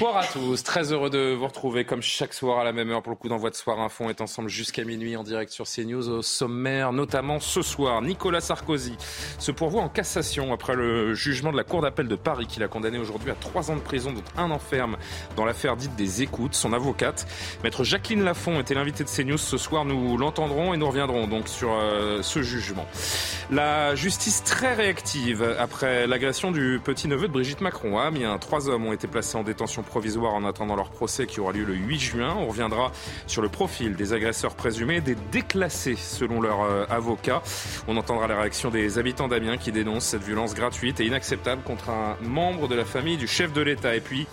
[0.00, 3.02] Bonsoir à tous, très heureux de vous retrouver comme chaque soir à la même heure
[3.02, 4.04] pour le coup d'envoi de Soir Info.
[4.04, 8.00] On est ensemble jusqu'à minuit en direct sur CNews au sommaire, notamment ce soir.
[8.00, 8.96] Nicolas Sarkozy
[9.38, 12.68] se pourvoit en cassation après le jugement de la Cour d'appel de Paris qui l'a
[12.68, 14.96] condamné aujourd'hui à trois ans de prison, dont un enferme
[15.36, 16.54] dans l'affaire dite des écoutes.
[16.54, 17.26] Son avocate,
[17.62, 19.84] maître Jacqueline Lafont, était l'invitée de CNews ce soir.
[19.84, 22.86] Nous l'entendrons et nous reviendrons donc sur euh, ce jugement.
[23.50, 28.38] La justice très réactive après l'agression du petit-neveu de Brigitte Macron à Amiens.
[28.38, 31.64] Trois hommes ont été placés en détention provisoire en attendant leur procès qui aura lieu
[31.64, 32.36] le 8 juin.
[32.38, 32.92] On reviendra
[33.26, 37.42] sur le profil des agresseurs présumés, des déclassés selon leur euh, avocat.
[37.88, 41.90] On entendra la réaction des habitants d'Amiens qui dénoncent cette violence gratuite et inacceptable contre
[41.90, 43.94] un membre de la famille du chef de l'État.
[43.96, 44.26] Et puis,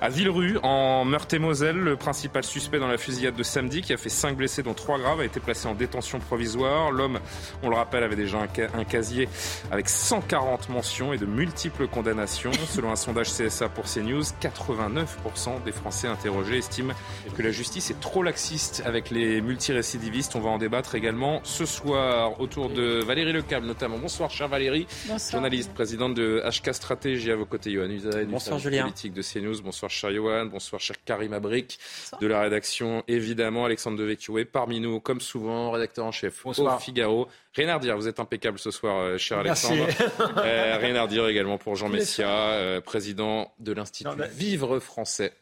[0.00, 4.08] à Villerue, en Meurthe-et-Moselle, le principal suspect dans la fusillade de samedi, qui a fait
[4.08, 6.92] 5 blessés dont 3 graves, a été placé en détention provisoire.
[6.92, 7.18] L'homme,
[7.62, 9.28] on le rappelle, avait déjà un, casier
[9.72, 12.52] avec 140 mentions et de multiples condamnations.
[12.68, 16.94] Selon un sondage CSA pour CNews, 89% des Français interrogés estiment
[17.36, 20.36] que la justice est trop laxiste avec les multirécidivistes.
[20.36, 23.98] On va en débattre également ce soir autour de Valérie Lecable notamment.
[23.98, 24.86] Bonsoir, chère Valérie,
[25.30, 28.82] journaliste, présidente de HK Stratégie à vos côtés, Johan Usaï, du Bonsoir, Julien.
[28.82, 29.60] politique de CNews.
[29.62, 31.78] Bonsoir cher Johan, bonsoir cher Karim Abric,
[32.20, 36.76] de la rédaction évidemment, Alexandre Devecchio est parmi nous, comme souvent, rédacteur en chef bonsoir.
[36.76, 37.28] au Figaro.
[37.54, 39.86] Rien à redire, vous êtes impeccable ce soir, euh, cher Alexandre.
[40.38, 45.32] euh, rien à redire également pour Jean Messia, euh, président de l'Institut Vivre Français.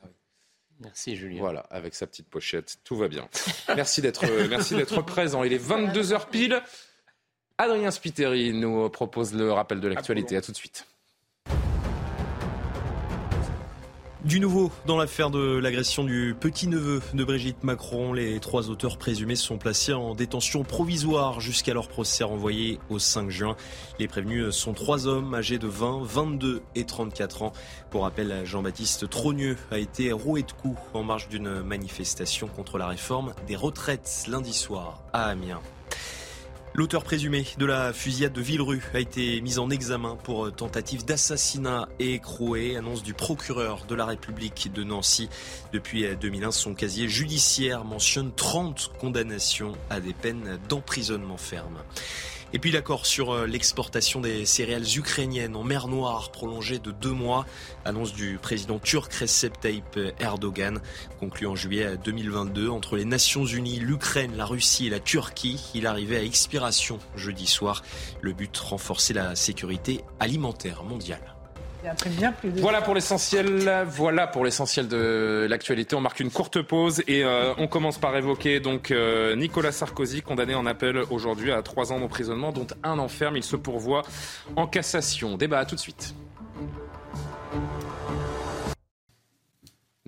[0.80, 1.40] Merci Julien.
[1.40, 3.28] Voilà, avec sa petite pochette, tout va bien.
[3.76, 5.42] merci d'être, euh, merci d'être présent.
[5.44, 6.62] Il est 22 h pile.
[7.58, 10.36] Adrien Spiteri nous propose le rappel de l'actualité.
[10.36, 10.86] À tout de suite.
[14.26, 19.36] Du nouveau dans l'affaire de l'agression du petit-neveu de Brigitte Macron, les trois auteurs présumés
[19.36, 23.54] sont placés en détention provisoire jusqu'à leur procès renvoyé au 5 juin.
[24.00, 27.52] Les prévenus sont trois hommes âgés de 20, 22 et 34 ans.
[27.90, 32.88] Pour rappel, Jean-Baptiste Trogneux a été roué de coups en marge d'une manifestation contre la
[32.88, 35.60] réforme des retraites lundi soir à Amiens.
[36.76, 41.88] L'auteur présumé de la fusillade de Villerue a été mis en examen pour tentative d'assassinat
[41.98, 45.30] et écroué, annonce du procureur de la République de Nancy.
[45.72, 51.78] Depuis 2001, son casier judiciaire mentionne 30 condamnations à des peines d'emprisonnement ferme.
[52.56, 57.12] Et puis l'accord sur euh, l'exportation des céréales ukrainiennes en mer Noire prolongé de deux
[57.12, 57.44] mois,
[57.84, 60.80] annonce du président turc Recep Tayyip Erdogan,
[61.20, 65.62] conclu en juillet 2022 entre les Nations Unies, l'Ukraine, la Russie et la Turquie.
[65.74, 67.82] Il arrivait à expiration jeudi soir.
[68.22, 71.35] Le but, renforcer la sécurité alimentaire mondiale.
[72.60, 73.84] Voilà pour l'essentiel.
[73.86, 75.94] Voilà pour l'essentiel de l'actualité.
[75.94, 80.22] On marque une courte pause et euh, on commence par évoquer donc euh, Nicolas Sarkozy
[80.22, 83.36] condamné en appel aujourd'hui à trois ans d'emprisonnement, dont un enferme.
[83.36, 84.02] Il se pourvoit
[84.56, 85.36] en cassation.
[85.36, 86.14] Débat à tout de suite.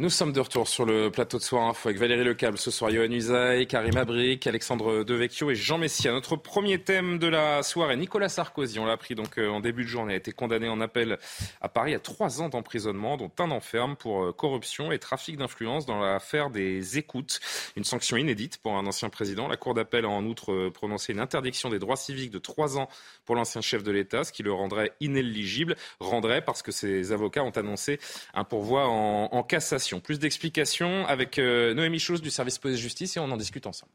[0.01, 2.93] Nous sommes de retour sur le plateau de Soir Info avec Valérie Lecable, ce soir
[2.93, 6.13] Yohann Usaï, Karim Abric, Alexandre Devecchio et Jean Messia.
[6.13, 9.83] Notre premier thème de la soirée, Nicolas Sarkozy, on l'a appris donc euh, en début
[9.83, 11.19] de journée, a été condamné en appel
[11.61, 15.85] à Paris à trois ans d'emprisonnement, dont un enferme pour euh, corruption et trafic d'influence
[15.85, 17.41] dans l'affaire des écoutes.
[17.75, 19.49] Une sanction inédite pour un ancien président.
[19.49, 22.79] La Cour d'appel a en outre euh, prononcé une interdiction des droits civiques de trois
[22.79, 22.89] ans
[23.25, 27.43] pour l'ancien chef de l'État, ce qui le rendrait inéligible, rendrait parce que ses avocats
[27.43, 27.99] ont annoncé
[28.33, 29.88] un pourvoi en, en cassation.
[29.97, 33.93] Plus d'explications avec euh, Noémie Chose du service police-justice et on en discute ensemble.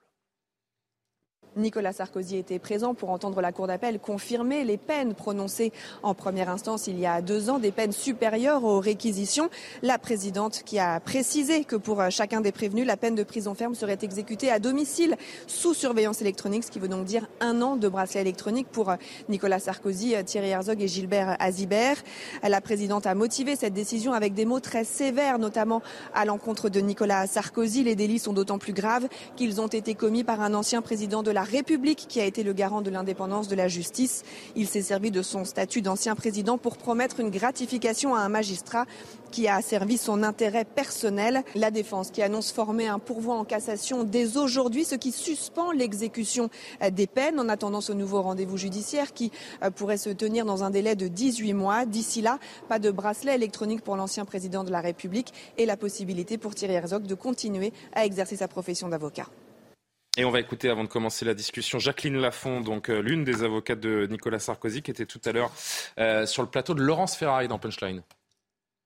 [1.55, 5.71] Nicolas Sarkozy était présent pour entendre la Cour d'appel confirmer les peines prononcées
[6.01, 9.49] en première instance il y a deux ans, des peines supérieures aux réquisitions.
[9.81, 13.75] La présidente qui a précisé que pour chacun des prévenus, la peine de prison ferme
[13.75, 15.15] serait exécutée à domicile
[15.47, 18.93] sous surveillance électronique, ce qui veut donc dire un an de bracelet électronique pour
[19.29, 21.97] Nicolas Sarkozy, Thierry Herzog et Gilbert Azibert.
[22.41, 25.81] La présidente a motivé cette décision avec des mots très sévères, notamment
[26.13, 27.83] à l'encontre de Nicolas Sarkozy.
[27.83, 31.31] Les délits sont d'autant plus graves qu'ils ont été commis par un ancien président de
[31.31, 34.23] la la République qui a été le garant de l'indépendance de la justice.
[34.55, 38.85] Il s'est servi de son statut d'ancien président pour promettre une gratification à un magistrat
[39.29, 41.43] qui a servi son intérêt personnel.
[41.55, 46.49] La défense qui annonce former un pourvoi en cassation dès aujourd'hui, ce qui suspend l'exécution
[46.93, 49.29] des peines en attendant ce nouveau rendez-vous judiciaire qui
[49.63, 51.85] euh, pourrait se tenir dans un délai de 18 mois.
[51.85, 56.37] D'ici là, pas de bracelet électronique pour l'ancien président de la République et la possibilité
[56.37, 59.27] pour Thierry Herzog de continuer à exercer sa profession d'avocat.
[60.15, 63.41] Et on va écouter, avant de commencer la discussion, Jacqueline Lafont, donc euh, l'une des
[63.41, 65.51] avocates de Nicolas Sarkozy, qui était tout à l'heure
[65.99, 68.03] euh, sur le plateau de Laurence Ferrari dans Punchline.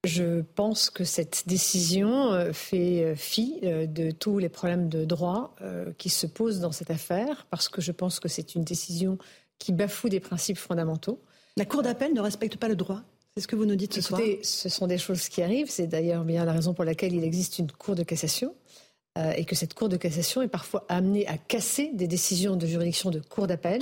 [0.06, 5.54] Je pense que cette décision euh, fait fi de tous les problèmes de droit
[5.98, 9.18] qui se posent dans cette affaire, parce que je pense que c'est une décision
[9.60, 11.22] qui bafoue des principes fondamentaux.
[11.58, 13.04] La Cour d'appel ne respecte pas le droit
[13.38, 14.20] c'est ce que vous nous dites ce soir?
[14.42, 15.70] Ce sont des choses qui arrivent.
[15.70, 18.56] C'est d'ailleurs bien la raison pour laquelle il existe une Cour de cassation.
[19.18, 22.68] Euh, et que cette Cour de cassation est parfois amenée à casser des décisions de
[22.68, 23.82] juridiction de Cour d'appel.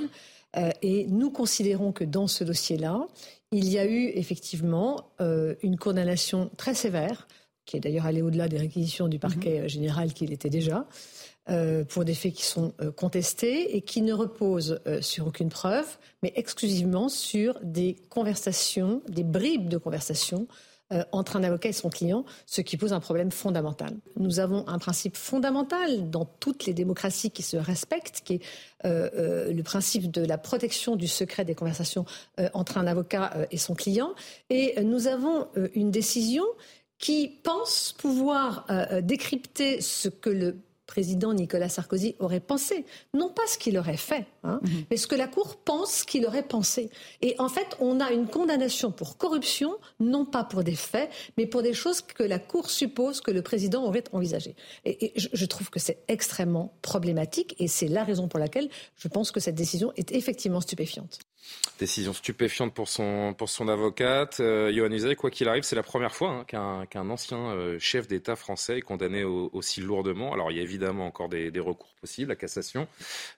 [0.56, 3.06] Euh, et nous considérons que dans ce dossier-là,
[3.52, 7.28] il y a eu effectivement euh, une condamnation très sévère,
[7.66, 9.70] qui est d'ailleurs allée au-delà des réquisitions du parquet mhm.
[9.70, 10.86] général qu'il était déjà,
[11.90, 15.86] pour des faits qui sont contestés et qui ne reposent sur aucune preuve,
[16.24, 20.48] mais exclusivement sur des conversations, des bribes de conversations
[21.12, 23.94] entre un avocat et son client, ce qui pose un problème fondamental.
[24.18, 28.42] Nous avons un principe fondamental dans toutes les démocraties qui se respectent, qui est
[28.86, 32.06] euh, euh, le principe de la protection du secret des conversations
[32.54, 34.14] entre un avocat et son client.
[34.50, 36.44] Et nous avons une décision
[36.98, 38.68] qui pense pouvoir
[39.02, 42.86] décrypter ce que le président Nicolas Sarkozy aurait pensé.
[43.14, 44.86] Non pas ce qu'il aurait fait, hein, mhm.
[44.90, 46.90] mais ce que la Cour pense qu'il aurait pensé.
[47.22, 51.46] Et en fait, on a une condamnation pour corruption, non pas pour des faits, mais
[51.46, 54.56] pour des choses que la Cour suppose que le président aurait envisagées.
[54.86, 59.32] Et, je, trouve que c'est extrêmement problématique et c'est la raison pour laquelle je pense
[59.32, 61.20] que cette décision est effectivement stupéfiante.
[61.80, 64.40] Décision stupéfiante pour son, pour son avocate.
[64.40, 68.38] Euh, Johan quoi qu'il arrive, c'est la première fois hein, qu'un ancien euh, chef d'État
[68.38, 70.32] français est condamné aussi lourdement.
[70.34, 72.88] Alors il y a évidemment encore des, recours possibles, la cassation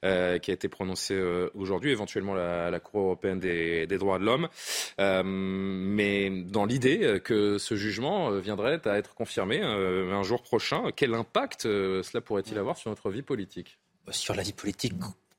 [0.05, 4.19] euh, qui a été prononcée euh, aujourd'hui, éventuellement la, la, Cour européenne des, des droits
[4.19, 4.49] de l'homme.
[4.99, 11.63] mais dans l'idée que ce jugement viendrait à être confirmé un jour prochain, quel impact
[11.63, 13.79] cela pourrait-il avoir sur notre vie politique?
[14.11, 14.93] Sur la vie politique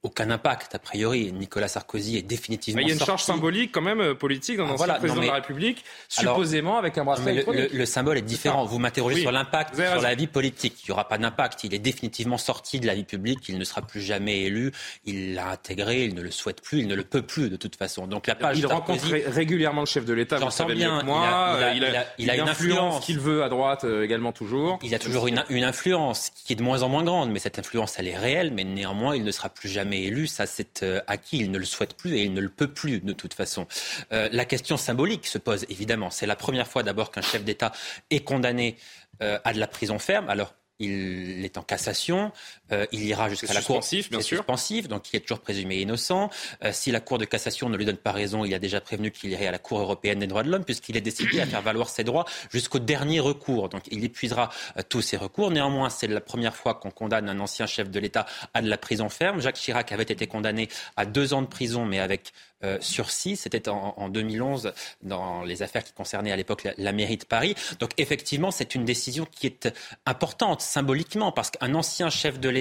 [0.09, 1.33] aucun impact, a priori.
[1.33, 2.81] Nicolas Sarkozy est définitivement.
[2.81, 5.27] il y a une charge symbolique quand même euh, politique dans l'ancien ah, président de
[5.27, 7.73] la République, supposément avec un bracelet électronique.
[7.73, 8.65] Le, symbole est différent.
[8.65, 10.83] Vous m'interrogez sur l'impact sur la vie politique.
[10.83, 11.65] Il n'y aura pas d'impact.
[11.65, 13.49] Il est définitivement sorti de la vie publique.
[13.49, 14.73] Il ne sera plus jamais élu.
[15.05, 16.05] Il l'a intégré.
[16.05, 16.81] Il ne le souhaite plus.
[16.81, 18.07] Il ne le peut plus de toute façon.
[18.07, 18.59] Donc la page.
[18.59, 20.39] Il rencontre régulièrement le chef de l'État.
[20.39, 21.03] J'en savez bien.
[21.03, 21.59] moi.
[21.75, 24.79] Il a, il a, une influence qu'il veut à droite euh, également toujours.
[24.83, 27.59] Il a toujours une, une influence qui est de moins en moins grande, mais cette
[27.59, 28.53] influence elle est réelle.
[28.53, 31.65] Mais néanmoins, il ne sera plus jamais élu, ça c'est euh, acquis, il ne le
[31.65, 33.67] souhaite plus et il ne le peut plus de toute façon.
[34.13, 36.11] Euh, la question symbolique se pose évidemment.
[36.11, 37.73] C'est la première fois d'abord qu'un chef d'État
[38.11, 38.77] est condamné
[39.23, 40.29] euh, à de la prison ferme.
[40.29, 42.33] Alors il est en cassation,
[42.73, 44.39] euh, il ira jusqu'à la cour bien sûr.
[44.39, 46.31] suspensif, donc il est toujours présumé innocent.
[46.65, 49.11] Euh, si la Cour de cassation ne lui donne pas raison, il a déjà prévenu
[49.11, 51.63] qu'il irait à la Cour européenne des droits de l'homme, puisqu'il est décidé à faire
[51.63, 53.69] valoir ses droits jusqu'au dernier recours.
[53.69, 55.51] Donc il épuisera euh, tous ses recours.
[55.51, 58.79] Néanmoins, c'est la première fois qu'on condamne un ancien chef de l'État à de la
[58.79, 59.41] prison ferme.
[59.41, 62.33] Jacques Chirac avait été condamné à deux ans de prison, mais avec
[62.65, 63.37] euh, sursis.
[63.37, 64.73] C'était en, en, 2011
[65.03, 67.55] dans les affaires qui concernaient à l'époque la, mairie de Paris.
[67.79, 69.73] Donc effectivement, c'est une décision qui est
[70.07, 72.58] importante symboliquement parce qu'un ancien chef de l'État,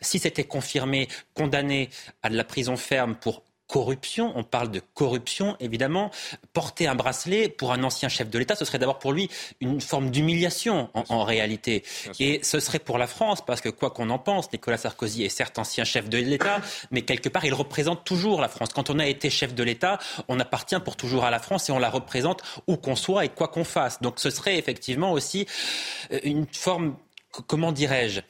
[0.00, 1.90] si c'était confirmé, condamné
[2.22, 6.10] à de la prison ferme pour corruption, on parle de corruption évidemment,
[6.52, 9.30] porter un bracelet pour un ancien chef de l'État, ce serait d'abord pour lui
[9.60, 11.84] une forme d'humiliation en, réalité.
[12.18, 15.28] Et ce serait pour la France, parce que quoi qu'on en pense, Nicolas Sarkozy est
[15.28, 18.70] certes ancien chef de l'État, mais quelque part il représente toujours la France.
[18.74, 21.72] Quand on a été chef de l'État, on appartient pour toujours à la France et
[21.72, 24.00] on la représente où qu'on soit et quoi qu'on fasse.
[24.00, 25.46] Donc ce serait effectivement aussi
[26.12, 26.96] euh, une forme,
[27.46, 28.20] comment dirais-je,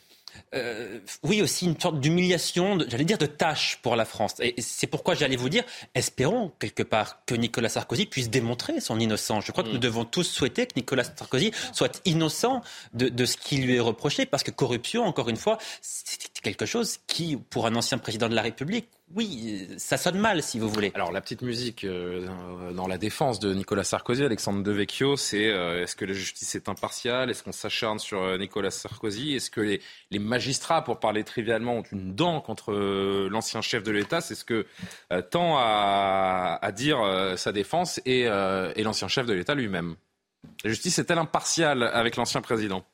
[0.55, 4.35] euh, oui, aussi une sorte d'humiliation, j'allais dire de tâche pour la France.
[4.41, 5.65] Et c'est pourquoi j'allais vous dire,
[5.95, 9.45] espérons quelque part que Nicolas Sarkozy puisse démontrer son innocence.
[9.45, 9.81] Je crois que nous mm.
[9.81, 12.63] devons tous souhaiter que Nicolas Sarkozy soit innocent
[12.95, 15.59] de, de ce qui lui est reproché, parce que corruption, encore une fois,
[16.43, 20.59] quelque chose qui, pour un ancien président de la République, oui, ça sonne mal, si
[20.59, 20.93] vous voulez.
[20.95, 25.83] Alors, la petite musique euh, dans la défense de Nicolas Sarkozy, Alexandre Devecchio, c'est euh,
[25.83, 27.31] est-ce que la justice est impartiale?
[27.31, 29.35] Est-ce qu'on s'acharne sur euh, Nicolas Sarkozy?
[29.35, 29.63] Est-ce que
[30.11, 32.75] les, magistrats, pour parler trivialement, ont une dent contre
[33.31, 34.21] l'ancien chef de l'État?
[34.21, 34.67] C'est ce que
[35.31, 36.99] tend à, dire
[37.37, 38.27] sa défense et
[38.83, 39.97] l'ancien chef de l'État lui-même.
[40.65, 42.85] La justice est-elle impartiale avec l'ancien président?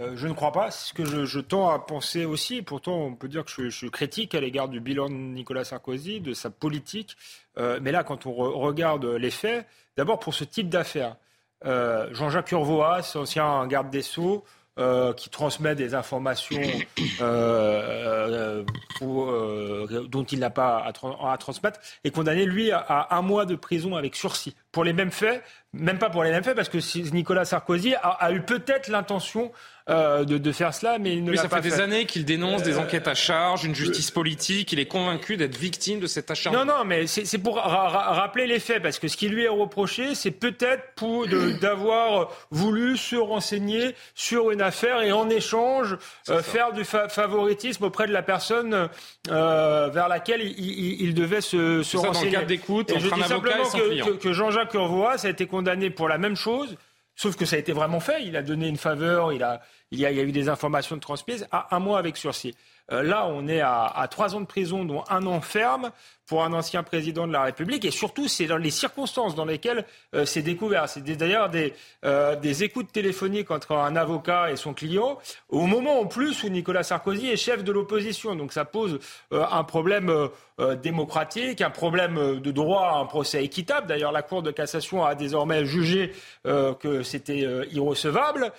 [0.00, 0.70] Euh, je ne crois pas.
[0.70, 2.62] C'est ce que je, tends à penser aussi.
[2.62, 6.20] Pourtant, on peut dire que je, suis critique à l'égard du bilan de Nicolas Sarkozy,
[6.20, 7.16] de sa politique.
[7.58, 11.16] Euh, mais là, quand on regarde les faits, d'abord pour ce type d'affaires,
[11.64, 14.44] euh, Jean-Jacques Urvoas, ancien garde des Sceaux,
[15.18, 16.62] qui transmet des informations
[19.00, 24.16] dont il n'a pas à, transmettre, est condamné, lui, à, un mois de prison avec
[24.16, 24.54] sursis.
[24.72, 26.78] Pour les mêmes faits, même pas pour les mêmes faits, parce que
[27.14, 29.52] Nicolas Sarkozy a eu peut-être l'intention
[29.90, 31.54] euh, de, faire cela, mais il ne l'a pas fait.
[31.56, 34.70] Ça fait des années qu'il dénonce des euh, enquêtes à charge, une justice politique.
[34.70, 36.64] Il est convaincu d'être victime de cet acharnement.
[36.64, 40.14] Non, non, mais c'est pour rappeler les faits, parce que ce qui lui est reproché,
[40.14, 41.26] c'est peut-être pour
[41.60, 45.96] d'avoir voulu se renseigner sur une affaire et en échange
[46.28, 48.88] euh, faire du favoritisme auprès de la personne
[49.28, 52.12] vers laquelle il, devait se, se renseigner.
[52.12, 55.28] Ça dans le cadre d'écoute entre un avocat et son que, que Jean-Jacques Urvoas a
[55.28, 56.76] été condamné pour la même chose.
[57.14, 58.24] Sauf que ça a été vraiment fait.
[58.24, 61.46] Il a donné une faveur, il, a, il, y a, eu des informations de transmises
[61.50, 62.54] à un mois avec sursis.
[62.92, 65.90] Euh, là, on est à, trois ans de prison, dont un an ferme
[66.26, 67.84] pour un ancien président de la République.
[67.84, 69.84] Et surtout, c'est dans les circonstances dans lesquelles
[70.14, 70.88] euh, c'est découvert.
[70.88, 75.18] C'est d'ailleurs des, euh, des écoutes téléphoniques entre un avocat et son client,
[75.48, 78.34] au moment en plus où Nicolas Sarkozy est chef de l'opposition.
[78.34, 78.98] Donc ça pose
[79.30, 80.28] un problème
[80.82, 83.86] démocratique, un problème de droit à un procès équitable.
[83.86, 86.12] D'ailleurs, la Cour de cassation a désormais jugé
[86.44, 88.52] que c'était irrecevable.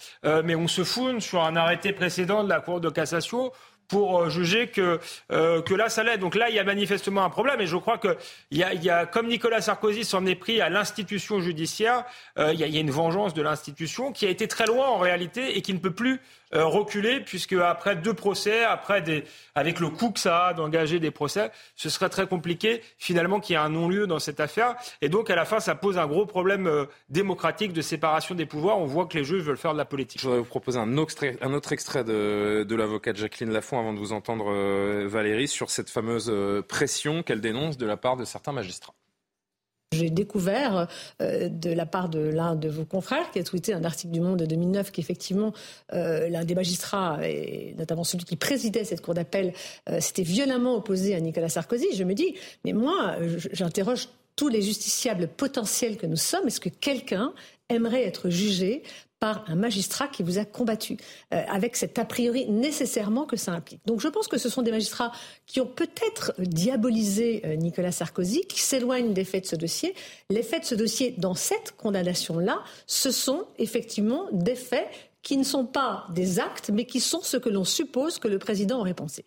[0.43, 3.51] mais on se fout sur un arrêté précédent de la Cour de cassation
[3.93, 4.99] pour euh, juger que,
[5.31, 6.17] euh, que là, ça l'est.
[6.17, 7.61] Donc là, il y a manifestement un problème.
[7.61, 8.17] Et je crois que,
[8.49, 12.03] il y a, il y a, comme Nicolas Sarkozy s'en est pris à l'institution judiciaire,
[12.39, 15.55] euh, il, y a, une vengeance de l'institution qui a été très loin en réalité
[15.55, 16.19] et qui ne peut plus
[16.61, 19.23] reculer, puisque après deux procès, après des,
[19.55, 23.53] avec le coût que ça a d'engager des procès, ce serait très compliqué finalement qu'il
[23.53, 24.75] y ait un non-lieu dans cette affaire.
[25.01, 28.45] Et donc à la fin, ça pose un gros problème euh, démocratique de séparation des
[28.45, 28.77] pouvoirs.
[28.77, 30.21] On voit que les juges veulent faire de la politique.
[30.21, 33.79] Je voudrais vous proposer un autre extrait, un autre extrait de, de l'avocate Jacqueline Lafont
[33.79, 36.31] avant de vous entendre euh, Valérie sur cette fameuse
[36.67, 38.93] pression qu'elle dénonce de la part de certains magistrats.
[39.93, 40.87] J'ai découvert
[41.21, 44.19] euh, de la part de l'un de vos confrères qui a tweeté un article du
[44.19, 45.53] Monde de 2009 qu'effectivement
[45.93, 49.53] euh, l'un des magistrats, et notamment celui qui présidait cette cour d'appel,
[49.89, 51.87] euh, s'était violemment opposé à Nicolas Sarkozy.
[51.95, 52.35] Je me dis,
[52.65, 53.15] mais moi,
[53.51, 56.47] j'interroge tous les justiciables potentiels que nous sommes.
[56.47, 57.33] Est-ce que quelqu'un
[57.69, 58.83] aimerait être jugé
[59.23, 60.97] par un magistrat qui vous a combattu,
[61.33, 63.79] euh, avec cet a priori nécessairement que ça implique.
[63.85, 65.13] Donc je pense que ce sont des magistrats
[65.45, 69.95] qui ont peut-être diabolisé euh, Nicolas Sarkozy, qui s'éloignent des faits de ce dossier.
[70.29, 74.89] Les faits de ce dossier, dans cette condamnation-là, ce sont effectivement des faits
[75.21, 78.39] qui ne sont pas des actes, mais qui sont ce que l'on suppose que le
[78.39, 79.23] président aurait pensé.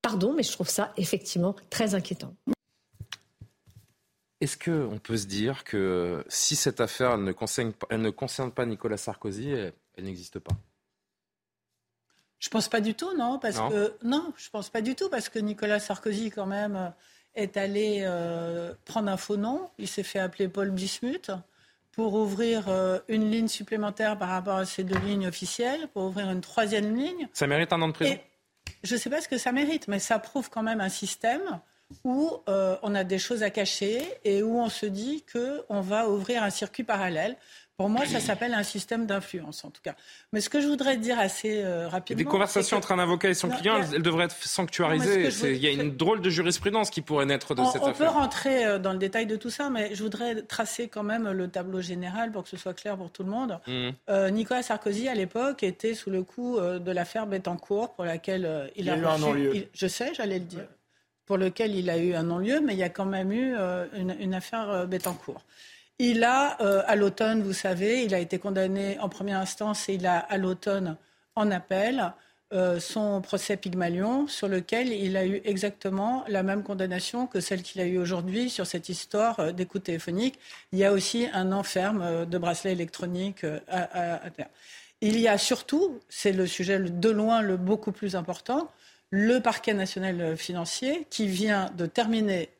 [0.00, 2.32] Pardon, mais je trouve ça effectivement très inquiétant.
[4.40, 8.66] Est-ce qu'on peut se dire que si cette affaire ne, concerne, elle ne concerne pas
[8.66, 9.72] Nicolas Sarkozy, elle,
[10.04, 10.54] n'existe pas?
[12.40, 15.28] Je pense pas du tout, non, parce que non, je pense pas du tout parce
[15.28, 16.90] que Nicolas Sarkozy quand même euh,
[17.34, 19.70] est allé euh, prendre un faux nom.
[19.78, 21.30] Il s'est fait appeler Paul Bismuth
[21.92, 26.28] pour ouvrir euh, une ligne supplémentaire par rapport à ces deux lignes officielles, pour ouvrir
[26.30, 27.28] une troisième ligne.
[27.32, 28.18] Ça mérite un an de prison?
[28.82, 31.60] je ne sais pas ce que ça mérite, mais ça prouve quand même un système
[32.04, 36.08] où euh, on a des choses à cacher et où on se dit qu'on va
[36.08, 37.36] ouvrir un circuit parallèle.
[37.76, 39.96] Pour moi, ça s'appelle un système d'influence, en tout cas.
[40.32, 42.18] Mais ce que je voudrais dire assez euh, rapidement.
[42.18, 45.28] Des conversations entre un avocat et son client, elles, devraient être sanctuarisées.
[45.52, 47.88] Il y a une drôle de jurisprudence qui pourrait naître de cette affaire.
[47.88, 51.02] On peut rentrer euh, dans le détail de tout ça, mais je voudrais tracer quand
[51.02, 53.58] même le tableau général pour que ce soit clair pour tout le monde.
[53.66, 54.28] Mmh.
[54.30, 58.96] Nicolas Sarkozy, à l'époque, était sous le coup de l'affaire Bettencourt, pour laquelle il, a,
[58.96, 59.66] eu un non-lieu.
[59.72, 60.66] Je sais, j'allais le dire
[61.26, 63.86] pour lequel il a eu un non-lieu, mais il y a quand même eu euh,
[63.94, 65.42] une, affaire euh, Bettencourt.
[65.98, 69.94] Il a, euh, à l'automne, vous savez, il a été condamné en première instance et
[69.94, 70.96] il a, à l'automne,
[71.36, 72.12] en appel,
[72.78, 77.80] son procès Pygmalion, sur lequel il a eu exactement la même condamnation que celle qu'il
[77.80, 80.38] a eue aujourd'hui sur cette histoire d'écoute téléphonique.
[80.70, 84.50] Il y a aussi un enferme de bracelet électronique à terre.
[85.00, 88.70] Il y a surtout, c'est le sujet de loin le beaucoup plus important,
[89.10, 92.50] le parquet national financier qui vient de terminer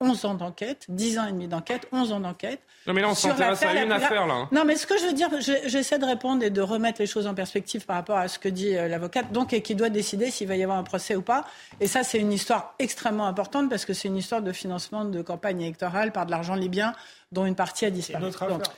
[0.00, 2.60] 11 ans d'enquête, 10 ans et demi d'enquête, 11 ans d'enquête.
[2.86, 4.48] Non mais là on s'intéresse à une affaire là.
[4.52, 7.26] Non mais ce que je veux dire, j'essaie de répondre et de remettre les choses
[7.26, 10.30] en perspective par rapport à ce que dit euh, l'avocate, donc et qui doit décider
[10.30, 11.44] s'il va y avoir un procès ou pas.
[11.80, 15.20] Et ça c'est une histoire extrêmement importante parce que c'est une histoire de financement de
[15.20, 16.94] campagne électorale par de l'argent libyen
[17.30, 18.30] dont une partie a disparu.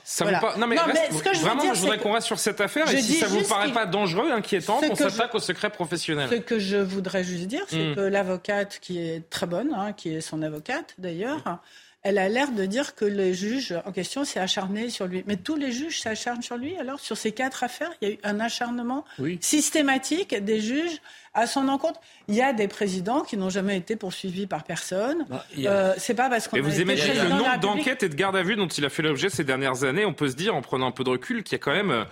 [0.03, 0.57] ça pas...
[0.57, 0.77] Non, mais,
[1.11, 2.89] ce que je vraiment, je voudrais qu'on reste sur cette affaire.
[2.91, 6.29] Et si ça vous paraît pas dangereux, inquiétant, qu'on s'attaque au secret professionnel.
[6.29, 7.95] Ce que je voudrais juste dire, c'est hmm.
[7.95, 11.59] que l'avocate, qui est très bonne, hein, qui est son avocate d'ailleurs,
[12.03, 15.23] elle a l'air de dire que le juge en question s'est acharné sur lui.
[15.27, 16.75] Mais tous les juges s'acharnent sur lui.
[16.77, 19.05] Alors, sur ces quatre affaires, il y a eu un acharnement
[19.39, 20.99] systématique des juges
[21.33, 21.99] à son encontre.
[22.27, 25.25] Il y a des présidents qui n'ont jamais été poursuivis par personne.
[25.29, 26.57] Bah, euh, c'est pas parce qu'on.
[26.57, 29.03] Mais vous imaginez le nombre d'enquêtes et de gardes à vue dont il a fait
[29.03, 30.05] l'objet ces dernières années?
[30.05, 31.91] On peut se dire, en prenant un peu de recul, qu'il y a quand même
[31.91, 32.03] euh,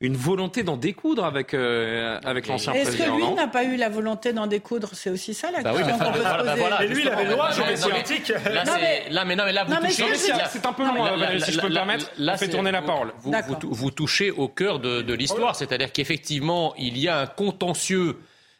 [0.00, 2.92] une volonté d'en découdre avec, euh, avec l'ancien président.
[2.92, 4.90] Est-ce que lui n'a pas eu la volonté d'en découdre?
[4.92, 6.70] C'est aussi ça la bah question oui, qu'on peut se poser.
[6.70, 8.28] Bah lui, il avait le droit, je scientifique.
[8.28, 8.64] Là,
[9.10, 10.04] là, mais non, mais là, vous touchez.
[10.50, 12.10] C'est un peu long, si je peux me permettre.
[12.16, 13.12] Là, fait tourner la parole.
[13.18, 18.16] Vous, vous touchez au cœur de, de l'histoire, c'est-à-dire qu'effectivement, il y a un contentieux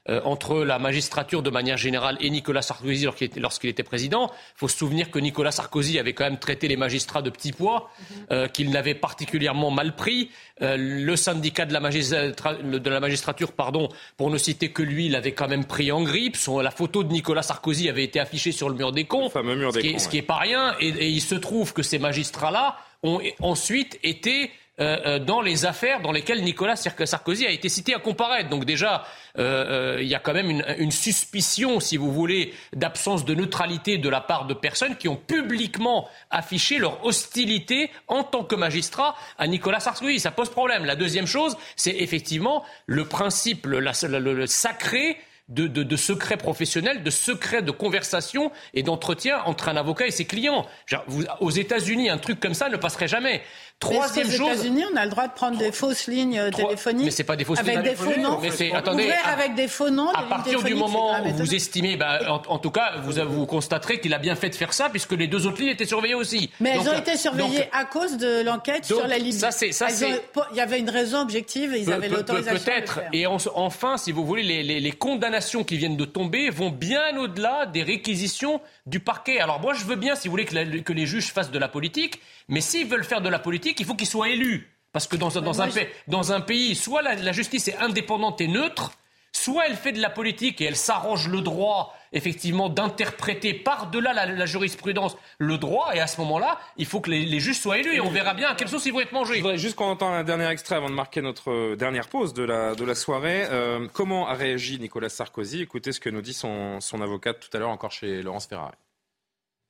[0.09, 4.31] euh, entre la magistrature de manière générale et Nicolas Sarkozy lorsqu'il était président.
[4.55, 7.53] Il faut se souvenir que Nicolas Sarkozy avait quand même traité les magistrats de petits
[7.53, 7.91] pois,
[8.31, 10.31] euh, qu'il n'avait particulièrement mal pris.
[10.63, 15.33] Euh, le syndicat de la, de la, magistrature, pardon, pour ne citer que lui, l'avait
[15.33, 16.37] quand même pris en grippe.
[16.37, 19.79] Son, la photo de Nicolas Sarkozy avait été affichée sur le mur des cons, ce,
[19.79, 20.75] qui est, ce qui est pas rien.
[20.81, 25.67] Et, et il se trouve que ces magistrats-là ont ensuite été euh, euh, dans les
[25.67, 28.49] affaires dans lesquelles Nicolas Sarkozy a été cité à comparaître.
[28.49, 29.05] Donc déjà,
[29.37, 34.09] euh, il y a quand même une, suspicion, si vous voulez, d'absence de neutralité de
[34.09, 39.49] la part de personnes qui ont publiquement affiché leur hostilité en tant que magistrat à
[39.49, 40.21] Nicolas Sarkozy.
[40.21, 40.85] Ça pose problème.
[40.85, 45.19] La deuxième chose, c'est effectivement le principe, le sacré
[45.49, 50.11] de, de, de secrets professionnels, de secrets de conversation et d'entretien entre un avocat et
[50.11, 50.67] ses clients.
[51.07, 53.43] vous, aux États-Unis, un truc comme ça ne passerait jamais.
[53.81, 54.41] Troisième chose.
[54.41, 57.05] Aux États-Unis, on a le droit de prendre des fausses lignes euh, téléphoniques.
[57.05, 58.39] Mais c'est pas des fausses avec lignes des faux noms.
[58.43, 59.09] Mais c'est attendez.
[59.25, 60.11] avec des faux noms.
[60.11, 62.19] À partir du moment où vous estimez, bah,
[62.49, 65.29] en, tout cas, vous, vous constaterez qu'il a bien fait de faire ça, puisque les
[65.29, 66.51] deux autres lignes étaient surveillées aussi.
[66.59, 69.33] Mais elles ont été surveillées à cause de l'enquête sur la Libye.
[69.33, 70.23] Ça, c'est, ça, c'est.
[70.53, 71.75] Il y avait une raison objective.
[71.77, 72.59] Ils avaient l'autorisation.
[72.65, 73.01] Peut-être.
[73.13, 77.17] Et enfin, si vous voulez, les, les, les condamnations qui viennent de tomber vont bien
[77.17, 79.41] au-delà des réquisitions du parquet.
[79.41, 81.69] Alors moi, je veux bien, si vous voulez, que, que les juges fassent de la
[81.69, 84.75] politique, mais s'ils veulent faire de la politique, il faut qu'ils soient élus.
[84.93, 85.69] Parce que dans, dans, un,
[86.07, 88.93] dans un, pays, soit la, justice est indépendante et neutre,
[89.33, 94.47] soit elle fait de la politique et elle s'arrange le droit, effectivement, d'interpréter par-delà la,
[94.47, 95.91] jurisprudence le droit.
[95.95, 98.49] Et à ce moment-là, il faut que les, juges soient élus et on verra bien
[98.49, 99.43] à quelle sauce ils vont être mangés.
[99.43, 102.43] Je juste qu'on entende un dernier extrait avant de marquer notre euh, dernière pause de
[102.43, 103.45] la, de la soirée.
[103.51, 105.63] Euh, comment a réagi Nicolas Sarkozy?
[105.63, 108.75] Écoutez ce que nous dit son, son avocate tout à l'heure encore chez Laurence Ferrari.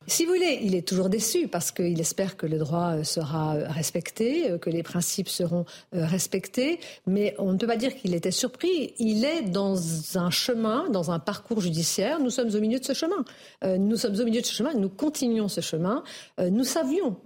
[0.09, 3.57] Si vous voulez, il est toujours déçu parce qu'il espère que le droit euh, sera
[3.57, 8.15] euh, respecté, euh, que les principes seront respectés, mais on ne peut pas dire qu'il
[8.15, 8.95] était surpris.
[8.99, 9.77] Il est dans
[10.17, 12.21] un chemin, dans un parcours judiciaire.
[12.21, 13.25] Nous sommes au milieu de ce chemin.
[13.65, 14.73] Nous sommes au milieu de ce chemin.
[14.75, 16.03] Nous continuons ce chemin.
[16.39, 17.17] Nous savions,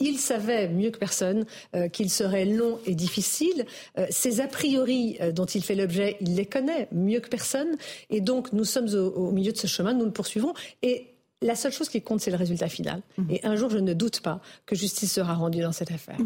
[0.00, 1.44] il savait mieux que personne
[1.92, 3.66] qu'il serait long et difficile.
[4.10, 7.76] Ces a priori dont il fait l'objet, il les connaît mieux que personne.
[8.08, 9.94] Et donc, nous sommes au, au milieu de ce chemin.
[9.94, 10.54] Nous le poursuivons.
[10.82, 11.09] Et
[11.42, 13.02] la seule chose qui compte, c'est le résultat final.
[13.18, 13.30] Mhm.
[13.30, 16.18] Et un jour, je ne doute pas que justice sera rendue dans cette affaire.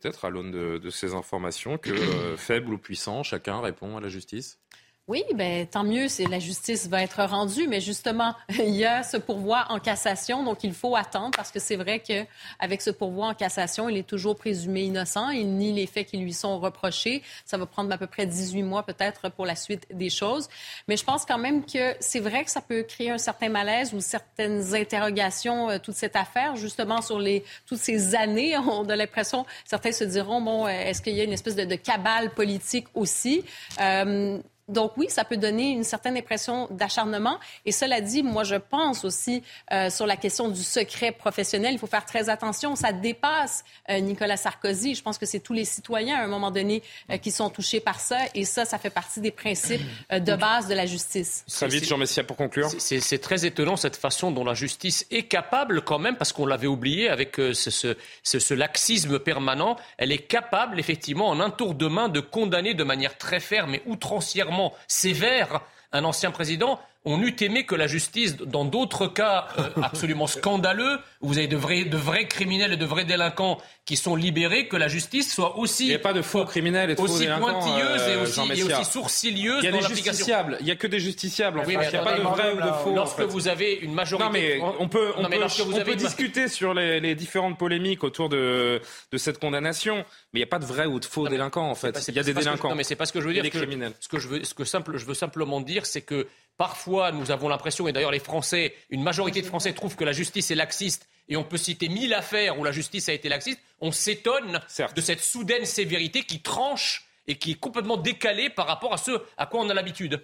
[0.00, 4.08] Peut-être à l'aune de, ces informations que euh, faible ou puissant, chacun répond à la
[4.08, 4.60] justice?
[5.08, 9.16] Oui, ben, tant mieux la justice va être rendue, mais justement, il y a ce
[9.16, 13.34] pourvoi en cassation, donc il faut attendre parce que c'est vrai qu'avec ce pourvoi en
[13.34, 17.22] cassation, il est toujours présumé innocent, il nie les faits qui lui sont reprochés.
[17.46, 20.48] Ça va prendre à peu près 18 mois peut-être pour la suite des choses.
[20.88, 23.94] Mais je pense quand même que c'est vrai que ça peut créer un certain malaise
[23.94, 28.58] ou certaines interrogations, euh, toute cette affaire, justement sur les, toutes ces années.
[28.58, 31.64] On a l'impression, certains se diront, bon, euh, est-ce qu'il y a une espèce de,
[31.64, 33.42] de cabale politique aussi?
[33.80, 37.38] Euh, donc oui, ça peut donner une certaine impression d'acharnement.
[37.64, 41.78] Et cela dit, moi, je pense aussi euh, sur la question du secret professionnel, il
[41.78, 42.76] faut faire très attention.
[42.76, 44.94] Ça dépasse euh, Nicolas Sarkozy.
[44.94, 47.80] Je pense que c'est tous les citoyens à un moment donné euh, qui sont touchés
[47.80, 48.18] par ça.
[48.34, 51.44] Et ça, ça fait partie des principes de base de la justice.
[51.48, 52.70] Très vite, Jean Messia, pour conclure.
[52.78, 56.66] C'est très étonnant cette façon dont la justice est capable quand même, parce qu'on l'avait
[56.66, 61.86] oublié avec ce, ce, ce, laxisme permanent, elle est capable effectivement en un tour de
[61.86, 67.34] main de condamner de manière très ferme et outrancièrement sévère un ancien président on eût
[67.40, 71.84] aimé que la justice, dans d'autres cas euh, absolument scandaleux, où vous avez de vrais,
[71.84, 75.86] de vrais criminels et de vrais délinquants qui sont libérés, que la justice soit aussi...
[75.86, 78.62] Il n'y a pas de faux criminels et de aussi pointilleuse et, euh, aussi, et
[78.62, 80.58] aussi sourcilieuse Il y a des justiciables.
[80.60, 81.62] Il n'y a que des justiciables.
[81.66, 82.94] il n'y a pas de vrais ou de faux.
[82.94, 84.26] Lorsque vous avez une majorité...
[84.26, 88.28] Non, mais on peut, on peut, on peut discuter sur les, les, différentes polémiques autour
[88.28, 89.96] de, de cette condamnation,
[90.32, 92.04] mais il n'y a pas de vrais ou de faux délinquants, en fait.
[92.08, 92.68] il y a des délinquants.
[92.68, 93.42] non, mais c'est pas ce que je veux dire.
[93.42, 93.92] Des criminels.
[94.00, 96.26] Ce que je veux, ce que simple, je veux simplement dire, c'est que
[96.58, 100.12] Parfois, nous avons l'impression, et d'ailleurs les Français, une majorité de Français trouvent que la
[100.12, 103.60] justice est laxiste, et on peut citer mille affaires où la justice a été laxiste,
[103.80, 104.60] on s'étonne
[104.94, 109.22] de cette soudaine sévérité qui tranche et qui est complètement décalée par rapport à ce
[109.36, 110.20] à quoi on a l'habitude.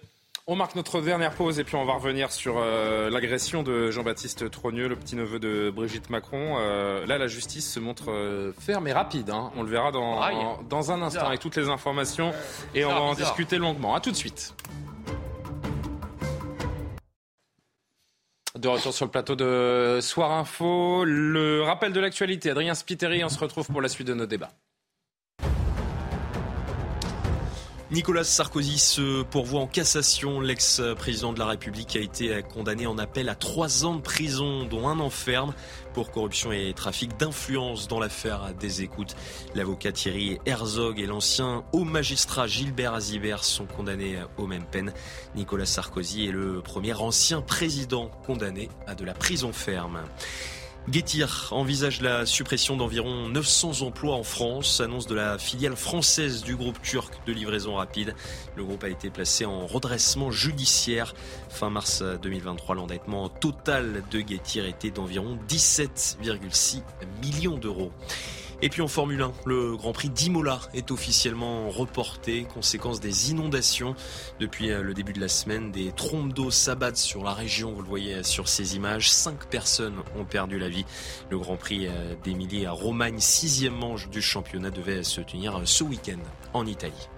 [0.47, 4.51] On marque notre dernière pause et puis on va revenir sur euh, l'agression de Jean-Baptiste
[4.51, 6.57] Trogneux, le petit-neveu de Brigitte Macron.
[6.59, 9.31] Euh, là, la justice se montre euh, ferme et rapide.
[9.31, 9.51] Hein.
[9.55, 12.31] On le verra dans, dans un instant avec toutes les informations
[12.75, 13.95] et on va en discuter longuement.
[13.95, 14.53] A tout de suite.
[18.57, 22.51] De retour sur le plateau de Soir Info, le rappel de l'actualité.
[22.51, 24.51] Adrien Spiteri, on se retrouve pour la suite de nos débats.
[27.91, 30.39] Nicolas Sarkozy se pourvoit en cassation.
[30.39, 34.87] L'ex-président de la République a été condamné en appel à trois ans de prison, dont
[34.87, 35.53] un an ferme,
[35.95, 39.15] pour corruption et trafic d'influence dans l'affaire des écoutes.
[39.55, 44.91] L'avocat Thierry Herzog et l'ancien haut magistrat Gilbert Azibert sont condamnés aux mêmes peines.
[45.35, 50.01] Nicolas Sarkozy est le premier ancien président condamné à de la prison ferme.
[50.91, 56.55] Getir envisage la suppression d'environ 900 emplois en France, annonce de la filiale française du
[56.55, 58.13] groupe turc de livraison rapide.
[58.55, 61.15] Le groupe a été placé en redressement judiciaire.
[61.49, 66.83] Fin mars 2023, l'endettement total de Getir était d'environ 17,6
[67.23, 67.91] millions d'euros.
[68.61, 73.95] Et puis en Formule 1, le Grand Prix d'Imola est officiellement reporté, conséquence des inondations.
[74.39, 77.81] Depuis euh, le début de la semaine, des trompes d'eau s'abattent sur la région, vous
[77.81, 79.11] le voyez sur ces images.
[79.11, 80.85] Cinq personnes ont perdu la vie.
[81.29, 85.83] Le Grand Prix euh, d'Émilie à Romagne, sixième manche du championnat, devait se tenir ce
[85.83, 86.19] week-end
[86.53, 87.09] en Italie.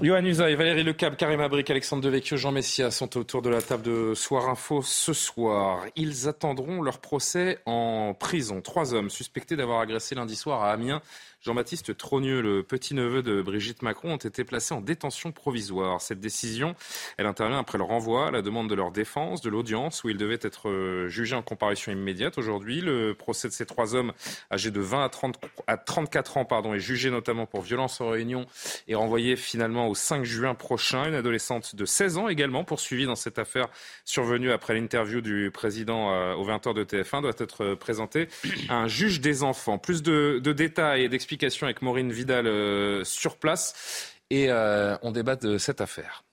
[0.00, 3.82] Johan Usaï, Valérie Lecab, Karim Abrik, Alexandre Devecchio, Jean Messia sont autour de la table
[3.82, 5.86] de Soir Info ce soir.
[5.96, 8.60] Ils attendront leur procès en prison.
[8.60, 11.02] Trois hommes suspectés d'avoir agressé lundi soir à Amiens
[11.40, 16.00] Jean-Baptiste Trogneux, le petit-neveu de Brigitte Macron, ont été placés en détention provisoire.
[16.00, 16.74] Cette décision,
[17.16, 20.16] elle intervient après le renvoi à la demande de leur défense de l'audience où ils
[20.16, 22.38] devaient être euh, jugés en comparution immédiate.
[22.38, 24.12] Aujourd'hui, le procès de ces trois hommes
[24.50, 28.08] âgés de 20 à, 30, à 34 ans pardon, est jugé notamment pour violence en
[28.08, 28.44] réunion
[28.88, 31.06] et renvoyé finalement au 5 juin prochain.
[31.06, 33.68] Une adolescente de 16 ans également poursuivie dans cette affaire
[34.04, 38.26] survenue après l'interview du président euh, au 20h de TF1 doit être présentée
[38.68, 39.78] à un juge des enfants.
[39.78, 45.12] Plus de détails et d'explications explication avec Maureen Vidal euh, sur place et euh, on
[45.12, 46.24] débat de cette affaire.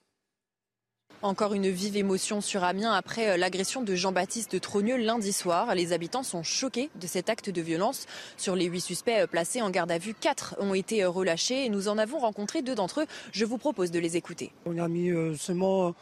[1.22, 5.76] Encore une vive émotion sur Amiens après euh, l'agression de Jean-Baptiste Trogneux lundi soir.
[5.76, 8.06] Les habitants sont choqués de cet acte de violence.
[8.38, 11.90] Sur les huit suspects placés en garde à vue, quatre ont été relâchés et nous
[11.90, 13.06] en avons rencontré deux d'entre eux.
[13.34, 14.54] Je vous propose de les écouter.
[14.66, 15.94] On a mis seulement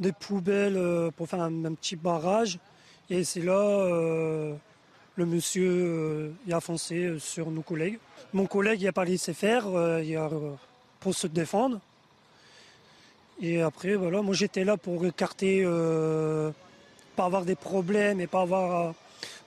[0.00, 2.58] des poubelles pour faire un, petit barrage
[3.08, 4.58] et c'est là
[5.20, 7.98] le monsieur euh, a foncé euh, sur nos collègues.
[8.32, 10.30] Mon collègue il a pas laissé faire euh, il a,
[10.98, 11.78] pour se défendre.
[13.42, 15.64] Et après, voilà, moi j'étais là pour écarter,
[17.16, 18.94] pas avoir des problèmes et pas avoir,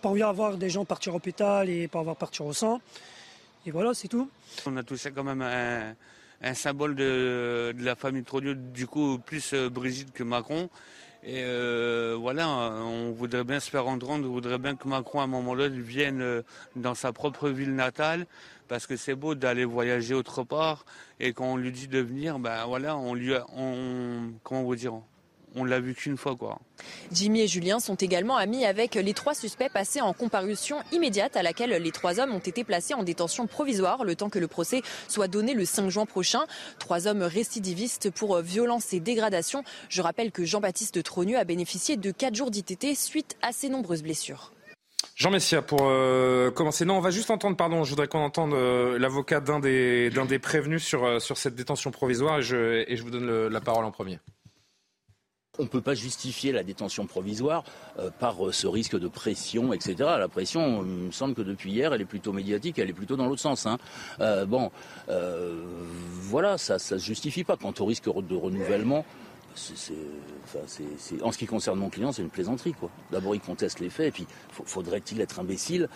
[0.01, 2.81] pas envie des gens partir au hôpital et pas avoir partir au sang.
[3.67, 4.27] Et voilà, c'est tout.
[4.65, 10.11] On a touché quand même un, symbole de, la famille Trogneux, du coup plus Brigitte
[10.11, 10.69] que Macron.
[11.25, 15.23] Et euh, voilà, on voudrait bien se faire entendre, on voudrait bien que Macron, à
[15.23, 16.41] un moment donné, vienne euh,
[16.75, 18.27] dans sa propre ville natale,
[18.67, 20.83] parce que c'est beau d'aller voyager autre part,
[21.21, 24.95] et quand on lui dit de venir, ben voilà, on lui, on, comment vous dire,
[25.55, 26.35] on l'a vu qu'une fois.
[26.35, 26.59] quoi.
[27.11, 31.43] Jimmy et Julien sont également amis avec les trois suspects passés en comparution immédiate à
[31.43, 34.81] laquelle les trois hommes ont été placés en détention provisoire le temps que le procès
[35.07, 36.41] soit donné le 5 juin prochain.
[36.79, 39.63] Trois hommes récidivistes pour violence et dégradation.
[39.89, 44.03] Je rappelle que Jean-Baptiste Trogneux a bénéficié de quatre jours d'ITT suite à ses nombreuses
[44.03, 44.51] blessures.
[45.15, 48.53] Jean Messia, pour euh, commencer, non, on va juste entendre, pardon, je voudrais qu'on entende
[48.53, 52.95] euh, l'avocat d'un des, des prévenus sur, euh, sur cette détention provisoire et je, et
[52.95, 54.19] je vous donne la parole en premier.
[55.59, 57.63] On ne peut pas justifier la détention provisoire
[57.99, 59.95] euh, par euh, ce risque de pression, etc.
[59.99, 63.15] La pression, il me semble que depuis hier, elle est plutôt médiatique, elle est plutôt
[63.17, 63.67] dans l'autre sens.
[63.67, 63.77] Hein.
[64.19, 64.71] Euh, bon,
[66.21, 67.55] voilà, ça ne se justifie pas.
[67.55, 69.05] Quant au risque de renouvellement,
[71.21, 72.73] en ce qui concerne mon client, c'est une plaisanterie.
[73.11, 74.25] D'abord, il conteste les faits, et puis
[74.65, 75.87] faudrait-il être imbécile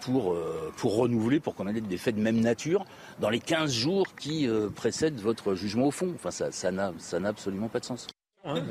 [0.00, 0.36] pour,
[0.76, 2.84] pour renouveler, pour qu'on ait des faits de même nature
[3.20, 6.12] dans les 15 jours qui précèdent votre jugement au fond?
[6.16, 6.92] Enfin, ça n'a
[7.28, 8.08] absolument pas de sens.
[8.48, 8.62] Hein,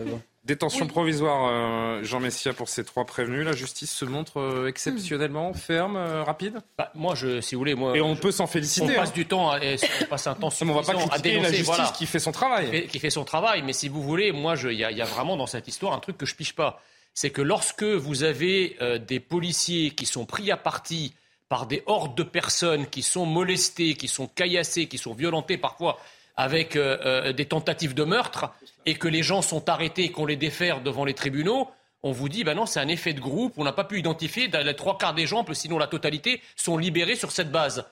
[0.44, 3.46] Détention provisoire, euh, Jean Messia, pour ces trois prévenus.
[3.46, 6.60] La justice se montre euh, exceptionnellement ferme, euh, rapide?
[6.78, 7.98] Bah, Moi, je, si vous voulez, moi.
[7.98, 8.94] Et on peut s'en féliciter.
[8.94, 9.14] On passe hein.
[9.14, 12.06] du temps, à, on passe un temps on va pas à dénoncer, la justice qui
[12.06, 12.88] fait son travail.
[12.88, 15.48] Qui fait, son travail, mais si vous voulez, moi, il y, y, a vraiment dans
[15.48, 16.82] cette histoire un truc que je piche pas.
[17.14, 21.14] C'est que lorsque vous avez des policiers qui sont pris à partie
[21.50, 25.98] par des hordes de personnes qui sont molestées, qui sont caillassées, qui sont violentées parfois
[26.38, 28.52] avec euh, euh, des tentatives de meurtre
[28.88, 31.70] et que les gens sont arrêtés et qu'on les défère devant les tribunaux,
[32.04, 34.48] on vous dit, ben non, c'est un effet de groupe, on n'a pas pu identifier,
[34.48, 37.86] les trois quarts des gens, sinon la totalité, sont libérés sur cette base.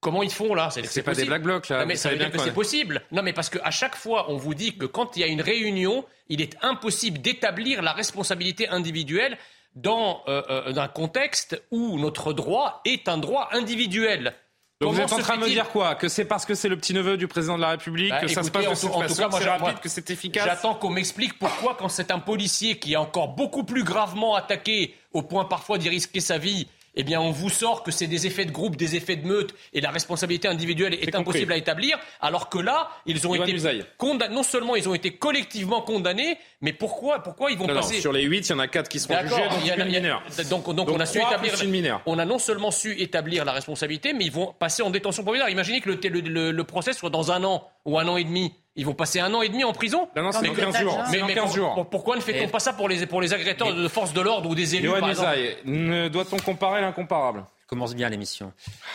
[0.00, 0.68] Comment ils font là?
[0.70, 1.80] C'est pas des black blocs là.
[1.80, 3.02] Non, mais ça veut dire que c'est possible.
[3.12, 5.40] Non, mais parce qu'à chaque fois, on vous dit que quand il y a une
[5.40, 9.38] réunion, il est impossible d'établir la responsabilité individuelle
[9.74, 14.34] dans euh, un contexte où notre droit est un droit individuel.
[14.80, 15.94] Donc vous êtes en train de me dire quoi?
[15.94, 18.42] Que c'est parce que c'est le petit-neveu du président de la République bah, que ça
[18.42, 20.44] se passe de cette en façon, c'est rapide, que c'est efficace?
[20.44, 24.94] J'attends qu'on m'explique pourquoi, quand c'est un policier qui est encore beaucoup plus gravement attaqué,
[25.14, 28.26] au point parfois d'y risquer sa vie, eh bien, on vous sort que c'est des
[28.26, 31.98] effets de groupe, des effets de meute, et la responsabilité individuelle est, impossible à établir,
[32.20, 33.56] alors que là, ils ont été
[33.98, 34.34] condamnés.
[34.34, 38.22] Non seulement ils ont été collectivement condamnés, mais pourquoi, pourquoi ils vont passer Sur les
[38.22, 40.22] 8, il y en a 4 qui seront jugés, donc il y a, mineurs.
[40.50, 42.00] Donc, donc, on a su établir.
[42.06, 45.50] On a non seulement su établir la responsabilité, mais ils vont passer en détention provisoire.
[45.50, 48.52] Imaginez que le, le, le procès soit dans un an ou un an et demi.
[48.78, 51.02] Ils vont passer un an et demi en prison Non, non, c'est 15 jours.
[51.10, 51.86] Mais, mais 15 jours.
[51.90, 54.54] pourquoi ne fait-on pas ça pour les, pour les agresseurs de forces de l'ordre ou
[54.54, 57.46] des élus par exemple ne doit-on comparer l'incomparable?
[57.66, 58.52] Commence bien l'émission.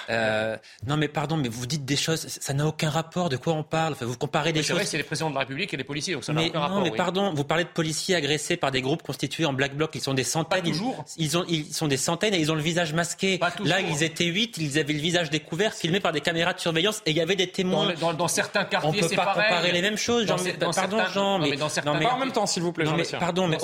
[0.09, 0.57] Euh,
[0.87, 3.29] non, mais pardon, mais vous dites des choses, ça n'a aucun rapport.
[3.29, 3.93] De quoi on parle?
[3.93, 4.67] Enfin, Vous comparez des choses.
[4.67, 6.59] C'est vrai, c'est les présidents de la République et les policiers, donc ça n'a aucun
[6.59, 6.81] non, rapport.
[6.81, 9.91] mais pardon, vous parlez de policiers agressés par des groupes constitués en black bloc.
[9.95, 10.61] Ils sont des centaines.
[10.61, 11.03] Pas toujours.
[11.17, 13.39] Ils, ont, ils sont des centaines et ils ont le visage masqué.
[13.63, 17.01] Là, ils étaient huit, ils avaient le visage découvert, filmé par des caméras de surveillance
[17.05, 17.93] et il y avait des témoins.
[17.99, 19.31] Dans, dans, certains quartiers, c'est pareil.
[19.31, 20.25] On peut pas comparer les mêmes choses.
[20.25, 21.99] Dans, dans pardon, Jean, mais, mais dans certains.
[21.99, 22.85] pas en même temps, s'il vous plaît.
[22.85, 23.57] Non, mais, pardon, mais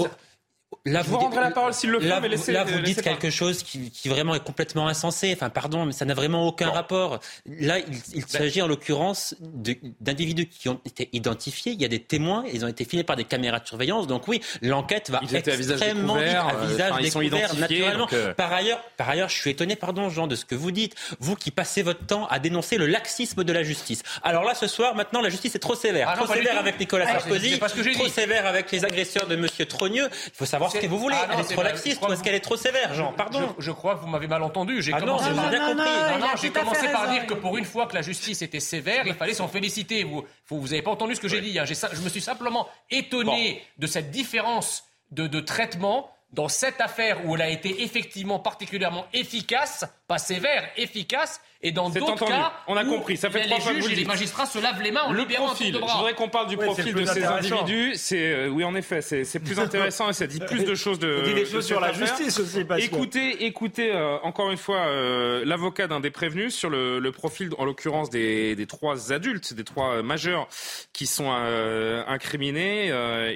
[0.86, 3.64] Là, vous, vous la parole s'il le là, mais laissez, là, vous dites quelque chose
[3.64, 5.34] qui, qui, vraiment est complètement insensé.
[5.34, 7.20] Enfin, pardon, mais ça n'a vraiment aucun rapport.
[7.46, 8.28] Là, il, il ben.
[8.28, 11.74] s'agit en l'occurrence d'individus qui ont été identifiés.
[11.74, 12.44] Il y a des témoins.
[12.54, 14.08] Ils ont été filmés par des caméras de surveillance.
[14.08, 18.08] Donc oui, l'enquête va extrêmement à visage découvert, à visage euh, découvert naturellement.
[18.14, 18.34] Euh...
[18.34, 20.96] Par ailleurs, par ailleurs, je suis étonné, pardon, Jean, de ce que vous dites.
[21.20, 24.04] Vous qui passez votre temps à dénoncer le laxisme de la justice.
[24.22, 26.10] Alors là, ce soir, maintenant, la justice est trop sévère.
[26.10, 27.58] Ah trop sévère avec Nicolas ah, Sarkozy.
[27.60, 28.10] Trop dit.
[28.10, 30.10] sévère avec les agresseurs de Monsieur Trogneux.
[30.28, 31.16] Il faut savoir ce que vous voulez.
[31.20, 33.56] Ah, non, trop laxiste ou est-ce qu'elle est trop sévère, Jean Pardon.
[33.58, 34.82] Je, je, crois que vous m'avez mal entendu.
[34.82, 35.90] J'ai ah commencé non, par bien compris.
[36.12, 39.06] Non, non, j'ai commencé par dire que pour une fois que la justice était sévère,
[39.08, 40.04] il fallait s'en féliciter.
[40.04, 41.58] Vous, vous avez pas entendu ce que j'ai dit.
[41.60, 41.66] Hein.
[41.66, 43.82] Je me suis simplement étonné bon.
[43.84, 49.06] de cette différence de, de traitement dans cette affaire où elle a été effectivement particulièrement
[49.14, 53.18] efficace, pas sévère, efficace, et dans d'autres cas, on a compris.
[53.18, 55.04] Ça fait trois les fois juges que vous et les magistrats se lavent les mains
[55.04, 55.74] en le libérant profil.
[55.74, 55.92] de bras.
[55.92, 57.94] Je voudrais qu'on parle du ouais, profil de ces individus.
[57.96, 61.24] C'est euh, oui, en effet, c'est plus intéressant et ça dit plus de choses de.
[61.26, 62.64] dit des choses sur la justice aussi.
[62.64, 67.12] Parce écoutez, écoutez, euh, encore une fois, euh, l'avocat d'un des prévenus sur le, le
[67.12, 70.48] profil, en l'occurrence des, des, trois adultes, des trois majeurs
[70.94, 72.88] qui sont incriminés.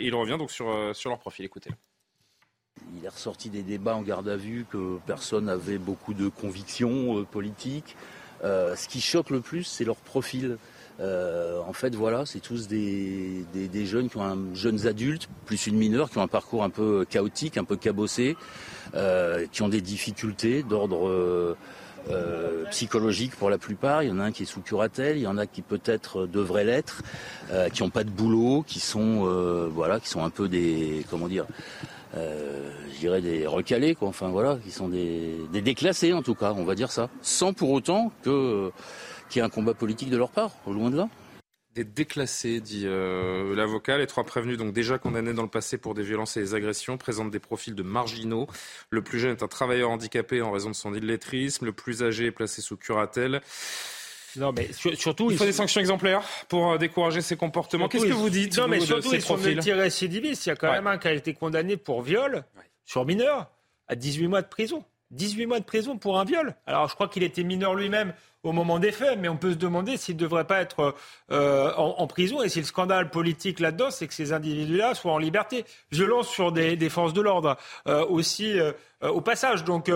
[0.01, 1.45] il revient donc sur sur leur profil.
[1.45, 1.69] Écoutez.
[1.69, 1.90] -le.
[2.97, 7.19] Il est ressorti des débats en garde à vue que personne n'avait beaucoup de convictions
[7.19, 7.95] euh, politiques.
[8.43, 10.57] Euh, ce qui choque le plus, c'est leur profil.
[10.99, 13.45] Euh, en fait, voilà, c'est tous des,
[13.85, 17.05] jeunes qui ont un, jeunes adultes, plus une mineure, qui ont un parcours un peu
[17.09, 18.35] chaotique, un peu cabossé,
[19.51, 21.55] qui ont des difficultés d'ordre
[22.69, 24.03] psychologique pour la plupart.
[24.03, 26.27] Il y en a un qui est sous curatelle, il y en a qui peut-être
[26.27, 27.01] devraient l'être,
[27.73, 31.45] qui n'ont pas de boulot, qui sont voilà, qui sont un peu des comment dire
[32.15, 34.09] euh, je dirais des recalés, quoi.
[34.09, 37.53] Enfin voilà, qui sont des, des, déclassés en tout cas, on va dire ça, sans
[37.53, 38.71] pour autant que
[39.29, 41.09] qu'il y ait un combat politique de leur part, au loin de là.
[41.73, 43.97] Des déclassés, dit euh, l'avocat.
[43.97, 46.97] Les trois prévenus, donc déjà condamnés dans le passé pour des violences et des agressions,
[46.97, 48.47] présentent des profils de marginaux.
[48.89, 51.65] Le plus jeune est un travailleur handicapé en raison de son illettrisme.
[51.65, 53.41] Le plus âgé est placé sous curatelle.
[54.37, 57.87] Non, mais surtout, il faut des sanctions exemplaires pour décourager ces comportements.
[57.87, 60.45] Qu'est-ce que vous dites Non, mais surtout, ils sont multirécidivistes.
[60.45, 60.73] Il y a quand Ouais.
[60.75, 62.43] même un qui a été condamné pour viol
[62.85, 63.47] sur mineur
[63.87, 64.83] à 18 mois de prison.
[65.11, 66.55] 18 mois de prison pour un viol.
[66.65, 68.13] Alors, je crois qu'il était mineur lui-même
[68.43, 70.95] au moment des faits, mais on peut se demander s'il ne devrait pas être
[71.31, 75.11] euh, en, en prison et si le scandale politique là-dedans, c'est que ces individus-là soient
[75.11, 75.65] en liberté.
[75.91, 79.65] Violence sur des, des forces de l'ordre euh, aussi euh, au passage.
[79.65, 79.91] Donc,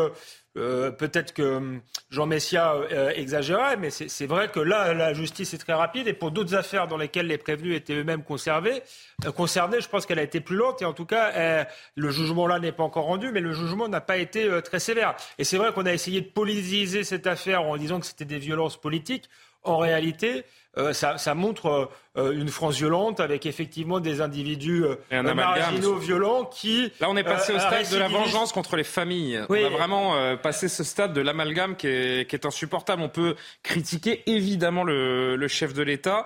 [0.58, 5.14] euh, euh, peut-être que hum, Jean Messia euh, exagérait, mais c'est vrai que là, la
[5.14, 6.08] justice est très rapide.
[6.08, 10.20] Et pour d'autres affaires dans lesquelles les prévenus étaient eux-mêmes euh, concernés, je pense qu'elle
[10.20, 10.82] a été plus lente.
[10.82, 11.64] Et en tout cas, euh,
[11.96, 14.80] le jugement là n'est pas encore rendu, mais le jugement n'a pas été euh, très
[14.80, 15.16] sévère.
[15.38, 18.40] Et c'est vrai qu'on a essayé de politiser cette affaire en disant que c'était des
[18.40, 19.30] violences politiques.
[19.66, 20.44] En réalité,
[20.78, 26.44] euh, ça, ça montre euh, une France violente avec effectivement des individus euh, marginaux violents
[26.46, 26.92] qui.
[27.00, 29.40] Là, on est passé euh, au stade de la vengeance contre les familles.
[29.50, 29.62] Oui.
[29.64, 33.02] On a vraiment euh, passé ce stade de l'amalgame qui est, qui est insupportable.
[33.02, 36.26] On peut critiquer évidemment le, le chef de l'État,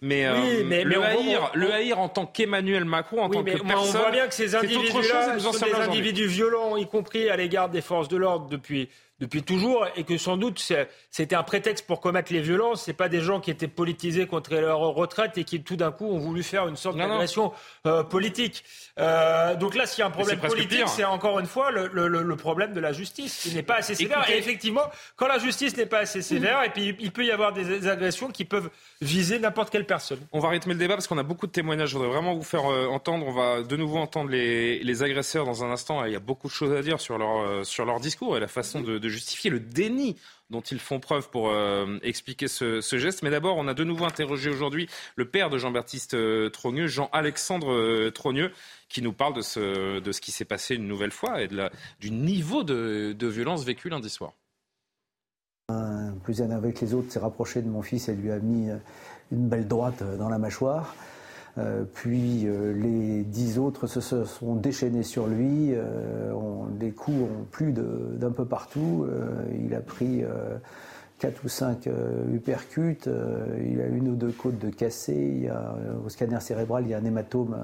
[0.00, 3.22] mais, euh, Oui, mais- le, mais on- haïr, on- le haïr en tant qu'Emmanuel Macron,
[3.22, 6.26] en Oui, tant mais que on personne, voit bien que ces individus-là sont des individus
[6.26, 8.88] violents, y compris à l'égard des forces de l'ordre depuis,
[9.20, 10.62] depuis toujours, et que sans doute
[11.10, 12.82] c'était un prétexte pour commettre les violences.
[12.82, 16.06] C'est pas des gens qui étaient politisés contre leur retraite et qui tout d'un coup
[16.06, 17.52] ont voulu faire une sorte d'agression
[17.86, 18.64] euh, politique.
[18.98, 22.08] Euh, donc là, s'il y a un problème politique, c'est encore une fois le, le,
[22.08, 24.28] le, problème de la justice qui n'est pas assez sévère.
[24.30, 24.84] Et effectivement,
[25.16, 28.30] quand la justice n'est pas assez sévère, et puis il peut y avoir des agressions
[28.30, 28.70] qui peuvent
[29.02, 30.20] viser n'importe quelle personne.
[30.32, 31.90] On va rythmer le débat parce qu'on a beaucoup de témoignages.
[31.90, 33.26] Je voudrais vraiment vous faire euh, entendre.
[33.26, 36.04] On va de nouveau entendre les, les, agresseurs dans un instant.
[36.04, 38.48] Il y a beaucoup de choses à dire sur leur, sur leur discours et la
[38.48, 40.16] façon de, de justifier le déni
[40.50, 43.22] dont ils font preuve pour euh, expliquer ce, geste.
[43.22, 47.72] Mais d'abord, on a de nouveau interrogé aujourd'hui le père de Jean-Baptiste euh, Trogneux, Jean-Alexandre
[47.72, 48.52] euh, Trogneux,
[48.88, 51.70] qui nous parle de ce, de ce qui s'est passé une nouvelle fois et de
[52.00, 54.32] du niveau de, de violence vécu lundi soir.
[55.68, 58.70] Un plus jeune avec les autres s'est rapproché de mon fils et lui a mis
[59.30, 60.96] une belle droite dans la mâchoire.
[61.58, 65.72] Euh, puis euh, les dix autres se, sont déchaînés sur lui.
[65.74, 66.32] Euh,
[66.80, 69.06] les coups ont plu d'un peu partout.
[69.64, 70.22] il a pris
[71.18, 71.88] quatre ou cinq
[72.32, 72.98] uppercuts.
[73.06, 75.50] il a une ou deux côtes de cassées.
[76.04, 77.56] au scanner cérébral, il y a un hématome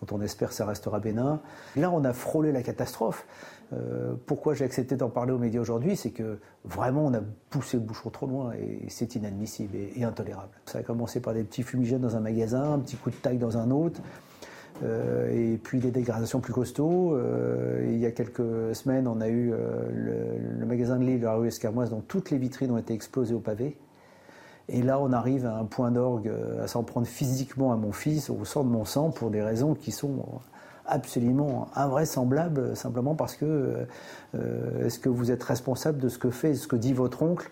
[0.00, 1.40] dont on espère que ça restera bénin.
[1.76, 3.26] Là, on a frôlé la catastrophe.
[3.72, 7.76] Euh, pourquoi j'ai accepté d'en parler aux médias aujourd'hui C'est que vraiment, on a poussé
[7.76, 10.52] le bouchon trop loin et c'est inadmissible et, intolérable.
[10.66, 13.38] Ça a commencé par des petits fumigènes dans un magasin, un petit coup de taille
[13.38, 14.00] dans un autre.
[14.82, 17.14] Euh, et puis des dégradations plus costauds.
[17.14, 19.52] Euh, il y a quelques semaines, on a eu
[19.92, 23.40] le, magasin de Lille, la rue Escamoise, dont toutes les vitrines ont été explosées au
[23.40, 23.76] pavé.
[24.68, 26.30] Et là, on arrive à un point d'orgue,
[26.62, 29.74] à s'en prendre physiquement à mon fils, au sang de mon sang, pour des raisons
[29.74, 30.22] qui sont
[30.90, 33.86] absolument invraisemblable simplement parce que
[34.34, 37.50] euh, est-ce que vous êtes responsable de ce que fait, ce que dit votre oncle?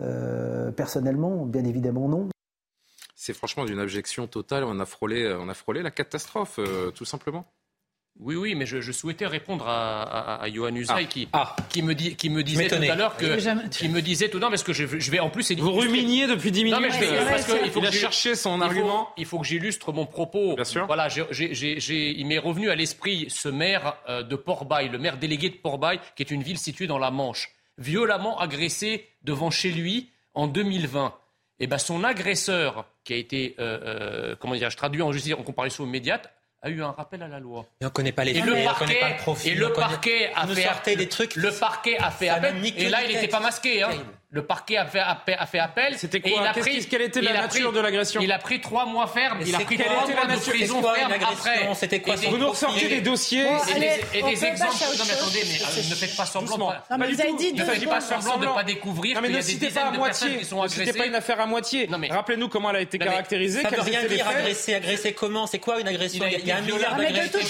[0.00, 2.28] Euh, Personnellement, bien évidemment non.
[3.14, 4.64] C'est franchement d'une abjection totale.
[4.64, 7.46] On a frôlé, on a frôlé la catastrophe, euh, tout simplement.
[8.22, 11.56] Oui, oui, mais je, souhaitais répondre à, à, Johan Usaï qui, ah.
[11.70, 13.68] qui, me qui me disait tout à l'heure que.
[13.70, 14.38] Qui me disait tout.
[14.38, 15.50] Non, parce que je, je vais en plus.
[15.52, 16.78] Vous ruminiez depuis 10 minutes.
[16.78, 19.08] Non, mais je vais, parce que il faut il a cherché son argument.
[19.16, 20.54] il faut que j'illustre mon propos.
[20.54, 20.86] Bien sûr.
[20.86, 25.56] Voilà, il m'est revenu à l'esprit ce maire euh, de Port-Bail, le maire délégué de
[25.56, 30.46] Port-Bail, qui est une ville située dans la Manche, violemment agressé devant chez lui en
[30.46, 31.14] 2020.
[31.58, 35.12] Et eh ben son agresseur, qui a été, euh, euh, comment dire, je traduis en
[35.12, 37.66] justice en comparaison immédiate, a eu un rappel à la loi.
[37.80, 39.52] Et on connaît pas les et le parquet, pas le profil.
[39.52, 41.36] Et le parquet a fait des trucs.
[41.36, 42.56] Le parquet a fait appel.
[42.76, 43.82] Et là, il n'était pas masqué.
[43.82, 43.90] Hein.
[44.32, 45.98] Le parquet a fait, a fait appel.
[45.98, 48.86] C'était quoi il a pris, Quelle était la nature de l'agression Il a pris trois
[48.86, 49.40] mois ferme.
[49.44, 51.68] Il a pris trois mois de prison ferme après.
[51.74, 53.44] C'était quoi Vous nous ressortez des dossiers
[54.14, 54.74] et des exemples.
[54.98, 56.58] Non mais attendez, mais euh, ne faites pas semblant.
[56.90, 59.36] Non mais vous avez dit ne faites pas semblant de ne pas découvrir qu'il y
[59.36, 60.84] a des dizaines de personnes qui sont agressées.
[60.84, 61.88] C'était pas une affaire à moitié.
[62.10, 63.62] Rappelez-nous comment elle a été caractérisée.
[63.62, 64.74] Ça veut rien dire agresser.
[64.74, 67.40] Agresser comment C'est quoi une agression Il y a un milliard d'agressions.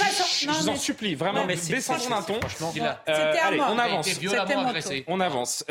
[0.40, 2.40] Je vous en supplie, vraiment, descendons d'un ton.
[3.08, 4.08] Euh, allez, on avance.
[5.06, 5.64] On avance.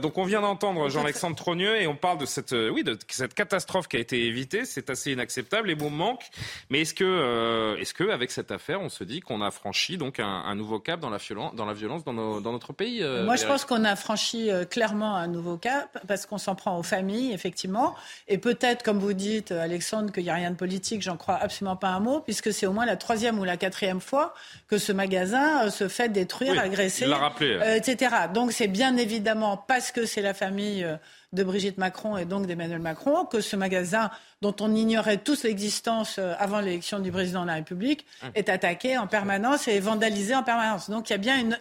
[0.00, 2.98] Donc on vient d'entendre Jean-Alexandre Alexandre Trogneux et on parle de cette, euh, oui, de
[3.08, 4.66] cette catastrophe qui a été évitée.
[4.66, 5.68] C'est assez inacceptable.
[5.68, 6.28] Les mots manquent.
[6.68, 9.96] Mais est-ce que, euh, est-ce que, avec cette affaire, on se dit qu'on a franchi
[9.96, 13.24] donc un, nouveau cap dans la, violence dans, la violence dans, dans notre pays euh,
[13.24, 16.82] Moi, je pense qu'on a franchi clairement un nouveau cap parce qu'on s'en prend aux
[16.82, 17.94] familles, effectivement.
[18.28, 21.00] Et peut-être, comme vous dites, Alexandre, qu'il n'y a rien de politique.
[21.00, 24.02] J'en crois absolument pas un mot, puisque c'est au moins la troisième ou la quatrième
[24.02, 24.34] fois
[24.68, 27.06] que ce magasin se fait détruire, agresser,
[27.74, 28.14] etc.
[28.34, 30.86] Donc c'est bien évidemment parce que c'est la famille
[31.32, 34.10] de Brigitte Macron et donc d'Emmanuel Macron, que ce magasin
[34.42, 38.30] dont on ignorait tous l'existence euh, avant l'élection du président de la République hum.
[38.34, 40.90] est attaqué en permanence et vandalisé en permanence.
[40.90, 41.58] Donc il y a bien une,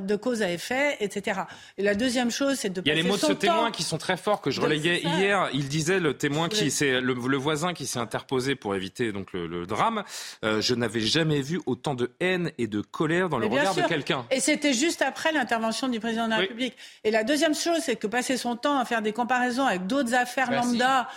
[0.00, 1.40] de cause à effet, etc.
[1.78, 3.82] Et la deuxième chose, c'est de Il y a les mots de ce témoin qui
[3.82, 5.48] sont très forts que je relayais hier.
[5.52, 9.66] Il disait le témoin qui c'est le, voisin qui s'est interposé pour éviter donc le,
[9.66, 10.04] drame.
[10.44, 13.82] Euh, je n'avais jamais vu autant de haine et de colère dans le regard de
[13.82, 14.26] quelqu'un.
[14.30, 16.74] Et c'était juste après l'intervention du président de la République.
[17.04, 20.14] Et la deuxième chose, c'est que passer son temps à faire des comparaisons avec d'autres
[20.14, 21.08] affaires bah, lambda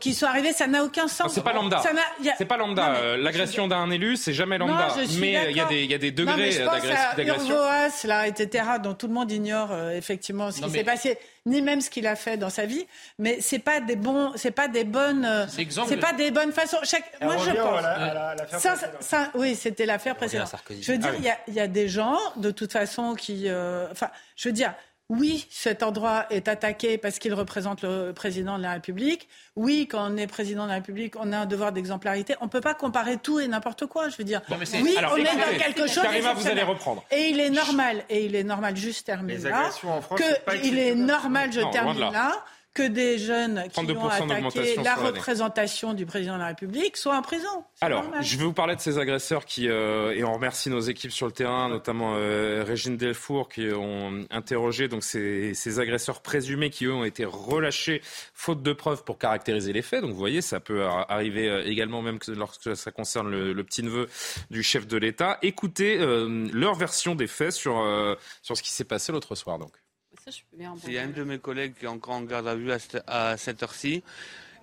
[0.00, 1.32] qui sont arrivées, ça n'a aucun sens.
[1.32, 1.82] C'est pas lambda.
[2.36, 2.94] C'est pas lambda.
[2.96, 4.88] Euh, l'agression d'un élu, c'est jamais lambda.
[5.18, 6.58] mais il y a des degrés
[7.16, 7.56] d'agression
[8.04, 11.80] là, etc., dont tout le monde ignore euh, effectivement ce qui s'est passé, ni même
[11.80, 12.86] ce qu'il a fait dans sa vie.
[13.18, 16.78] Mais c'est pas des bons, c'est pas des bonnes, euh, c'est pas des bonnes façons.
[16.82, 18.62] Chaque, moi, je pense.
[18.62, 20.54] ça, ça, oui, c'était l'affaire précédente.
[20.68, 24.10] Je veux dire, ah il y, a des gens, de toute façon, qui, euh, enfin,
[24.36, 24.74] je veux dire,
[25.08, 29.28] oui, cet endroit est attaqué parce qu'il représente le président de la République.
[29.54, 32.34] Oui, quand on est président de la République, on a un devoir d'exemplarité.
[32.40, 34.08] On ne peut pas comparer tout et n'importe quoi.
[34.08, 36.02] Je veux dire, oui, on est dans quelque chose.
[36.02, 37.04] Karima, vous allez reprendre.
[37.12, 39.70] Et il est normal, et il est normal, juste terminer là,
[40.16, 42.44] que il est normal, je termine là,
[42.76, 47.16] que des jeunes qui 32% ont attaqué la représentation du président de la République soient
[47.16, 47.64] en prison.
[47.80, 48.22] Alors, normal.
[48.22, 51.26] je vais vous parler de ces agresseurs qui, euh, et on remercie nos équipes sur
[51.26, 56.84] le terrain, notamment euh, Régine Delfour, qui ont interrogé donc ces, ces agresseurs présumés qui
[56.84, 58.02] eux ont été relâchés
[58.34, 60.02] faute de preuves pour caractériser les faits.
[60.02, 63.52] Donc vous voyez, ça peut ar- arriver euh, également même que lorsque ça concerne le,
[63.52, 64.08] le petit neveu
[64.50, 65.38] du chef de l'État.
[65.42, 69.58] Écoutez euh, leur version des faits sur euh, sur ce qui s'est passé l'autre soir.
[69.58, 69.72] Donc.
[70.26, 72.14] Ça, je peux bien en Il y a un de mes collègues qui est encore
[72.14, 74.02] en garde à vue à cette, à cette heure-ci,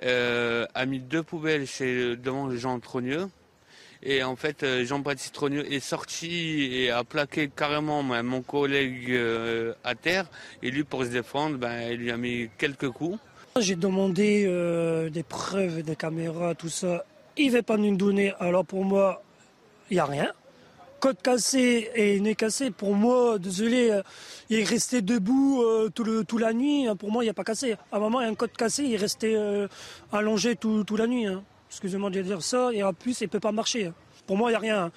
[0.03, 3.30] euh, a mis deux poubelles chez, devant Jean Trogneux.
[4.01, 9.09] Et en fait, euh, Jean-Baptiste Trogneux est sorti et a plaqué carrément ben, mon collègue
[9.11, 10.26] euh, à terre.
[10.64, 13.18] Et lui, pour se défendre, ben, il lui a mis quelques coups.
[13.57, 17.05] J'ai demandé euh, des preuves, des caméras, tout ça.
[17.38, 18.34] Il ne veut pas nous donner.
[18.41, 19.24] Alors pour moi,
[19.89, 20.34] il n'y a rien.
[21.04, 24.01] Côte cassé et nez cassé, pour moi, désolé, euh,
[24.49, 26.88] il est resté debout euh, tout le, toute la nuit.
[26.97, 27.74] Pour moi, il n'y a pas cassé.
[27.91, 29.68] À un moment, il y a un côte cassé, il est resté euh,
[30.14, 31.26] allongé tout- toute la nuit.
[31.26, 31.43] hein.
[31.70, 32.70] Excusez-moi de dire ça.
[32.72, 33.88] Et en plus, il ne peut pas marcher.
[33.88, 33.93] hein.
[34.26, 34.91] Pour moi, il n'y a rien.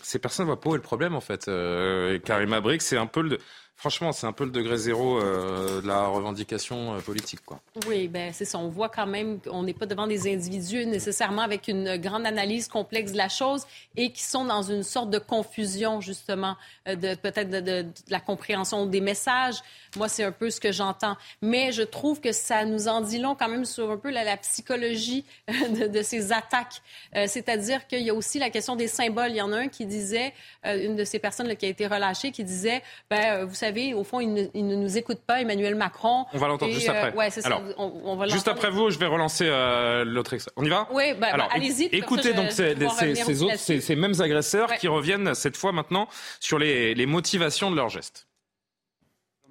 [0.00, 1.48] Ces personnes voient pas où est le problème en fait.
[1.48, 3.38] Euh, Karim Abrik, c'est un peu le,
[3.76, 7.60] franchement, c'est un peu le degré zéro euh, de la revendication euh, politique, quoi.
[7.86, 8.58] Oui, ben c'est ça.
[8.58, 12.68] On voit quand même qu'on n'est pas devant des individus nécessairement avec une grande analyse
[12.68, 13.66] complexe de la chose
[13.96, 16.56] et qui sont dans une sorte de confusion, justement,
[16.88, 19.56] euh, de peut-être de, la compréhension des messages.
[19.96, 21.16] Moi, c'est un peu ce que j'entends.
[21.42, 24.24] Mais je trouve que ça nous en dit long quand même sur un peu la,
[24.24, 26.82] la psychologie de, de ces attaques.
[27.16, 29.30] Euh, C'est-à-dire qu'il y a aussi la question des symboles.
[29.30, 30.32] Il y en a un qui disait,
[30.66, 33.54] euh, une de ces personnes là, qui a été relâchée, qui disait, ben, euh, vous
[33.54, 36.26] savez, au fond, il ne, il ne nous écoute pas, Emmanuel Macron.
[36.32, 37.14] On va l'entendre juste euh, après.
[37.16, 37.48] ouais, c'est ça.
[37.48, 40.52] Alors, On, on va Juste après vous, je vais relancer euh, l'autre extrait.
[40.56, 40.88] On y va?
[40.92, 41.84] Oui, ben, ben, allez-y.
[41.92, 44.78] Écoutez donc je- ces, autres, mêmes agresseurs Ouais.
[44.78, 46.08] qui reviennent cette fois maintenant
[46.40, 48.26] sur les, les motivations de leurs gestes.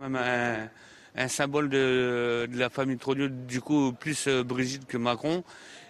[0.09, 0.69] Même
[1.15, 5.43] un, symbole de, la famille Trogneux, du coup plus euh, Brigitte que Macron.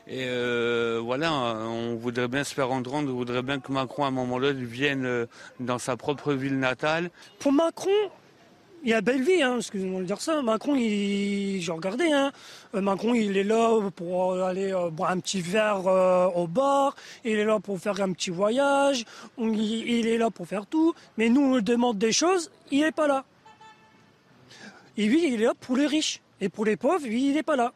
[0.06, 4.08] Et euh, voilà, on voudrait bien se faire entendre, on voudrait bien que Macron à
[4.08, 5.26] un moment donné vienne euh,
[5.62, 7.10] dans sa propre ville natale.
[7.40, 7.90] Pour Macron,
[8.84, 10.42] il y a belle vie, hein, excusez-moi de dire ça.
[10.42, 12.34] Macron, il, j'ai regardé, hein.
[12.74, 15.86] Macron, il est là pour aller boire un petit verre
[16.36, 19.06] au bar, il est là pour faire un petit voyage,
[19.38, 20.94] il, il est là pour faire tout.
[21.18, 23.24] Mais nous, on lui demande des choses, il n'est pas là.
[24.98, 26.22] Et lui, il est là pour les riches.
[26.42, 27.74] Et pour les pauvres, lui, il n'est pas là.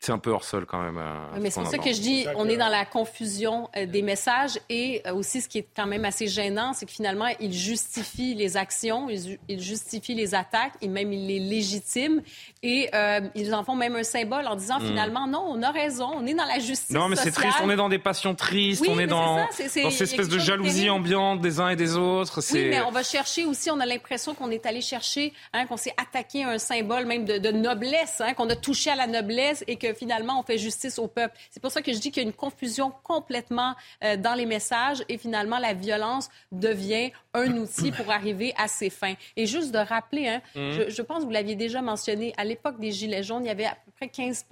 [0.00, 0.96] C'est un peu hors sol quand même.
[0.96, 4.02] euh, mais c'est pour ça que je dis, on est dans la confusion euh, des
[4.02, 7.52] messages et euh, aussi ce qui est quand même assez gênant, c'est que finalement, il
[7.52, 12.22] justifie les actions, il, ju- il justifie les attaques et même il les légitime
[12.62, 14.86] et euh, ils en font même un symbole en disant Mm.
[14.86, 17.56] finalement, non, on a raison, on est dans la justice Non, mais c'est triste.
[17.64, 18.82] On est dans des passions tristes.
[18.82, 22.40] Oui, on est dans, ça, cette espèce de jalousie ambiante des uns et des autres.
[22.54, 25.76] Oui, mais on va chercher aussi, on a l'impression qu'on est allé chercher, hein, qu'on
[25.76, 29.08] s'est attaqué à un symbole même de, de noblesse, hein, qu'on a touché à la
[29.08, 31.36] noblesse et que finalement on fait justice au peuple.
[31.50, 33.74] C'est pour ça que je dis qu'il y a une confusion complètement
[34.04, 38.90] euh, dans les messages et finalement la violence devient un outil pour arriver à ses
[38.90, 39.14] fins.
[39.36, 40.72] Et juste de rappeler, hein, Mhm.
[40.72, 43.50] je, je pense que vous l'aviez déjà mentionné, à l'époque des Gilets jaunes, il y
[43.50, 44.44] avait à peu près 15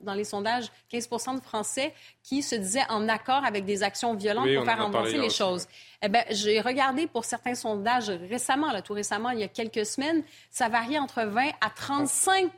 [0.00, 4.46] dans les sondages, 15 de Français qui se disaient en accord avec des actions violentes
[4.46, 5.66] Oui, pour faire avancer les aussi, choses.
[6.04, 9.86] Eh ben, j'ai regardé pour certains sondages récemment, là, tout récemment, il y a quelques
[9.86, 12.50] semaines, ça variait entre 20 à 35%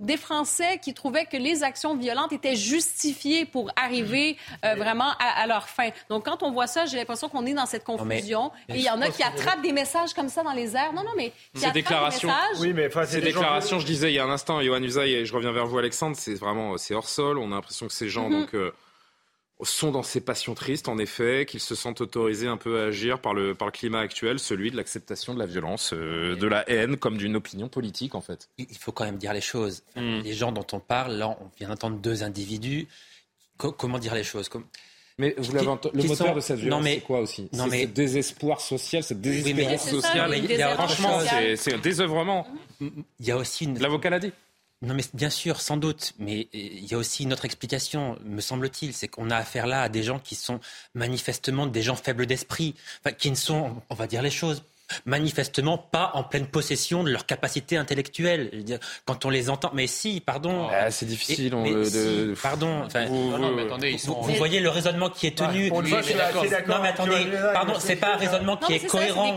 [0.00, 5.42] des Français qui trouvaient que les actions violentes étaient justifiées pour arriver euh, vraiment à,
[5.42, 5.90] à leur fin.
[6.08, 8.50] Donc, quand on voit ça, j'ai l'impression qu'on est dans cette mais- confusion.
[8.68, 10.92] mais et il y en a qui attrapent des messages comme ça dans les airs.
[10.92, 12.28] Non, non, mais qui Ces attrapent déclarations,
[12.60, 13.06] des messages.
[13.08, 15.34] ces des gens- déclarations, je disais il y a un instant, Johan Usaï, et je
[15.34, 17.38] reviens vers vous, Alexandre, c'est vraiment c'est hors sol.
[17.38, 18.40] On a l'impression que ces gens Mhm.
[18.40, 18.72] donc euh,
[19.62, 23.20] sont dans ces passions tristes, en effet, qu'ils se sentent autorisés un peu à agir
[23.20, 26.68] par le par le climat actuel, celui de l'acceptation de la violence, euh, de la
[26.70, 28.50] haine, comme d'une opinion politique, en fait.
[28.58, 29.82] Il faut quand même dire les choses.
[29.94, 30.20] Enfin, Mm.
[30.22, 32.86] Les gens dont on parle, là, on vient d'entendre deux individus.
[33.56, 34.48] Co- comment dire les choses?
[34.50, 34.66] Comme-
[35.18, 37.48] Mais vous l'avez ent- le moteur sont- de cette violence, c'est quoi aussi?
[37.54, 40.30] Non, C'est mais ce désespoir social, cette Oui, mais- désespérance ça, sociale.
[40.32, 42.46] oui, il y a autre Franchement, c'est c'est un désœuvrement.
[42.82, 43.78] Il y a aussi une...
[43.78, 44.32] L'avocat l'a dit.
[44.86, 46.12] Non, mais bien sûr, sans doute.
[46.18, 48.94] Mais il y a aussi une autre explication, me semble-t-il.
[48.94, 50.60] C'est qu'on a affaire là à des gens qui sont
[50.94, 52.76] manifestement des gens faibles d'esprit,
[53.18, 54.62] qui ne sont, on va dire les choses,
[55.04, 58.50] manifestement pas en pleine possession de leur capacité intellectuelle.
[58.52, 60.68] Je veux dire, quand on les entend, mais si, pardon.
[60.70, 62.82] Ah, c'est difficile, Et- on mais le- si, de- pardon.
[62.84, 64.20] Enfin, Vous- Non, non, mais attendez, ils vous, sont.
[64.20, 65.70] vous voyez le raisonnement qui est tenu.
[65.84, 68.86] suis assez d'accord Non, mais attendez, pardon, c'est pas un raisonnement Non, qui mais est
[68.86, 69.36] cohérent.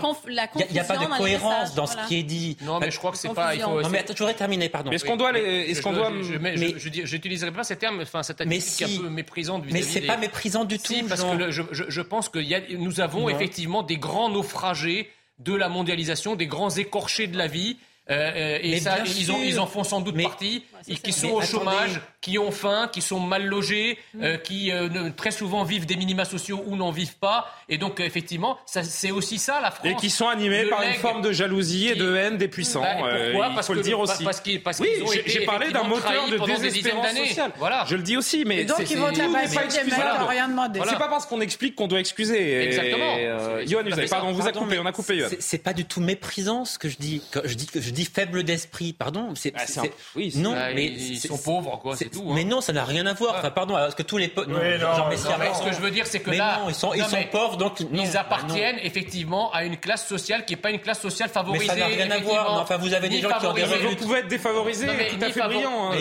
[0.55, 2.03] Il n'y a, pas de cohérence messages, dans voilà.
[2.03, 2.57] ce qui est dit.
[2.61, 3.55] Non, mais je crois que c'est pas.
[3.55, 4.89] Il faut, Non, mais attends, je voudrais terminer, pardon.
[4.89, 8.41] Mais est-ce qu'on doit, est-ce qu'on doit, mais mais- j'utiliserai pas ces termes, enfin cette
[8.41, 8.97] Mais attitude qui est si.
[8.97, 12.39] un peu méprisante Mais c'est pas méprisant du Si, tout, parce que je, pense que
[12.75, 15.09] nous avons effectivement des grands naufragés
[15.39, 17.77] de la mondialisation, des grands écorchés de la vie.
[18.09, 22.01] et ça, ils, ont, ils en font sans doute partie, et qui sont au chômage,
[22.21, 24.37] qui ont faim, qui sont mal logés, mm.
[24.43, 24.71] qui
[25.15, 27.51] très souvent vivent des minima sociaux ou n'en vivent pas.
[27.67, 29.87] Et donc, effectivement, c'est aussi ça la France.
[29.87, 32.81] Et qui sont animés par une forme de jalousie et de haine des puissants.
[32.81, 32.95] Bah,
[33.31, 34.23] pourquoi il faut le dire aussi.
[34.23, 37.51] Parce qu'ils oui, j'ai parlé d'un moteur de désespérance sociale.
[37.57, 37.85] Voilà.
[37.87, 38.65] Je le dis aussi, mais.
[38.65, 40.81] donc, ils vont pas rien demander.
[40.87, 42.63] C'est pas parce qu'on explique qu'on doit excuser.
[42.63, 43.17] Exactement.
[43.65, 45.31] Yoann, pardon, on vous a coupé, on a coupé Yoann.
[45.39, 47.21] C'est pas du tout méprisant ce que je dis.
[47.43, 49.33] Je dis que je dis faible d'esprit, pardon.
[49.35, 49.83] C'est ah,
[50.15, 52.33] oui, non, mais ils sont pauvres, quoi, c'est tout.
[52.33, 53.35] Mais non, ça n'a rien à voir.
[53.37, 56.61] Enfin, pardon, parce que tous les non, ce que je veux dire, c'est que là,
[56.67, 56.93] ils sont
[57.31, 61.29] pauvres, donc ils appartiennent effectivement à une classe sociale qui n'est pas une classe sociale
[61.29, 61.67] favorisée.
[61.67, 62.61] Mais ça n'a rien à voir.
[62.61, 63.89] Enfin, vous avez des gens qui ont des revenus.
[63.91, 65.91] Vous pouvez être défavorisé, tout à fait brillant.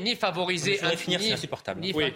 [0.00, 0.80] Ni favorisé,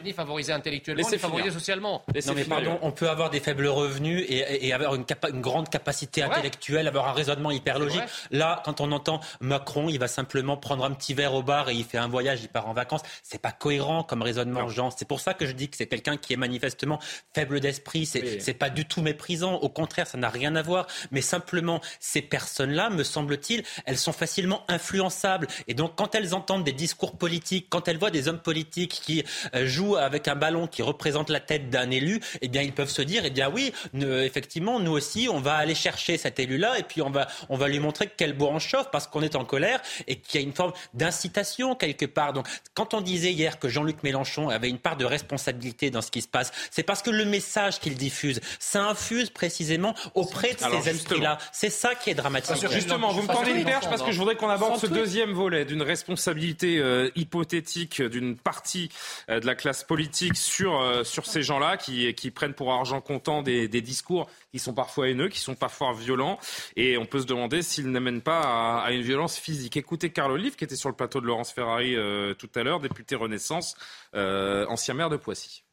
[0.02, 2.02] ni favorisé intellectuellement, ni favorisé socialement.
[2.26, 5.04] Non mais pardon, on peut avoir des faibles revenus et avoir une
[5.40, 8.02] grande capacité intellectuelle, avoir un raisonnement hyper logique.
[8.30, 11.74] Là, quand on entend Macron, il va simplement prendre un petit verre au bar et
[11.74, 12.93] il fait un voyage, il part en vacances.
[13.22, 14.90] C'est pas cohérent comme raisonnement, Jean.
[14.90, 16.98] C'est pour ça que je dis que c'est quelqu'un qui est manifestement
[17.34, 18.06] faible d'esprit.
[18.06, 19.54] C'est pas du tout méprisant.
[19.54, 20.86] Au contraire, ça n'a rien à voir.
[21.10, 25.46] Mais simplement, ces personnes-là, me semble-t-il, elles sont facilement influençables.
[25.68, 29.24] Et donc, quand elles entendent des discours politiques, quand elles voient des hommes politiques qui
[29.54, 32.90] euh, jouent avec un ballon qui représente la tête d'un élu, eh bien, ils peuvent
[32.90, 36.82] se dire, eh bien oui, effectivement, nous aussi, on va aller chercher cet élu-là et
[36.82, 39.44] puis on va, on va lui montrer quel bois en chauffe parce qu'on est en
[39.44, 42.32] colère et qu'il y a une forme d'incitation quelque part.
[42.32, 46.10] Donc, quand on disait hier que Jean-Luc Mélenchon avait une part de responsabilité dans ce
[46.10, 50.58] qui se passe, c'est parce que le message qu'il diffuse, ça infuse précisément auprès de
[50.58, 51.38] ces esprits-là.
[51.52, 52.56] C'est ça qui est dramatique.
[52.70, 55.64] Justement, vous me tendez une perche parce que je voudrais qu'on aborde ce deuxième volet
[55.64, 58.90] d'une responsabilité euh, hypothétique d'une partie
[59.28, 63.00] euh, de la classe politique sur, euh, sur ces gens-là qui, qui prennent pour argent
[63.00, 66.38] comptant des, des discours qui sont parfois haineux, qui sont parfois violents.
[66.76, 69.76] Et on peut se demander s'ils n'amènent pas à, une violence physique.
[69.76, 72.73] Écoutez Carl Olive, qui était sur le plateau de Laurence Ferrari euh, tout à l'heure,
[72.80, 73.76] député Renaissance,
[74.14, 75.64] euh, ancien maire de Poissy.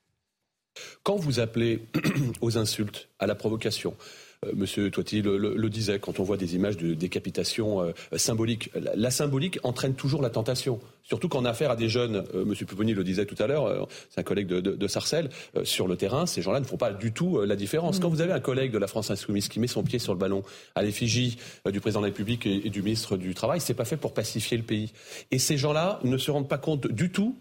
[1.04, 1.88] Quand vous appelez
[2.41, 3.95] aux insultes, à la provocation,
[4.56, 9.60] Monsieur Toiti le, disait, quand on voit des images de décapitation euh, symbolique, la, symbolique
[9.62, 10.80] entraîne toujours la tentation.
[11.04, 13.46] Surtout quand on a affaire à des jeunes, euh, Monsieur Pupponi le disait tout à
[13.46, 15.30] l'heure, c'est un collègue de, Sarcelles,
[15.64, 18.00] sur le terrain, ces gens-là ne font pas du tout la différence.
[18.00, 20.20] Quand vous avez un collègue de la France Insoumise qui met son pied sur le
[20.20, 20.42] ballon
[20.74, 21.38] à l'effigie
[21.72, 24.58] du président de la République et, du ministre du Travail, c'est pas fait pour pacifier
[24.58, 24.92] le pays.
[25.30, 27.38] Et ces gens-là ne se rendent pas compte du tout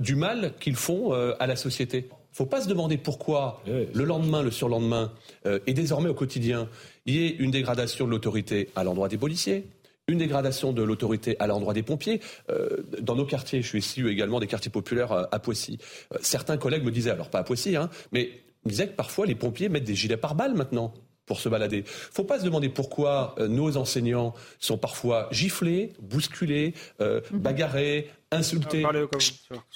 [0.00, 2.08] du mal qu'ils font à la société
[2.38, 5.12] faut pas se demander pourquoi le lendemain, le surlendemain,
[5.44, 6.68] euh, et désormais au quotidien,
[7.04, 9.66] il y ait une dégradation de l'autorité à l'endroit des policiers,
[10.06, 12.20] une dégradation de l'autorité à l'endroit des pompiers.
[12.48, 15.78] Euh, dans nos quartiers, je suis issu également des quartiers populaires euh, à, Poissy.
[16.20, 18.30] certains collègues me disaient, alors pas à Poissy, hein, mais
[18.64, 20.94] me disaient que parfois les pompiers mettent des gilets pare-balles maintenant
[21.28, 21.84] pour se balader.
[21.86, 27.20] Faut pas se demander pourquoi nos enseignants sont parfois giflés, bousculés, mhm.
[27.32, 28.84] bagarrés, insulté.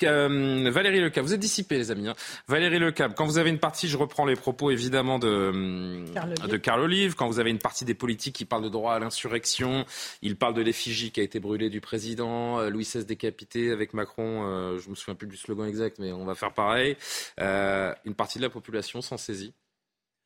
[0.02, 2.08] Euh, Valérie Lecab, vous êtes dissipé les amis.
[2.08, 2.14] Hein.
[2.48, 6.56] Valérie Lecab, quand vous avez une partie, je reprends les propos évidemment de Carl, de
[6.56, 9.84] Carl Olive, quand vous avez une partie des politiques qui parlent de droit à l'insurrection,
[10.20, 13.94] il parle de l'effigie qui a été brûlée du président, euh, Louis XVI décapité avec
[13.94, 16.96] Macron, euh, je me souviens plus du slogan exact, mais on va faire pareil.
[17.38, 19.54] une partie de la population s'en saisit.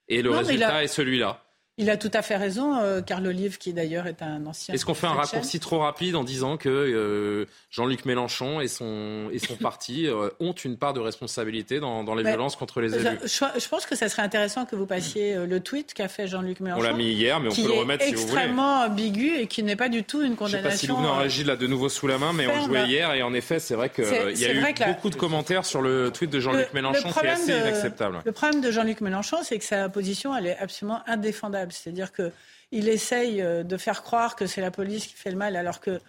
[0.08, 1.45] Et le résultat est celui-là.
[1.78, 4.72] Il a tout à fait raison, euh, Carl Olive, qui d'ailleurs est un ancien.
[4.72, 9.28] Est-ce qu'on fait un raccourci trop rapide en disant que euh, Jean-Luc Mélenchon et son,
[9.30, 12.94] et son parti euh, ont une part de responsabilité dans, dans les violences contre les
[12.94, 13.18] élus?
[13.24, 16.80] je, pense que ça serait intéressant que vous passiez le tweet qu'a fait Jean-Luc Mélenchon.
[16.80, 18.32] On l'a mis hier, mais on peut le remettre si vous voulez.
[18.32, 20.46] extrêmement ambigu et qui n'est pas du tout une condamnation.
[20.48, 22.64] Je ne sais pas si Louvain réagi là de nouveau sous la main, mais on
[22.64, 25.82] jouait hier et en effet, c'est vrai qu'il y a eu beaucoup de commentaires sur
[25.82, 28.22] le tweet de Jean-Luc Mélenchon qui est assez inacceptable.
[28.24, 31.65] Le problème de Jean-Luc Mélenchon, c'est que sa position, elle est absolument indéfendable.
[31.72, 32.32] C'est-à-dire que
[32.72, 35.80] il essaye euh, de faire croire que c'est la police qui fait le mal, alors
[35.80, 36.00] que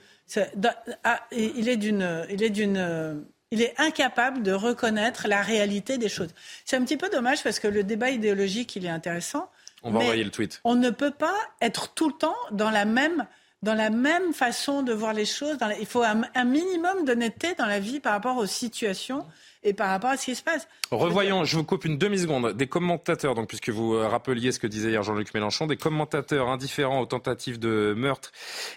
[1.04, 6.10] ah, il est d'une, il est d'une, il est incapable de reconnaître la réalité des
[6.10, 6.34] choses.
[6.66, 9.50] C'est un petit peu dommage parce que le débat idéologique, il est intéressant.
[9.84, 10.60] On va envoyer le tweet.
[10.64, 13.26] On ne peut pas être tout le temps dans la même
[13.64, 15.58] dans la même façon de voir les choses.
[15.80, 19.26] il faut un, un minimum d'honnêteté dans la vie par rapport aux situations
[19.68, 20.68] et par rapport à ce qui se passe.
[20.92, 24.68] Revoyons, je vous coupe une demi-seconde, des commentateurs, donc puisque vous euh, rappeliez ce que
[24.68, 28.32] disait hier Jean-Luc Mélenchon, des commentateurs indifférents aux tentatives de meurtre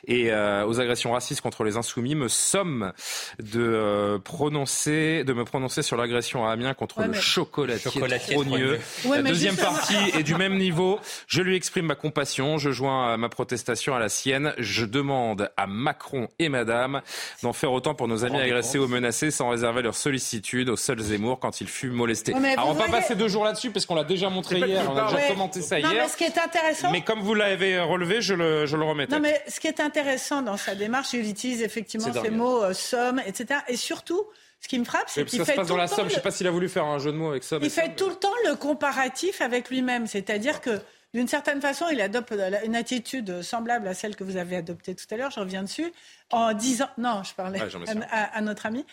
[0.09, 2.93] et euh, aux agressions racistes contre les insoumis me somment
[3.39, 8.81] de euh, prononcer, de me prononcer sur l'agression à Amiens contre le chocolatier, chocolatier trogneux.
[9.09, 10.99] La deuxième partie est du même niveau.
[11.29, 14.53] Je lui exprime ma compassion, je joins ma protestation à la sienne.
[14.59, 17.03] Je demande à Macron et Madame
[17.45, 21.39] d'en faire autant pour nos amis agressés ou menacés sans réserver leur sollicitude seul Zemmour
[21.39, 22.33] quand il fut molesté.
[22.35, 24.59] Ouais, mais Alors, on va voyez- passer deux jours là-dessus parce qu'on l'a déjà montré
[24.59, 25.29] hier, on a déjà Ouais.
[25.29, 26.03] commenté ça Non, hier.
[26.05, 26.91] mais ce qui est intéressant.
[26.91, 29.15] Mais comme vous l'avez relevé, je le, je le remettais.
[29.15, 32.73] Non, mais ce qui est intéressant dans sa démarche, il utilise effectivement ces mots euh,
[32.73, 33.61] somme, etc.
[33.69, 34.25] Et surtout,
[34.61, 35.97] ce qui me frappe, c'est qu'il ça fait se passe tout dans le la temps
[35.97, 36.07] somme.
[36.09, 37.59] Je sais le- pas s'il a voulu faire un jeu de mots avec ça.
[37.63, 40.07] Il fait tout le temps le comparatif avec lui-même.
[40.07, 40.81] C'est-à-dire que,
[41.13, 42.33] d'une certaine façon, il adopte
[42.65, 45.93] une attitude semblable à celle que vous avez adoptée tout à l'heure, je reviens dessus,
[46.31, 46.87] en disant...
[46.99, 47.69] Non, je parlais Ouais,
[48.11, 48.85] à notre ami.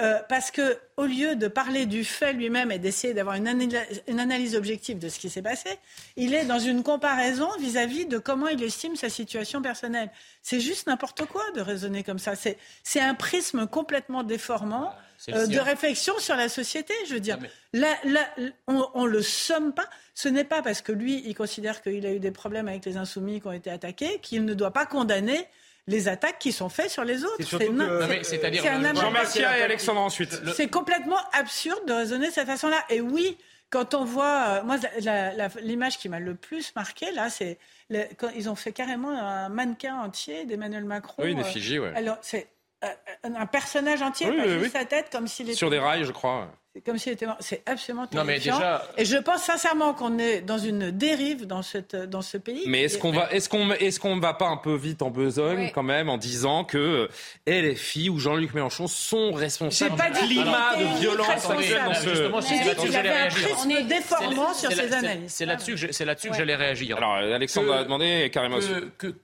[0.00, 4.02] Euh, parce que au lieu de parler du fait lui-même et d'essayer d'avoir une, analyse-
[4.08, 5.70] une analyse objective de ce qui s'est passé,
[6.16, 10.10] il est dans une comparaison vis-à-vis de comment il estime sa situation personnelle.
[10.42, 12.32] C'est juste n'importe quoi de raisonner comme ça.
[12.34, 14.92] C'est un prisme complètement déformant
[15.28, 16.92] le euh, de réflexion sur la société.
[17.06, 17.38] Je veux dire,
[17.72, 18.28] là, là,
[18.66, 19.88] on, on le somme pas.
[20.16, 22.96] Ce n'est pas parce que lui, il considère qu'il a eu des problèmes avec les
[22.96, 25.46] insoumis qui ont été attaqués qu'il ne doit pas condamner
[25.86, 27.36] les attaques qui sont faites sur les autres.
[27.40, 29.04] C'est que- Non, mais c'est-à-dire, c'est un le- amalgame.
[29.04, 30.32] Jean Messia et Alexandre ensuite.
[30.54, 32.82] C'est complètement absurde de raisonner de cette façon-là.
[32.88, 33.36] Et oui,
[33.70, 34.76] quand on voit, euh, moi,
[35.60, 37.58] l'image qui m'a le plus marqué, là, c'est
[38.18, 41.22] quand ils ont fait carrément un mannequin entier d'Emmanuel Macron.
[41.22, 41.92] Oui, une euh, effigie, ouais.
[41.94, 42.48] Alors, c'est
[42.84, 42.88] euh,
[43.24, 44.70] un personnage entier, Oui, pas oui, juste oui.
[44.70, 46.50] sa tête, comme s'il était Sur des rails, je crois.
[46.84, 47.36] Comme s'il était mort.
[47.40, 48.56] C'est absolument Non, mais terrifiant.
[48.56, 52.64] déjà- Et je pense sincèrement qu'on est dans une dérive dans, cette, dans ce pays.
[52.66, 55.58] Mais est-ce qu'on va, est-ce qu'on, est-ce qu'on va pas un peu vite en besogne
[55.66, 55.72] Oui.
[55.72, 57.08] quand même en disant que
[57.46, 61.60] LFI ou Jean-Luc Mélenchon sont responsables pas du climat de violence irresponsable.
[61.62, 62.08] actuel dans ce.
[62.08, 65.32] Justement, J'ai c'est dit qu'il avait un prisme déformant sur c'est- analyses.
[65.32, 66.96] C'est là-dessus que c'est là-dessus que j'allais réagir.
[66.96, 68.58] Alors Alexandre Que- a demandé carrément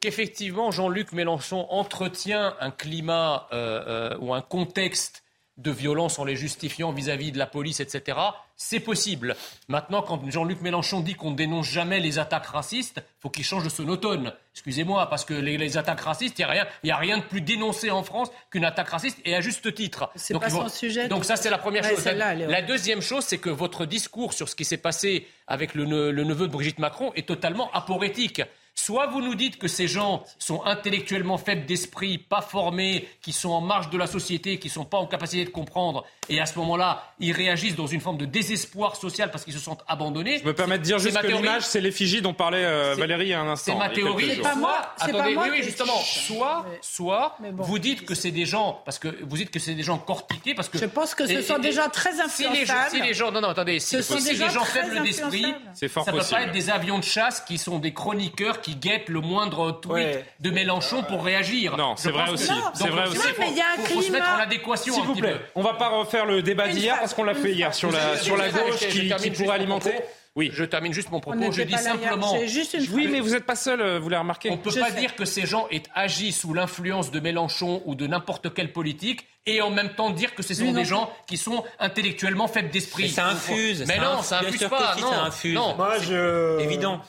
[0.00, 5.22] qu'effectivement Jean-Luc Mélenchon entretient un climat euh, euh, ou un contexte
[5.60, 8.18] de violence en les justifiant vis-à-vis de la police, etc.,
[8.56, 9.36] c'est possible.
[9.68, 13.64] Maintenant, quand Jean-Luc Mélenchon dit qu'on ne dénonce jamais les attaques racistes, faut qu'il change
[13.64, 14.32] de sonotone.
[14.54, 17.22] Excusez-moi, parce que les, les attaques racistes, il n'y a, rien- y a rien de
[17.22, 20.10] plus dénoncé en France qu'une attaque raciste, et à juste titre.
[20.14, 22.04] C'est Donc, pas ils vont- son sujet, Donc ça, c'est la première Ouais, chose.
[22.04, 26.10] La, deuxième chose, c'est que votre discours sur ce qui s'est passé avec le, ne-
[26.10, 28.42] le neveu de Brigitte Macron est totalement aporétique.
[28.82, 33.50] Soit vous nous dites que ces gens sont intellectuellement faibles d'esprit, pas formés, qui sont
[33.50, 36.46] en marge de la société, qui ne sont pas en capacité de comprendre, et à
[36.46, 40.38] ce moment-là, ils réagissent dans une forme de désespoir social parce qu'ils se sentent abandonnés.
[40.38, 43.00] Je me permets de dire C'est juste que l'image, c'est l'effigie dont parlait euh, C'est-
[43.00, 43.72] Valérie il y a un instant.
[43.72, 44.34] C'est ma théorie.
[44.36, 44.42] jours.
[44.44, 45.96] pas moi, c'est pas attendez, moi oui, oui, justement.
[45.98, 47.64] Soit, soit, Mais bon.
[47.64, 50.54] vous dites que c'est des gens, parce que vous dites que c'est des gens cortiqués,
[50.54, 50.78] parce que.
[50.78, 52.90] Je pense que ce Et- sont et- des gens très si les, gens, influençables.
[52.90, 55.54] si les gens, non, non, attendez, si, Ce sont si des gens faibles d'esprit.
[55.74, 58.69] C'est ça ne peut pas être des avions de chasse qui sont des chroniqueurs qui
[58.76, 60.24] guettent le moindre tweet Ouais.
[60.40, 61.76] de Mélenchon pour réagir.
[61.76, 62.48] Non, c'est vrai aussi.
[62.48, 63.16] Donc, C'est vrai aussi.
[63.16, 65.02] il faut- Ouais, mais il y a un faut- faut se mettre en adéquation S'il
[65.04, 65.38] vous plaît, peu.
[65.56, 68.36] on va pas refaire le débat d'hier parce qu'on l'a fait hier sur la, sur
[68.36, 69.94] la gauche qui, termine qui pourrait alimenter.
[70.36, 70.50] Oui.
[70.54, 71.50] Je termine juste mon On propos.
[71.50, 72.32] Je dis simplement.
[72.38, 74.48] C'est juste une Oui, mais vous n'êtes pas seul, euh, vous l'avez remarqué.
[74.48, 75.00] On ne peut Je pas sais.
[75.00, 79.26] dire que ces gens aient agi sous l'influence de Mélenchon ou de n'importe quelle politique
[79.44, 83.04] et en même temps dire que ce sont des gens qui sont intellectuellement faibles d'esprit.
[83.04, 84.94] Mais ça infuse, Mais ça non, infuse, ça infuse pas.
[84.96, 85.54] si, non, ça infuse.
[85.54, 85.74] non.
[85.76, 86.60] Moi, je...
[86.60, 87.00] Évident.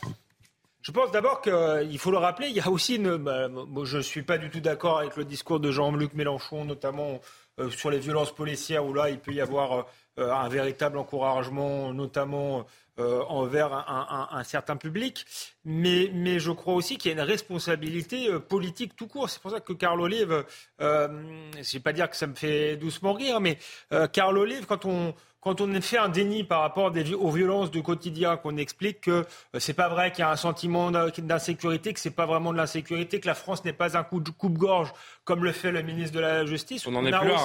[0.81, 3.17] Je pense d'abord qu'il faut le rappeler, il y a aussi une.
[3.17, 3.47] bah,
[3.83, 7.21] je ne suis pas du tout d'accord avec le discours de Jean-Luc Mélenchon, notamment
[7.59, 9.85] euh, sur les violences policières, où là, il peut y avoir
[10.17, 12.65] euh, un véritable encouragement, notamment
[12.99, 15.25] euh, envers un, certain public.
[15.65, 19.29] Mais, mais je crois aussi qu'il y a une responsabilité euh, politique tout court.
[19.29, 20.45] C'est pour ça que Carl Olive,
[20.81, 21.07] euh,
[21.53, 23.57] je ne vais pas dire que ça me fait doucement rire, mais
[23.93, 27.81] euh, Carl Olive, quand on quand on fait un déni par rapport aux violences du
[27.81, 31.93] quotidien, qu'on explique que euh, c'est pas vrai qu'il y a un sentiment d'in- d'insécurité,
[31.93, 34.93] que c'est pas vraiment de l'insécurité, que la France n'est pas un coup de coupe-gorge
[35.25, 36.85] comme le fait le ministre de la Justice.
[36.87, 37.37] On n'en est plus là,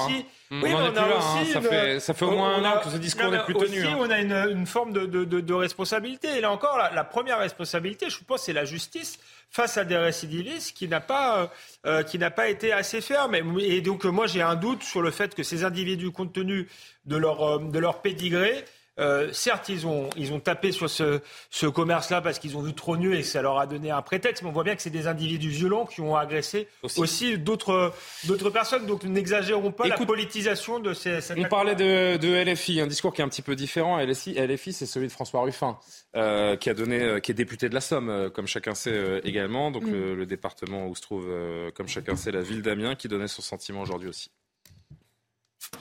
[1.53, 3.87] Ça fait- ça fait au moins un an que ce discours n'est plus tenu, aussi,
[3.89, 3.97] hein.
[3.99, 6.37] on a une, une forme de, de- de- de responsabilité.
[6.37, 9.19] Et là encore, la, la première responsabilité, je pense, c'est la justice
[9.51, 11.47] face à des récidivistes qui n'a pas, euh,
[11.87, 13.35] euh, qui n'a pas été assez ferme.
[13.61, 16.69] Et, donc, euh, moi, j'ai un doute sur le fait que ces individus, compte tenu
[17.07, 18.65] de leur, euh, de leur pédigré,
[18.99, 21.21] euh, certes, ils ont, ils ont tapé sur ce,
[21.51, 24.03] ce commerce-là parce qu'ils ont vu trop nu et que ça leur a donné un
[24.03, 24.43] prétexte.
[24.43, 27.01] Mais on voit bien que c'est des individus violents qui ont agressé Aussi.
[27.01, 27.93] aussi, d'autres,
[28.25, 28.87] d'autres personnes.
[28.87, 31.21] Donc n'exagérons pas la politisation de ces.
[31.21, 33.99] cette On parlait de, de LFI, un discours qui est un petit peu différent.
[33.99, 35.79] LFI, LFI c'est celui de François Ruffin,
[36.17, 38.93] euh, qui a donné, euh, qui est député de la Somme, euh, comme chacun sait
[38.93, 39.71] euh, également.
[39.71, 39.93] Donc Mm.
[39.93, 43.29] le, le département où se trouve, euh, comme chacun sait, la ville d'Amiens, qui donnait
[43.29, 44.31] son sentiment aujourd'hui aussi.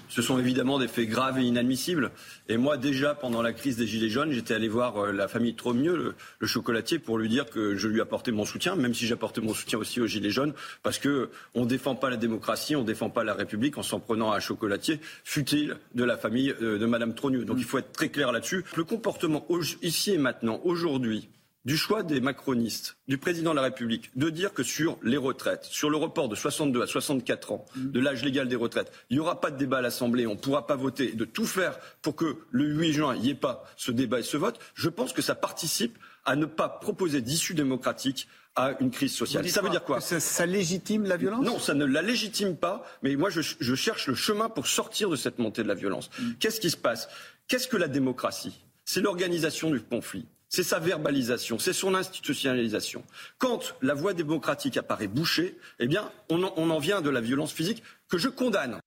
[0.10, 2.12] Ce sont évidemment des faits graves et inadmissibles.
[2.48, 5.56] Et moi, déjà, pendant la crise des Gilets jaunes, j'étais allé voir euh, la famille
[5.56, 9.08] Tromieux, le, le chocolatier, pour lui dire que je lui apportais mon soutien, même si
[9.08, 12.84] j'apportais mon soutien aussi aux Gilets jaunes, parce que on défend pas la démocratie, on
[12.84, 16.78] défend pas la République en s'en prenant à un chocolatier, fut-il de la famille euh,
[16.78, 17.44] de Madame Trogneux.
[17.44, 18.64] Donc il faut être très clair là-dessus.
[18.78, 19.46] Le comportement
[19.82, 21.28] ici et maintenant, aujourd'hui,
[21.66, 25.66] du choix des macronistes, du président de la République, de dire que sur les retraites,
[25.66, 29.20] sur le report de 62 à 64 ans de l'âge légal des retraites, il n'y
[29.20, 32.16] aura pas de débat à l'Assemblée, on ne pourra pas voter, de tout faire pour
[32.16, 35.12] que le 8 juin, il n'y ait pas ce débat et ce vote, je pense
[35.12, 39.48] que ça participe à ne pas proposer d'issue démocratique à une crise sociale.
[39.50, 41.46] Ça veut dire quoi ça, ça, légitime la violence?
[41.46, 45.10] Non, ça ne la légitime pas, mais moi je, je, cherche le chemin pour sortir
[45.10, 46.10] de cette montée de la violence.
[46.18, 46.32] Mm.
[46.40, 47.10] Qu'est-ce qui se passe?
[47.48, 48.62] Qu'est-ce que la démocratie?
[48.86, 50.26] C'est l'organisation du conflit
[50.56, 53.04] c'est sa verbalisation, c'est son institutionnalisation.
[53.40, 57.20] Quand la voie démocratique apparaît bouchée, eh bien, on en, on en vient de la
[57.20, 58.80] violence physique que je condamne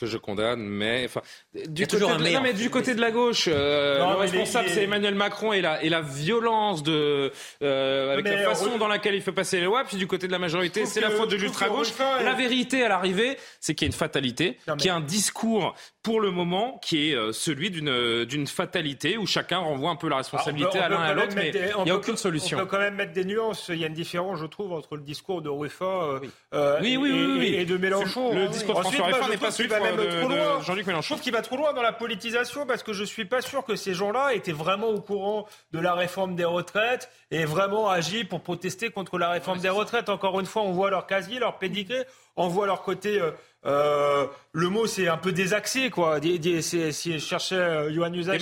[0.00, 1.20] que je condamne, mais enfin,
[1.52, 4.84] du côté, de, non, mais du côté de la gauche, euh, non, le responsable c'est
[4.84, 7.30] Emmanuel Macron et la, et la violence de,
[7.62, 9.84] euh, avec la façon dans laquelle il fait passer les lois.
[9.84, 11.92] Puis du côté de la majorité, c'est la faute de l'ultra-gauche.
[11.98, 15.74] La vérité à l'arrivée, c'est qu'il y a une fatalité, qu'il y a un discours
[16.02, 20.08] pour le moment qui est euh, celui d'une d'une fatalité où chacun renvoie un peu
[20.08, 22.56] la responsabilité à l'un et à l'autre, mais il n'y a aucune solution.
[22.58, 23.68] On peut quand même mettre des nuances.
[23.68, 26.30] Il y a une différence, je trouve, entre le discours de Ruffin euh, oui.
[26.54, 27.10] Euh, oui, oui,
[27.44, 28.34] et, et, de Mélenchon.
[28.34, 31.02] Le discours de François Ruffin n'est pas celui de, de Jean-Luc Mélenchon.
[31.02, 33.64] Je trouve qu'il va trop loin dans la politisation parce que je suis pas sûr
[33.64, 38.24] que ces gens-là étaient vraiment au courant de la réforme des retraites et vraiment agi
[38.24, 40.08] pour protester contre la réforme des retraites.
[40.08, 42.04] Encore une fois, on voit leur casier, leur pédigré,
[42.36, 43.32] on voit leur côté euh,
[43.64, 46.20] le mot c'est un peu désaxé quoi.
[46.20, 48.38] Si je cherchais euh, Johan Usaï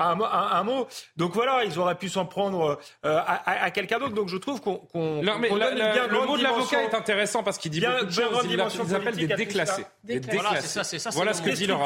[0.00, 0.86] un, un, un, mot.
[1.16, 4.14] Donc voilà, ils auraient pu s'en prendre euh, à, à, quelqu'un d'autre.
[4.14, 7.92] Donc je trouve qu'on qu le mot de l'avocat est intéressant parce qu'il dit bien,
[7.92, 8.44] beaucoup de choses.
[8.44, 8.52] Il,
[8.88, 9.84] ils appellent des déclassés.
[10.04, 10.38] Des déclassés.
[10.42, 11.80] Voilà, ça, ça, voilà ce que dit leur,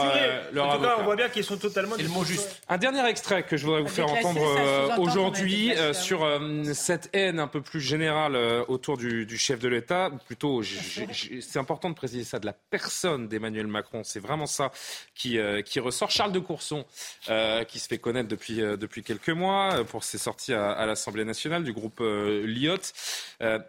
[0.53, 1.97] leur En tout cas, on voit bien qu'ils sont totalement.
[1.97, 2.63] le mot juste.
[2.69, 6.27] Un dernier extrait que je voudrais vous faire entendre aujourd'hui sur
[6.73, 8.37] cette haine un peu plus générale
[8.69, 10.11] autour du, du chef de l'État.
[10.27, 14.03] Plutôt, c'est important de préciser ça de la personne d'Emmanuel Macron.
[14.05, 14.71] C'est vraiment ça
[15.15, 16.11] qui, euh, qui ressort.
[16.11, 16.85] Charles de Courson,
[17.29, 20.85] euh, qui se fait connaître depuis, euh, depuis quelques mois euh, pour ses sorties à,
[20.85, 22.77] l'Assemblée nationale du groupe euh, Lyot.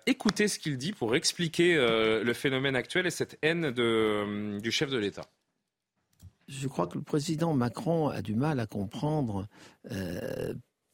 [0.05, 4.89] écoutez ce qu'il dit pour expliquer le phénomène actuel et cette haine de, du chef
[4.89, 5.25] de l'État.
[6.47, 9.47] Je crois que le président Macron a du mal à comprendre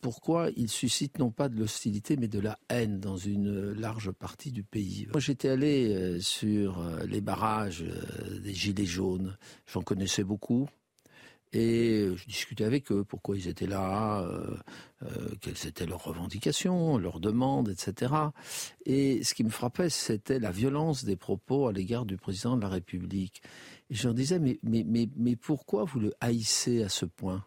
[0.02, 4.52] pourquoi il suscite non pas de l'hostilité mais de la haine dans une large partie
[4.52, 5.08] du pays.
[5.12, 7.86] Moi j'étais allé sur les barrages
[8.44, 10.68] des Gilets jaunes, j'en connaissais beaucoup.
[11.54, 14.56] Et je discutais avec eux, pourquoi ils étaient là, euh,
[15.04, 18.14] euh, quelles étaient leurs revendications, leurs demandes, etc.
[18.86, 22.62] Et ce qui me frappait, c'était la violence des propos à l'égard du président de
[22.62, 23.42] la République.
[23.90, 27.44] Et je leur disais, mais, mais, mais, mais pourquoi vous le haïssez à ce point?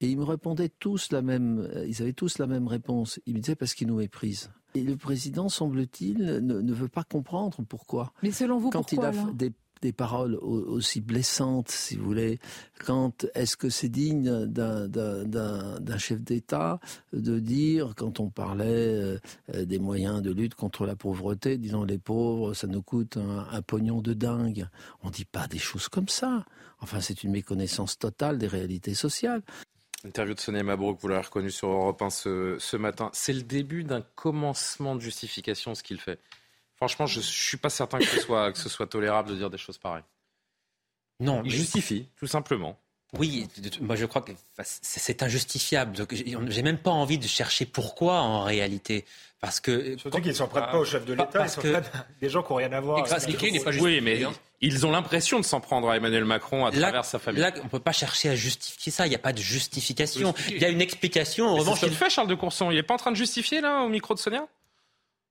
[0.00, 3.20] Et ils me répondaient tous la même, ils avaient tous la même réponse.
[3.26, 4.50] Ils me disaient parce qu'ils nous méprisent.
[4.74, 8.12] Et le président, semble-t-il, ne, ne, veut pas comprendre pourquoi.
[8.22, 12.38] Mais selon vous, Quand pourquoi il a des, des, paroles aussi blessantes, si vous voulez,
[12.84, 16.80] quand est-ce que c'est digne d'un chef d'État
[17.12, 19.18] de dire, quand on parlait euh,
[19.52, 24.00] des moyens de lutte contre la pauvreté, disons les pauvres, ça nous coûte un, pognon
[24.00, 24.66] de dingue.
[25.02, 26.44] On ne dit pas des choses comme ça.
[26.80, 29.42] Enfin, c'est une méconnaissance totale des réalités sociales.
[30.04, 33.10] Interview de Sonia Mabrouk, vous l'avez reconnu sur Europe 1 ce, ce matin.
[33.14, 36.20] C'est le début d'un commencement de justification, ce qu'il fait.
[36.84, 39.48] Franchement, je ne suis pas certain que ce, soit, que ce soit tolérable de dire
[39.48, 40.02] des choses pareilles.
[41.18, 42.78] Non, il justifie, tout simplement.
[43.18, 43.48] Oui,
[43.80, 44.32] moi je crois que
[44.62, 46.06] c'est injustifiable.
[46.48, 49.06] J'ai même pas envie de chercher pourquoi en réalité.
[49.40, 51.82] Parce que, Surtout qu'ils ne s'en prennent pas au chef de l'État, ils s'en prennent
[52.20, 52.98] des gens qui n'ont rien à voir.
[52.98, 54.22] Expliquer n'est pas Oui, mais
[54.60, 57.40] ils ont l'impression de s'en prendre à Emmanuel Macron à là, travers sa famille.
[57.40, 59.06] Là, on ne peut pas chercher à justifier ça.
[59.06, 60.34] Il n'y a pas de justification.
[60.48, 61.46] Il y a une explication.
[61.46, 62.70] En revanche, ce qu'il fait, Charles de Courson.
[62.70, 64.46] Il n'est pas en train de justifier là au micro de Sonia?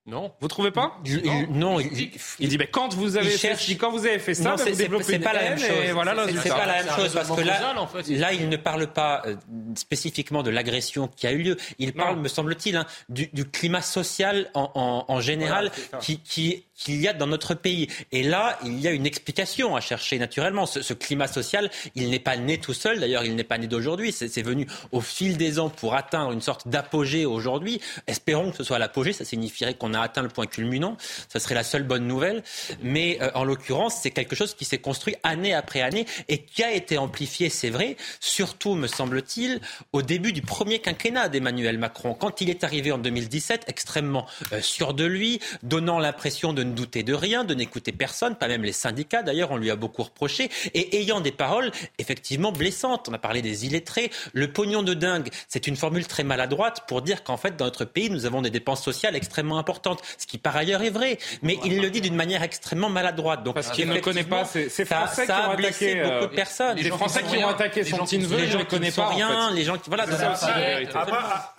[0.05, 0.33] Non.
[0.41, 1.47] Vous trouvez pas Non.
[1.49, 3.65] non il, il, dit mais quand vous avez cherche...
[3.67, 5.69] fait, quand vous avez fait ça, non, ben vous développez pas la même chose.
[5.93, 8.87] Voilà c'est pas la même chose parce que là, en fait, là, il ne parle
[8.87, 9.35] pas euh,
[9.75, 11.57] spécifiquement de l'agression qui a eu lieu.
[11.79, 16.19] Il parle, me semble-t-il, hein, du, du, climat social en, en, en général voilà, qui,
[16.19, 17.88] qui qu'il y a dans notre pays.
[18.11, 20.65] Et là, il y a une explication à chercher naturellement.
[20.65, 22.99] Ce, climat social, il n'est pas né tout seul.
[22.99, 24.11] D'ailleurs, il n'est pas né d'aujourd'hui.
[24.11, 27.82] C'est venu au fil des ans pour atteindre une sorte d'apogée aujourd'hui.
[28.07, 29.13] Espérons que ce soit l'apogée.
[29.13, 30.97] Ça signifierait qu'on a atteint le point culminant.
[31.30, 32.43] Ça serait la seule bonne nouvelle.
[32.82, 36.63] Mais euh, en l'occurrence, c'est quelque chose qui s'est construit année après année et qui
[36.63, 39.59] a été amplifié, c'est vrai, surtout, me semble-t-il,
[39.91, 42.13] au début du premier quinquennat d'Emmanuel Macron.
[42.13, 46.72] Quand il est arrivé en 2017, extrêmement euh, sûr de lui, donnant l'impression de ne
[46.74, 49.24] douter de rien, de n'écouter personne, pas même les syndicats.
[49.24, 53.09] D'ailleurs, on lui a beaucoup reproché et ayant des paroles effectivement blessantes.
[53.09, 54.11] On a parlé des illettrés.
[54.34, 57.86] Le pognon de dingue, c'est une formule très maladroite pour dire qu'en fait, dans notre
[57.86, 61.18] pays, nous avons des dépenses sociales extrêmement importantes importante, ce qui par ailleurs est vrai,
[61.41, 63.43] mais il le dit d'une manière extrêmement maladroite.
[63.43, 66.09] Donc, Parce qu'il ne connaît pas ces, ces Français ça, qui ont a blessé attaqué
[66.11, 66.78] beaucoup de personnes.
[66.78, 69.07] Les, Français qui ont attaqué son petit neveu, les gens ne qui ne pas.
[69.07, 69.55] rien, en fait.
[69.55, 70.05] les gens qui voilà.
[70.05, 70.93] C'est ça aussi la vérité.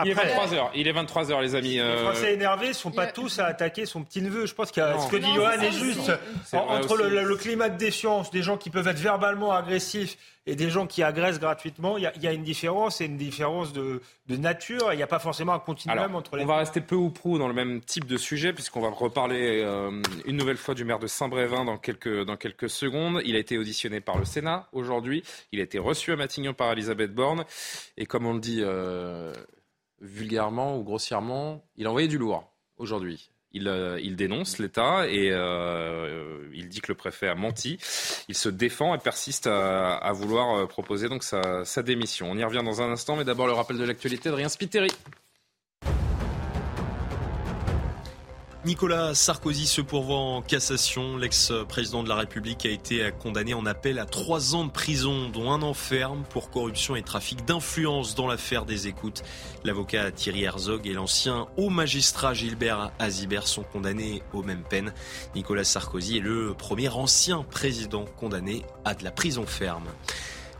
[0.05, 1.75] Il est 23 h Il est 23 h les amis.
[1.75, 4.47] Les euh, Français énervés ne sont pas tous à attaquer son petit neveu.
[4.47, 6.12] Je pense que ce que dit Johan est juste.
[6.53, 10.16] Entre le, climat de défiance, des gens qui peuvent être verbalement agressifs
[10.47, 13.07] et des gens qui agressent gratuitement, il y, a- il y a une différence et
[13.07, 14.92] une différence de, de nature.
[14.92, 17.09] Il n'y a pas forcément un continuum Alors, entre les on va rester peu ou
[17.11, 20.84] prou dans le même type de sujet, puisqu'on va reparler euh, une nouvelle fois du
[20.84, 23.22] maire de Saint-Brévin dans quelques, dans quelques secondes.
[23.24, 25.22] Il a été auditionné par le Sénat aujourd'hui.
[25.53, 27.45] Il a été reçu à Matignon par Elisabeth Borne.
[27.97, 29.32] Et comme on le dit euh,
[30.01, 33.30] vulgairement ou grossièrement, il a envoyé du lourd aujourd'hui.
[33.55, 37.79] Il, euh, il dénonce l'État et euh, il dit que le préfet a menti.
[38.29, 42.31] Il se défend et persiste à, vouloir euh, proposer donc sa, sa démission.
[42.31, 44.91] On y revient dans un instant, mais d'abord le rappel de l'actualité de Rien Spiteri.
[48.67, 51.19] Nicolas Sarkozy se pourvoit en cassation.
[51.19, 55.53] L'ex-président de la République a été condamné en appel à trois ans de prison, dont
[55.53, 59.23] un an ferme pour corruption et trafic d'influence dans l'affaire des écoutes.
[59.65, 64.95] L'avocat Thierry Herzog et l'ancien haut magistrat Gilbert Azibert sont condamnés aux mêmes peines.
[65.35, 69.89] Nicolas Sarkozy est le premier ancien président condamné à de la prison ferme.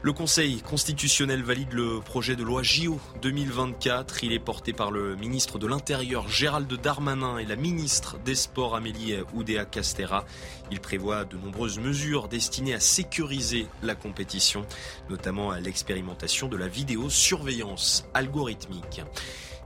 [0.05, 4.23] Le Conseil constitutionnel valide le projet de loi JO 2024.
[4.23, 8.77] Il est porté par le ministre de l'Intérieur Gérald Darmanin et la ministre des Sports
[8.77, 10.27] Amélie Oudéa-Castera.
[10.71, 14.67] Il prévoit de nombreuses mesures destinées à sécuriser la compétition,
[15.09, 19.01] notamment à l'expérimentation de la vidéosurveillance algorithmique.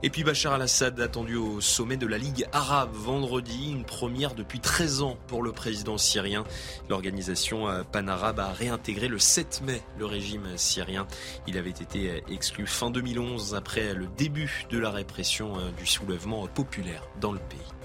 [0.01, 4.61] Et puis Bachar al-Assad attendu au sommet de la Ligue arabe vendredi, une première depuis
[4.61, 6.45] 13 ans pour le président syrien.
[6.89, 11.05] L'organisation euh, panarabe a réintégré le 7 mai le régime syrien.
[11.47, 15.85] Il avait été euh, exclu fin 2011 après le début de la répression euh, du
[15.85, 17.78] soulèvement populaire dans le pays.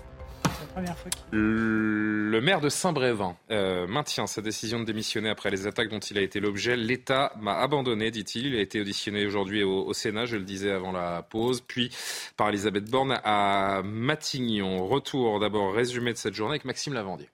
[0.76, 5.28] C'est la première fois qu'il- Le maire de Saint-Brévin euh, maintient sa décision de démissionner
[5.28, 6.76] après les attaques dont il a été l'objet.
[6.76, 8.46] L'État m'a abandonné, dit-il.
[8.46, 11.90] Il a été auditionné aujourd'hui au, au Sénat, je le disais avant la pause, puis
[12.36, 14.86] par Elisabeth Borne à Matignon.
[14.88, 17.28] Retour d'abord résumé de cette journée avec Maxime Lavandier.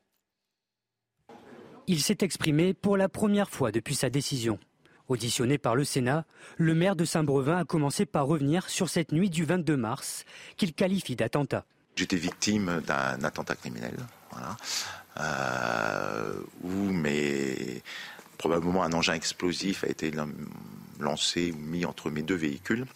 [1.87, 4.59] Il s'est exprimé pour la première fois depuis sa décision.
[5.09, 6.25] Auditionné par le Sénat,
[6.57, 10.25] le maire de Saint-Brevin a commencé par revenir sur cette nuit du 22 mars,
[10.57, 11.65] qu'il qualifie d'attentat.
[12.01, 13.95] J'étais victime d'un attentat criminel,
[15.19, 16.33] euh,
[16.63, 16.91] où
[18.39, 20.31] probablement un engin explosif a été lan-
[20.99, 22.87] lancé ou mis entre mes deux véhicules,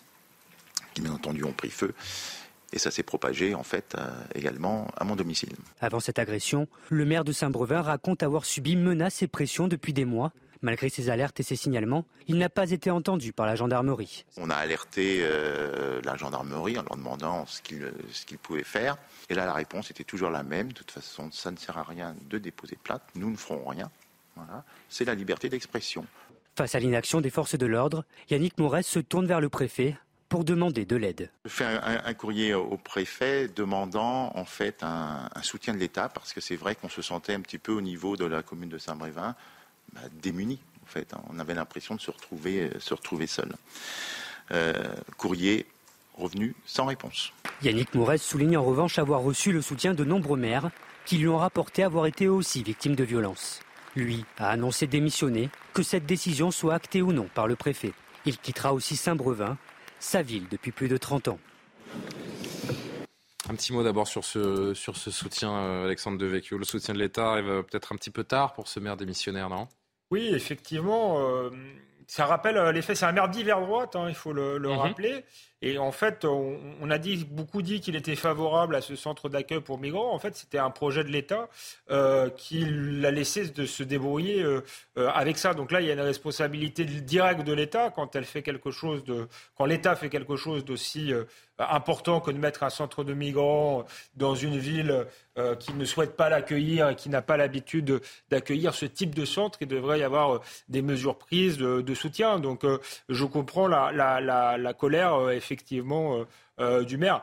[0.95, 1.93] qui bien entendu ont pris feu,
[2.73, 5.53] et ça s'est propagé en fait euh, également à mon domicile.
[5.83, 10.07] Avant cette agression, le maire de Saint-Brevin raconte avoir subi menaces et pressions depuis des
[10.07, 10.33] mois.
[10.65, 14.25] Malgré ses alertes et ses signalements, il n'a pas été entendu par la gendarmerie.
[14.39, 17.93] On a alerté euh, la gendarmerie en leur demandant ce qu'ils
[18.27, 18.97] qu'ils pouvaient faire.
[19.29, 20.69] Et là, la réponse était toujours la même.
[20.69, 23.03] De toute façon, ça ne sert à rien de déposer plainte.
[23.15, 23.91] Nous ne ferons rien.
[24.37, 24.65] Voilà.
[24.89, 26.07] C'est la liberté d'expression.
[26.57, 29.99] Face à l'inaction des forces de l'ordre, Yannick Morez se tourne vers le préfet
[30.31, 31.31] pour demander de l'aide.
[31.45, 35.79] Je fais un, un- un courrier au préfet demandant en fait un, un soutien de
[35.79, 38.43] l'État parce que c'est vrai qu'on se sentait un petit peu au niveau de la
[38.43, 39.37] commune de Saint-Brévin
[39.95, 40.61] bah, démunis.
[40.83, 43.55] En fait, on avait l'impression de se retrouver, se retrouver seul.
[44.53, 44.75] Euh,
[45.17, 45.67] courrier
[46.17, 47.33] revenu sans réponse.
[47.63, 50.71] Yannick Morez souligne en revanche avoir reçu le soutien de nombreux maires
[51.07, 53.61] qui lui ont rapporté avoir été eux aussi victimes de violences.
[53.97, 57.93] Lui a annoncé démissionner, que cette décision soit actée ou non par le préfet.
[58.27, 59.57] Il quittera aussi Saint-Brevin,
[59.99, 61.39] sa ville depuis plus de 30 ans.
[63.49, 66.57] Un petit mot d'abord sur ce, sur ce soutien, euh, Alexandre Devecchio.
[66.57, 69.51] Le soutien de l'État arrive euh, peut-être un petit peu tard pour ce maire démissionnaire,
[69.51, 69.69] non?
[70.11, 71.19] Oui, effectivement.
[71.21, 71.51] euh,
[72.07, 72.97] ça rappelle euh, les faits.
[72.97, 74.77] C'est un maire d'hiver droite, hein, il faut le, le Mhm.
[74.79, 75.25] rappeler.
[75.63, 76.99] Et en fait, on, a
[77.31, 80.13] beaucoup dit qu'il était favorable à ce centre d'accueil pour migrants.
[80.13, 81.49] En fait, c'était un projet de l'État
[81.91, 84.63] euh, qui l'a laissé de se débrouiller euh,
[84.99, 85.55] euh, avec ça.
[85.55, 89.03] Donc là, il y a une responsabilité directe de l'État quand elle fait quelque chose
[89.57, 91.13] quand l'État fait quelque chose d'aussi
[91.59, 93.85] important que de mettre un centre de migrants
[94.17, 95.07] dans une ville
[95.61, 98.01] qui ne souhaite pas l'accueillir et qui n'a pas l'habitude
[98.31, 99.59] d'accueillir ce type de centre.
[99.61, 102.39] Il devrait y avoir des mesures prises de, soutien.
[102.39, 102.65] Donc,
[103.09, 106.25] je comprends la, colère, effectivement, euh,
[106.61, 107.23] euh, du maire.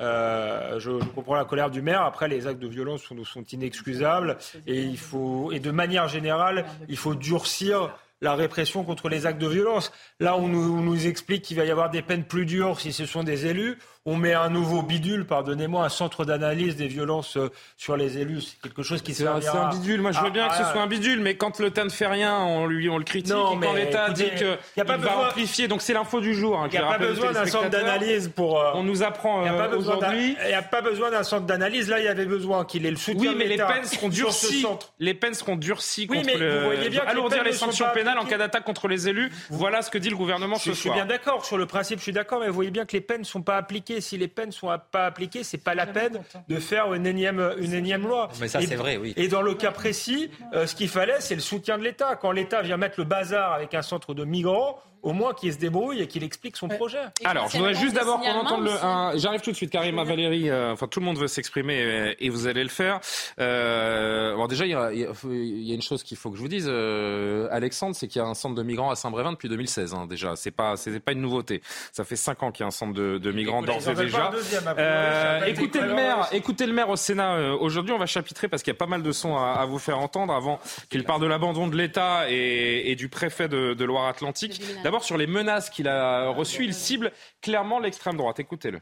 [0.00, 2.02] Euh, je, comprends la colère du maire.
[2.02, 6.96] Après, les actes de violence sont, inexcusables et il faut, et de manière générale, il
[6.96, 9.92] faut durcir la répression contre les actes de violence.
[10.20, 13.22] Là, on nous explique qu'il va y avoir des peines plus dures si ce sont
[13.22, 13.78] des élus.
[14.06, 18.40] On met un nouveau bidule, pardonnez-moi, un centre d'analyse des violences euh, sur les élus.
[18.40, 20.00] C'est quelque chose qui C'est un, c'est un bidule.
[20.00, 22.06] Moi, je veux Ah, bien que ce soit un bidule, mais quand l'État ne fait
[22.06, 23.32] rien, on lui on le critique.
[23.32, 26.20] Non, et quand l'État dit qu'il y a pas va besoin- amplifier, donc c'est l'info
[26.20, 26.58] du jour.
[26.58, 28.60] hein, Il n'y je a pas rappelle aux besoin d'un centre d'analyse pour.
[28.60, 30.36] euh, On nous apprend pas euh, aujourd'hui.
[30.42, 31.88] Il n'y a pas besoin d'un centre d'analyse.
[31.90, 34.64] Là, il y avait besoin qu'il ait le soutien Oui, mais les peines seront durcies.
[35.00, 37.66] Les peines seront durcies Oui, mais le- vous voyez bien que les alourdir les sont
[37.66, 39.32] sanctions pas pénales en cas d'attaque contre les élus.
[39.50, 40.94] Voilà ce que dit le gouvernement Je, ce je suis soir.
[40.94, 43.20] bien d'accord sur le principe, je suis d'accord, mais vous voyez bien que les peines
[43.20, 43.95] ne sont pas appliquées.
[44.00, 47.54] Si les peines ne sont pas appliquées, c'est pas la peine de faire une énième,
[47.58, 48.28] une énième loi.
[48.40, 49.12] Mais ça, Et- c'est vrai, oui.
[49.16, 52.16] Et dans le cas précis, euh, ce qu'il fallait, c'est le soutien de l'État.
[52.16, 55.58] Quand l'État vient mettre le bazar avec un centre de migrants, au moins qu'il se
[55.58, 56.98] débrouille et qu'il explique son projet.
[57.24, 58.70] Alors, je voudrais juste d'abord qu'on entende le.
[58.84, 60.50] un- J'arrive tout de suite, Karima Valérie.
[60.50, 63.00] euh, enfin, tout le monde veut s'exprimer euh, et vous allez le faire.
[63.38, 66.16] Euh, bon, déjà, il y, a, il y a- il y a une chose qu'il
[66.16, 68.90] faut que je vous dise, euh, Alexandre, c'est qu'il y a un centre de migrants
[68.90, 69.94] à Saint-Brévin depuis 2016.
[69.94, 71.62] hein, déjà, c'est pas, c'est pas une nouveauté.
[71.92, 74.28] Ça fait cinq ans qu'il y a un centre de, de migrants d'ores et déjà.
[74.28, 74.82] un deuxième, après.
[74.82, 77.34] Euh, Ça a pas été écoutez le maire, écoutez le maire au Sénat.
[77.34, 79.66] euh, Aujourd'hui, on va chapitrer parce qu'il y a pas mal de sons à, à
[79.66, 80.58] vous faire entendre avant
[80.90, 84.60] qu'il parle de l'abandon de l'État et, et du préfet de, de Loire-Atlantique.
[84.84, 88.40] D'abord sur les menaces qu'il a reçues, il cible clairement l'extrême droite.
[88.40, 88.80] Écoutez-le.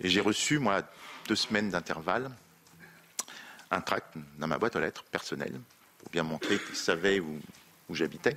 [0.00, 0.82] Et j'ai reçu, moi,
[1.28, 2.30] deux semaines d'intervalle,
[3.70, 5.58] un tract dans ma boîte aux lettres personnelle,
[5.98, 7.40] pour bien montrer qu'ils savaient où,
[7.90, 8.36] j'habitais.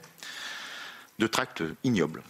[1.18, 2.24] Deux tracts ignobles,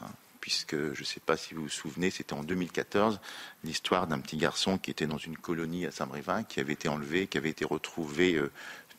[0.00, 3.20] hein, puisque je ne sais pas si vous vous souvenez, c'était en 2014,
[3.64, 7.26] l'histoire d'un petit garçon qui était dans une colonie à Saint-Brévin, qui avait été enlevé,
[7.26, 8.50] qui avait été retrouvé euh,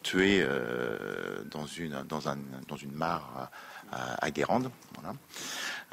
[0.03, 2.37] tué euh, dans, une, dans, un,
[2.67, 3.49] dans une mare
[3.91, 4.71] à, Guérande.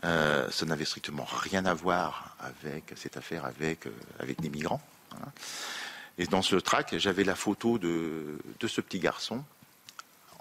[0.04, 4.82] Euh, ça n'avait strictement rien à voir avec cette affaire avec, euh, avec des migrants.
[6.18, 9.42] Et dans ce tract, j'avais la photo de, de ce petit garçon,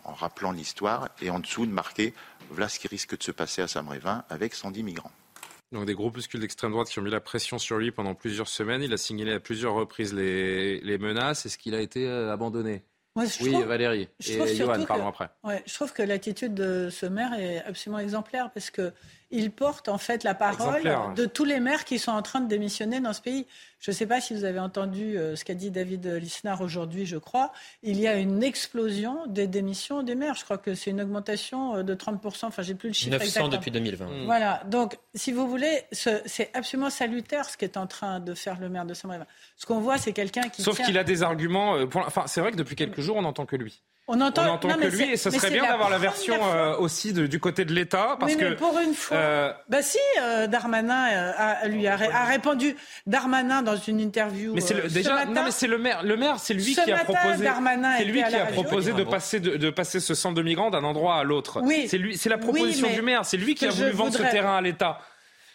[0.04, 2.14] en rappelant l'histoire, et en dessous de marqué
[2.50, 5.12] Voilà ce qui risque de se passer à Saint-Brévin avec 110 migrants.
[5.72, 8.84] Donc des groupuscules d'extrême droite qui ont mis la pression sur lui pendant plusieurs semaines.
[8.84, 11.46] Il a signalé à plusieurs reprises les, les menaces.
[11.46, 12.84] Est-ce qu'il a été euh, abandonné?
[13.16, 14.10] Moi, Oui, trouve- Valérie.
[14.28, 15.30] Et Johan, que- après.
[15.44, 18.92] Ouais, je trouve que l'attitude de ce maire est absolument exemplaire parce que
[19.32, 21.14] il porte en fait la parole Exemplaire.
[21.16, 23.46] de tous les maires qui sont en train de démissionner dans ce pays.
[23.80, 27.06] Je ne sais pas si vous avez entendu euh, ce qu'a dit David Lisnard aujourd'hui,
[27.06, 27.52] je crois.
[27.84, 30.36] Il y a une explosion des démissions des maires.
[30.36, 32.46] Je crois que c'est une augmentation euh, de 30%.
[32.46, 33.50] Enfin, j'ai plus le chiffre 900 exact.
[33.50, 34.06] depuis 2020.
[34.06, 34.26] Mm.
[34.26, 34.62] Voilà.
[34.66, 38.70] Donc, si vous voulez, ce- c'est absolument salutaire ce qu'est en train de faire le
[38.70, 39.28] maire de Saint-Brévin.
[39.58, 41.76] Ce qu'on voit, c'est quelqu'un qui Sauf tient- qu'il a des arguments.
[41.76, 43.82] euh, pour- Enfin, c'est vrai que depuis quelques jours, on n'entend que lui.
[44.08, 45.98] On entend, on n'entend non, que mais lui et ce mais serait bien d'avoir la
[45.98, 49.18] version euh, aussi de- du côté de l'État parce oui, que mais pour une fois.
[49.18, 52.76] euh, Bah si, euh, Darmanin euh, a, lui a, ré- a répondu.
[53.08, 54.54] Darmanin dans une interview.
[54.54, 56.82] mais c'est ce déjà matin, non mais c'est le maire le maire c'est lui Ce
[56.82, 58.62] qui a proposé Darmanin c'est lui qui a radio.
[58.64, 61.88] proposé de passer de, de passer ce centre de migrants d'un endroit à l'autre Oui.
[61.90, 64.22] c'est lui c'est la proposition mais du maire c'est lui qui a voulu vendre ce
[64.22, 65.00] terrain à l'État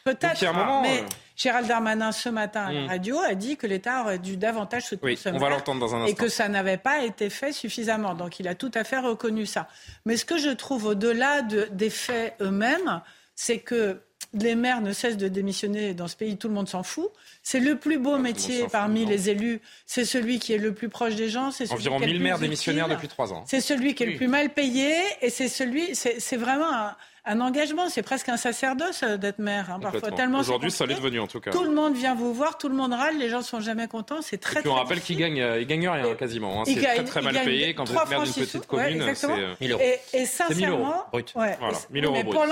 [0.02, 0.40] Peut-être,
[0.82, 1.02] mais euh,
[1.40, 2.88] Gérald Darmanin ce matin à la Hmm.
[2.88, 5.94] radio a dit que l'État aurait dû davantage soutenir oui ce on va l'entendre dans
[5.94, 8.14] un et instant que ça n'avait pas été fait suffisamment.
[8.14, 9.66] Donc il a tout à fait reconnu ça.
[10.04, 13.00] Mais ce que je trouve au-delà de- des faits eux-mêmes,
[13.34, 14.02] c'est que
[14.34, 17.08] les maires ne cessent de démissionner dans ce pays, tout le monde s'en fout.
[17.42, 19.08] C'est le plus beau métier parmi non.
[19.10, 22.04] les élus, c'est celui qui est le plus proche des gens, c'est celui environ qui
[22.04, 22.46] est le 1000 plus maires utile.
[22.48, 24.12] démissionnaires depuis trois ans C'est celui qui est Oui.
[24.12, 26.96] le plus mal payé et c'est celui, c'est c'est vraiment un,
[27.26, 29.70] un engagement, c'est presque un sacerdoce euh, d'être maire.
[29.70, 32.32] hein, parfois tellement aujourd'hui ça l'est devenu en tout cas Tout le monde vient vous
[32.32, 34.74] voir, tout le monde râle, les gens sont jamais contents, c'est très et puis on
[34.74, 36.64] très rappelle qu'il gagne euh, il gagne rien quasiment hein.
[36.66, 38.58] il c'est très très mal payé quand vous êtes maire d'une petite sous.
[38.58, 39.36] Ouais, commune c'est exactement.
[39.36, 39.82] euh, 1000 euros.
[39.82, 41.32] Et, et C'est 1000 euros sincèrement, brut.
[41.36, 42.46] ouais, Voilà, et- 1000 euros mais brut, pour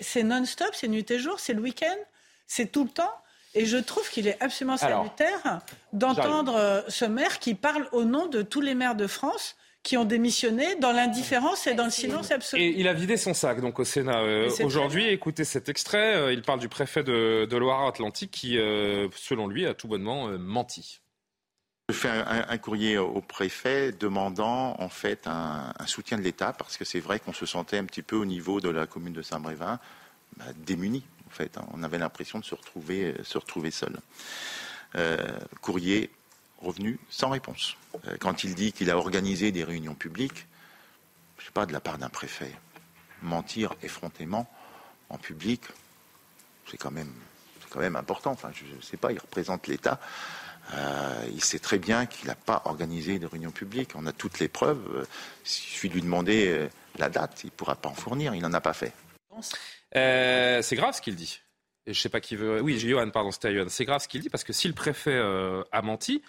[0.00, 1.96] c'est non-stop, c'est nuit et jour, c'est le week-end,
[2.46, 3.12] c'est tout le temps.
[3.54, 5.60] Et je trouve qu'il est absolument salutaire
[5.92, 10.04] d'entendre ce maire qui parle au nom de tous les maires de France qui ont
[10.04, 12.62] démissionné dans l'indifférence et dans le silence absolu.
[12.62, 15.08] Et il a vidé son sac donc au Sénat euh, aujourd'hui.
[15.08, 16.16] Écoutez cet extrait.
[16.16, 20.28] euh, il parle du préfet de, de Loire-Atlantique qui, euh, selon lui, a tout bonnement
[20.28, 21.00] euh, menti.
[21.88, 26.76] Je fais un, courrier au préfet demandant en fait un, un soutien de l'État parce
[26.76, 29.22] que c'est vrai qu'on se sentait un petit peu au niveau de la commune de
[29.22, 29.80] Saint-Brévin
[30.36, 31.04] bah, démunis.
[31.26, 31.66] En fait, hein.
[31.72, 33.96] on avait l'impression de se retrouver, se retrouver seul.
[34.96, 35.16] Euh,
[35.60, 36.10] courrier
[36.60, 37.76] revenu sans réponse.
[38.06, 40.46] Euh, quand il dit qu'il a organisé des réunions publiques,
[41.38, 42.52] je sais pas de la part d'un préfet,
[43.22, 44.50] mentir effrontément
[45.08, 45.62] en public,
[46.70, 47.12] c'est quand même,
[47.60, 48.32] c'est quand même important.
[48.32, 50.00] Enfin, je ne sais pas, il représente l'État.
[50.74, 53.92] Euh, il sait très bien qu'il n'a pas organisé de réunion publique.
[53.94, 54.84] On a toutes les preuves.
[54.94, 55.04] Euh,
[55.44, 57.40] Il suffit de lui demander la date.
[57.42, 58.34] Il ne pourra pas en fournir.
[58.34, 58.92] Il n'en a pas fait.
[59.40, 61.40] C'est grave ce qu'il dit.
[61.86, 62.60] Je sais pas qui veut.
[62.60, 63.70] Oui, Johan, pardon, c'était Johan.
[63.70, 65.18] C'est grave ce qu'il dit parce que si le préfet
[65.72, 66.22] a menti,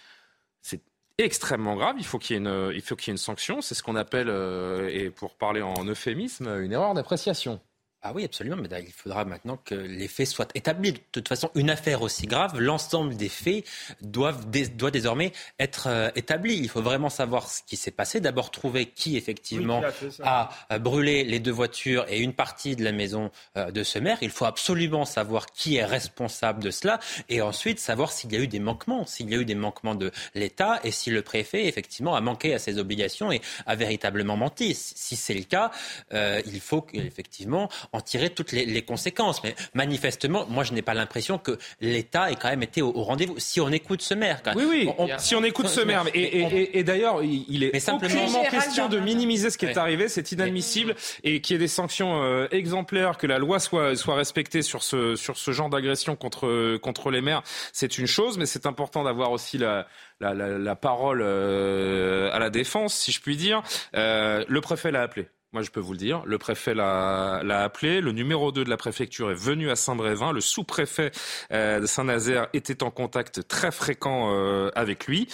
[0.62, 0.82] c'est
[1.18, 1.96] extrêmement grave.
[1.98, 3.62] Il faut qu'il y ait une, sanction.
[3.62, 7.60] C'est ce qu'on appelle, euh, et pour parler en euphémisme, une erreur d'appréciation.
[8.02, 10.94] Ah oui, absolument, mais il faudra maintenant que les faits soient établis.
[10.94, 13.66] De toute façon, une affaire aussi grave, l'ensemble des faits
[14.00, 16.56] doivent, doit désormais être euh, établi.
[16.56, 18.22] Il faut vraiment savoir ce qui s'est passé.
[18.22, 19.82] D'abord trouver qui effectivement
[20.24, 24.20] a, brûlé les deux voitures et une partie de la maison euh, de ce maire.
[24.22, 28.40] Il faut absolument savoir qui est responsable de cela et ensuite savoir s'il y a
[28.40, 31.68] eu des manquements, s'il y a eu des manquements de l'État et si le préfet
[31.68, 34.74] effectivement a manqué à ses obligations et a véritablement menti.
[34.74, 35.72] Si c'est le cas,
[36.14, 39.44] euh, il faut effectivement en tirer toutes les, conséquences.
[39.44, 43.36] Mais manifestement, moi, je n'ai pas l'impression que l'État ait quand même été au, rendez-vous.
[43.38, 44.90] Si on écoute ce maire, oui, oui.
[45.18, 49.66] si on écoute ce maire, et, d'ailleurs, il est simplement question de minimiser ce qui
[49.66, 50.10] est arrivé.
[50.10, 54.16] C'est inadmissible et qu'il y ait des sanctions euh, exemplaires, que la loi soit soit
[54.16, 57.44] respectée sur ce sur ce genre d'agression contre contre les maires.
[57.74, 59.88] C'est une chose, mais c'est important d'avoir aussi la
[60.20, 63.62] la, la, parole euh, à la défense, si je puis dire.
[63.96, 65.28] Euh, le préfet l'a appelé.
[65.52, 66.22] Moi, je peux vous le dire.
[66.26, 68.02] Le préfet l'a appelé.
[68.02, 70.32] Le numéro 2 de la préfecture est venu à Saint-Brévin.
[70.32, 71.12] Le sous-préfet
[71.52, 75.28] euh, de Saint-Nazaire était en contact très fréquent euh, avec lui.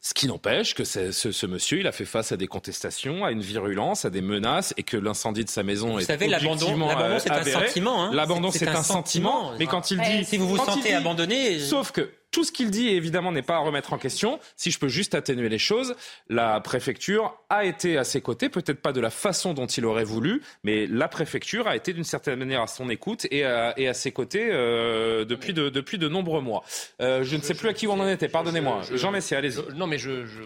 [0.00, 3.32] Ce qui n'empêche que ce, ce, monsieur, il a fait face à des contestations, à
[3.32, 6.78] une virulence, à des menaces, et que l'incendie de sa maison vous est savez, l'abandon,
[6.78, 8.04] l'abandon, c'est un sentiment.
[8.04, 8.10] Hein.
[8.14, 9.52] L'abandon, c'est un, sentiment.
[9.58, 12.88] Mais quand il dit, si vous vous sentez abandonné, sauf que tout ce qu'il dit,
[12.88, 14.38] évidemment, n'est pas à remettre en question.
[14.56, 15.94] Si je peux juste atténuer les choses,
[16.28, 20.04] la préfecture a été à ses côtés, peut-être pas de la façon dont il aurait
[20.04, 23.88] voulu, mais la préfecture a été d'une certaine manière à son écoute et à, et
[23.88, 26.64] à ses côtés euh, depuis, de, depuis de nombreux mois.
[27.00, 28.82] Euh, je ne sais plus à qui on en était, pardonnez-moi.
[28.94, 29.60] Jean Messier, allez-y.
[29.74, 30.42] Non, mais je, je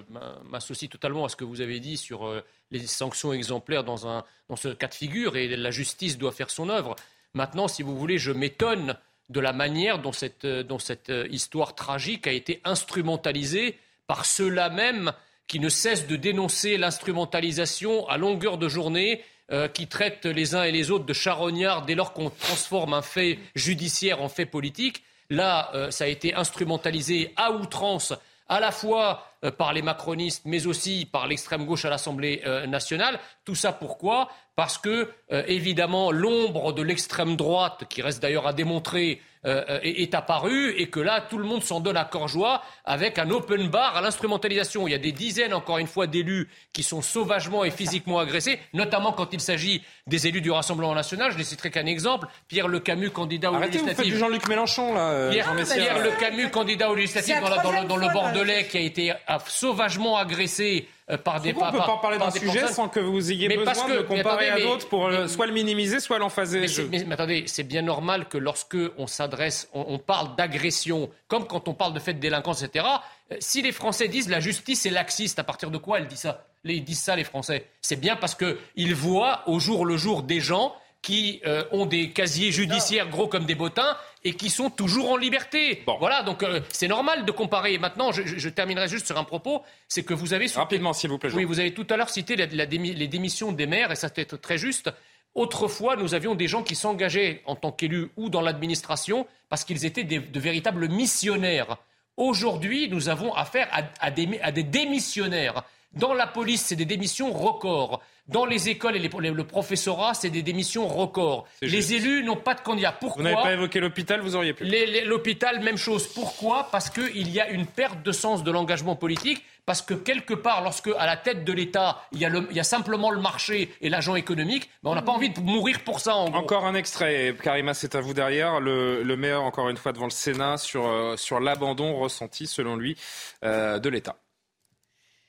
[0.51, 4.25] m'associe totalement à ce que vous avez dit sur euh, les sanctions exemplaires dans, un,
[4.49, 6.95] dans ce cas de figure et la justice doit faire son œuvre.
[7.35, 8.97] Maintenant, si vous voulez, je m'étonne
[9.33, 10.63] de la manière dont cette, euh,
[11.09, 15.13] euh, histoire tragique a été instrumentalisée par ceux-là même
[15.49, 20.63] qui ne cessent de dénoncer l'instrumentalisation à longueur de journée, euh, qui traitent les uns
[20.63, 25.03] et les autres de charognards dès lors qu'on transforme un fait judiciaire en fait politique.
[25.31, 28.13] Là, ça a été instrumentalisé à outrance,
[28.51, 29.27] à la fois
[29.57, 33.19] par les macronistes, mais aussi par l'extrême gauche à l'Assemblée nationale.
[33.47, 34.29] Tout ça pourquoi?
[34.63, 39.81] Parce que, euh, évidemment, l'ombre de l'extrême droite, qui reste d'ailleurs à démontrer, euh, euh,
[39.83, 43.29] est, apparue et que là, tout le monde s'en donne à cœur joie avec un
[43.31, 44.87] open bar à l'instrumentalisation.
[44.87, 48.61] Il y a des dizaines, encore une fois, d'élus qui sont sauvagement et physiquement agressés,
[48.73, 51.33] notamment quand il s'agit des élus du Rassemblement national.
[51.33, 52.29] Je ne citerai qu'un exemple.
[52.47, 53.97] Pierre Le Camus, candidat aux Arrêtez, législatives.
[53.97, 55.29] Vous faites du Jean-Luc Mélenchon, là.
[55.31, 59.13] Pierre, Le Camus, candidat aux législatives dans, le, Bordelais, qui a été
[59.49, 60.87] sauvagement agressé
[61.25, 64.03] par des On ne peut pas parler d'un sujet sans que vous ayez besoin de
[64.03, 66.67] comparer à d'autres pour euh, soit le minimiser, soit l'emphaser.
[66.91, 71.69] Mais, mais, attendez, c'est bien normal que lorsque on s'adresse, on, parle d'agression, comme quand
[71.69, 72.87] on parle de fait de délinquance, etc.
[73.31, 76.17] Euh, si les Français disent la justice est laxiste, à partir de quoi elle dit
[76.17, 76.45] ça?
[76.65, 77.67] Ils disent ça, les Français.
[77.81, 82.11] C'est bien parce qu'ils voient au jour le jour des gens qui euh, ont des
[82.11, 85.83] casiers judiciaires gros comme des bottins et qui sont toujours en liberté.
[85.99, 87.77] Voilà, donc euh, c'est normal de comparer.
[87.79, 90.47] Maintenant, je, terminerai juste sur un propos, c'est que vous avez...
[90.47, 91.31] Rapidement, s'il vous plaît.
[91.35, 94.59] Oui, vous avez tout à l'heure cité les démissions des maires, et ça peut très
[94.59, 94.91] juste.
[95.35, 99.85] Autrefois, nous avions des gens qui s'engageaient en tant qu'élus ou dans l'administration parce qu'ils
[99.87, 101.79] étaient de véritables missionnaires.
[102.17, 103.69] Aujourd'hui, nous avons affaire
[104.01, 105.65] à, des, à des démissionnaires.
[105.95, 108.01] Dans la police, c'est des démissions records.
[108.29, 111.47] Dans les écoles et le professorat, c'est des démissions records.
[111.61, 112.93] Les élus n'ont pas de candidat.
[112.93, 114.65] Pourquoi Vous n'avez pas évoqué l'hôpital, vous auriez pu.
[115.05, 116.07] L'hôpital, même chose.
[116.07, 116.69] Pourquoi?
[116.71, 119.45] Parce qu'il y a une perte de sens de l'engagement politique.
[119.65, 123.21] Parce que quelque part, lorsque à la tête de l'État, il, y a simplement le
[123.21, 126.17] marché et l'agent économique, ben, on n'a pas envie de mourir pour ça.
[126.17, 128.61] Encore un extrait, Karima, c'est à vous derrière.
[128.61, 132.97] Le, maire, encore une fois, devant le Sénat sur, euh, sur l'abandon ressenti, selon lui,
[133.45, 134.17] euh, de l'État.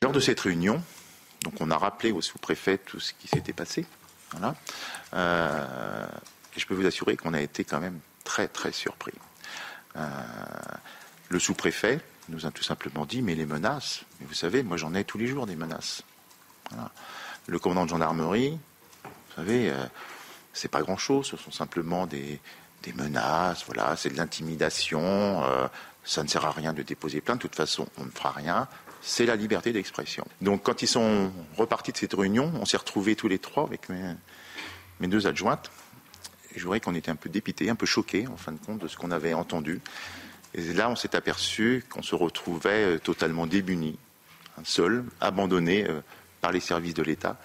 [0.04, 0.84] Lors de cette réunion,
[1.44, 3.86] donc on a rappelé au sous-préfet tout ce qui s'était passé.
[4.32, 4.54] Voilà.
[5.14, 6.06] Euh,
[6.56, 9.14] et je peux vous assurer qu'on a été quand même très très surpris.
[9.96, 10.10] Euh,
[11.30, 14.94] le sous-préfet nous a tout simplement dit mais les menaces, mais vous savez, moi j'en
[14.94, 16.04] ai tous les jours des menaces.
[17.48, 18.60] Le commandant de gendarmerie,
[19.04, 19.86] vous savez, euh,
[20.52, 22.42] c'est pas grand-chose, ce sont simplement des,
[22.82, 25.44] des menaces, voilà, c'est de l'intimidation,
[26.04, 28.68] ça ne sert à rien de déposer plainte, de toute façon on ne fera rien,
[29.04, 30.26] c'est la liberté d'expression.
[30.42, 33.90] Donc quand ils sont repartis de cette réunion, on s'est retrouvés tous les trois avec
[33.90, 35.70] mes, deux adjointes.
[36.56, 38.88] je voudrais qu'on était un peu dépités, un peu choqués en fin de compte de
[38.88, 39.82] ce qu'on avait entendu.
[40.56, 43.98] Et là, on s'est aperçu qu'on se retrouvait euh, totalement démunis,
[44.58, 46.02] hein, seuls, abandonnés euh,
[46.42, 47.38] par les services de l'État,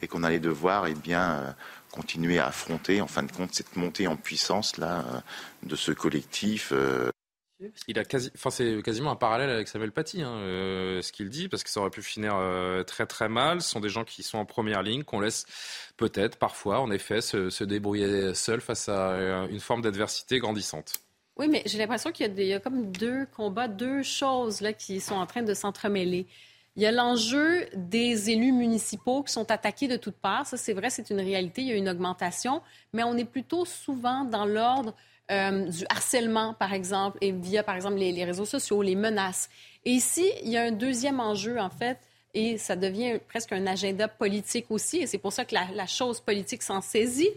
[0.00, 1.52] et qu'on allait devoir eh bien, euh,
[1.90, 5.04] continuer à affronter, en fin de compte, cette montée en puissance là
[5.64, 6.72] de ce collectif.
[7.88, 11.30] Il a quasi, enfin c'est quasiment un parallèle avec Samuel Paty, hein, euh, ce qu'il
[11.30, 13.62] dit, parce que ça aurait pu finir euh, très très mal.
[13.62, 15.46] Ce sont des gens qui sont en première ligne, qu'on laisse
[15.96, 20.92] peut-être parfois, en effet, se, se débrouiller seuls face à euh, une forme d'adversité grandissante.
[21.38, 24.02] Oui, mais j'ai l'impression qu'il y, a des- il y a comme deux combats, deux
[24.02, 26.26] choses là, qui sont en train de s'entremêler.
[26.76, 30.46] Il y a l'enjeu des élus municipaux qui sont attaqués de toutes parts.
[30.46, 31.62] Ça, c'est vrai, c'est une réalité.
[31.62, 32.60] Il y a une augmentation,
[32.92, 34.94] mais on est plutôt souvent dans l'ordre
[35.30, 39.48] euh, du harcèlement, par exemple, et via, par exemple, les, réseaux sociaux, les menaces.
[39.84, 41.98] Et ici, il y a un deuxième enjeu, en fait,
[42.32, 46.20] et ça devient presque un agenda politique aussi, et c'est pour ça que la, chose
[46.20, 47.30] politique s'en saisit.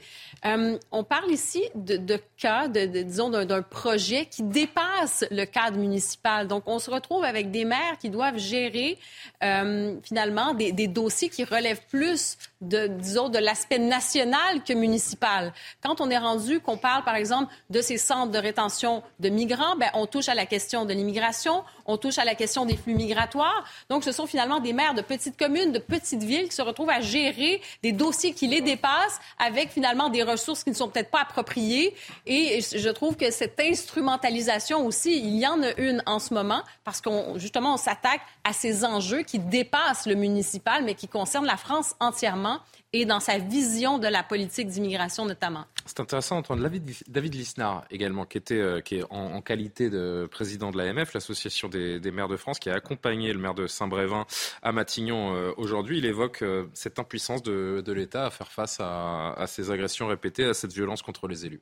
[0.46, 6.48] Euh, on parle ici de, cas, disons, d'un d'un projet qui dépasse le cadre municipal.
[6.48, 9.00] Donc, on se retrouve avec des maires qui doivent gérer,
[9.42, 15.54] euh, finalement, des, des dossiers qui relèvent plus de, disons, de l'aspect national que municipal.
[15.82, 19.76] Quand on est rendu qu'on parle, par exemple, de ces centres de rétention de migrants,
[19.78, 22.96] ben, on touche à la question de l'immigration, on touche à la question des flux
[22.96, 23.64] migratoires.
[23.90, 26.90] Donc, ce sont finalement des maires de petites communes, de petites villes qui se retrouvent
[26.90, 31.12] à gérer des dossiers qui les dépassent avec finalement des ressources qui ne sont peut-être
[31.12, 31.96] pas appropriées.
[32.26, 36.62] Et je trouve que cette instrumentalisation aussi, il y en a une en ce moment
[36.84, 41.46] parce qu'on, justement, on s'attaque à ces enjeux qui dépassent le municipal, mais qui concernent
[41.46, 42.49] la France entièrement
[42.94, 45.66] et dans sa vision de la politique d'immigration notamment.
[45.86, 49.90] C'est intéressant d'entendre David, David Lisnard également, qui, était, euh, qui est en, en qualité
[49.90, 53.54] de président de l'AMF, l'Association des, des maires de France, qui a accompagné le maire
[53.54, 54.26] de Saint-Brévin
[54.62, 56.00] à Matignon euh, aujourd'hui.
[56.00, 60.08] Il évoque euh, cette impuissance de, de l'État à faire face à, à ces agressions
[60.08, 61.62] répétées, à cette violence contre les élus.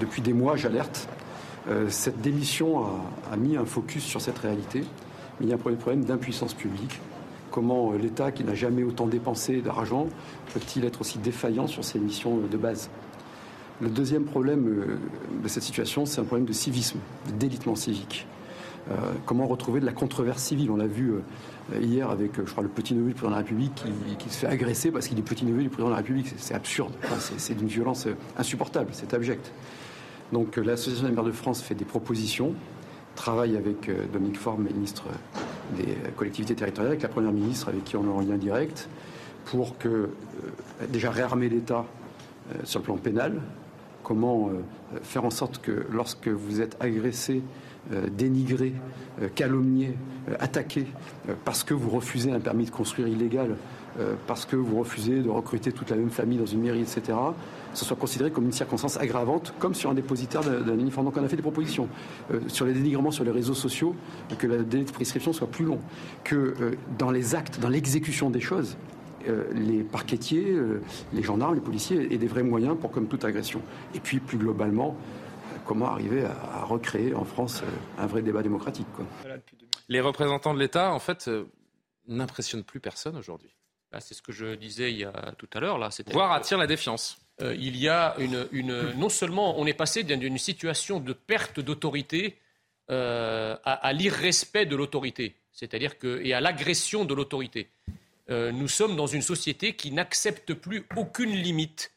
[0.00, 1.08] Depuis des mois, j'alerte.
[1.68, 4.84] Euh, cette démission a, a mis un focus sur cette réalité.
[5.40, 7.00] Mais il y a un problème d'impuissance publique.
[7.54, 10.08] Comment euh, l'État, qui n'a jamais autant dépensé d'argent,
[10.52, 12.90] peut-il être aussi défaillant sur ses missions euh, de base?
[13.80, 14.98] Le deuxième problème euh,
[15.40, 16.98] de cette situation, c'est un problème de civisme,
[17.38, 18.26] délitement civique.
[19.24, 20.70] Comment retrouver de la controverse civile?
[20.70, 21.14] On l'a vu
[21.80, 23.82] hier avec, je crois, le petit-neveu du président de la République
[24.18, 26.26] qui, se fait agresser parce qu'il est petit-neveu du président de la République.
[26.36, 26.92] C'est- absurde.
[27.38, 28.06] C'est- d'une violence
[28.36, 28.90] insupportable.
[28.92, 29.52] C'est abject.
[30.34, 32.52] Donc l'Association des maires de France fait des propositions,
[33.16, 35.04] travaille avec Dominique Faure, ministre
[35.76, 38.88] des collectivités territoriales, avec la Première ministre avec qui on est en lien direct,
[39.44, 40.08] pour que euh,
[40.88, 41.84] déjà réarmer l'État
[42.52, 43.40] euh, sur le plan pénal,
[44.02, 44.60] comment euh,
[45.02, 47.42] faire en sorte que lorsque vous êtes agressé,
[48.16, 48.72] dénigré,
[49.34, 49.94] calomnié,
[50.40, 50.86] attaqué,
[51.44, 53.56] parce que vous refusez un permis de construire illégal,
[54.26, 57.12] parce que vous refusez de recruter toute la même famille dans une mairie, etc.,
[57.74, 61.06] ce soit considéré comme une circonstance aggravante, comme sur un dépositaire d'un uniforme.
[61.06, 61.88] Donc on a fait des propositions
[62.32, 63.94] euh, sur les dénigrements sur les réseaux sociaux,
[64.38, 65.80] que le délai de prescription soit plus long,
[66.24, 68.76] que euh, dans les actes, dans l'exécution des choses,
[69.28, 70.82] euh, les parquetiers, euh,
[71.12, 73.62] les gendarmes, les policiers aient des vrais moyens pour comme toute agression.
[73.94, 78.22] Et puis plus globalement, euh, comment arriver à, à recréer en France euh, un vrai
[78.22, 78.86] débat démocratique.
[78.94, 79.06] Quoi.
[79.88, 81.44] Les représentants de l'État, en fait, euh,
[82.06, 83.54] n'impressionnent plus personne aujourd'hui.
[83.90, 85.78] Bah, c'est ce que je disais il y a tout à l'heure.
[85.78, 85.88] là.
[86.12, 87.16] Voire attire la défiance.
[87.40, 92.36] Euh, il y a une, non seulement on est passé d'une situation de perte d'autorité
[92.90, 97.68] euh, à, l'irrespect de l'autorité, c'est-à-dire que et à l'agression de l'autorité.
[98.30, 101.92] Euh, nous sommes dans une société qui n'accepte plus aucune limite,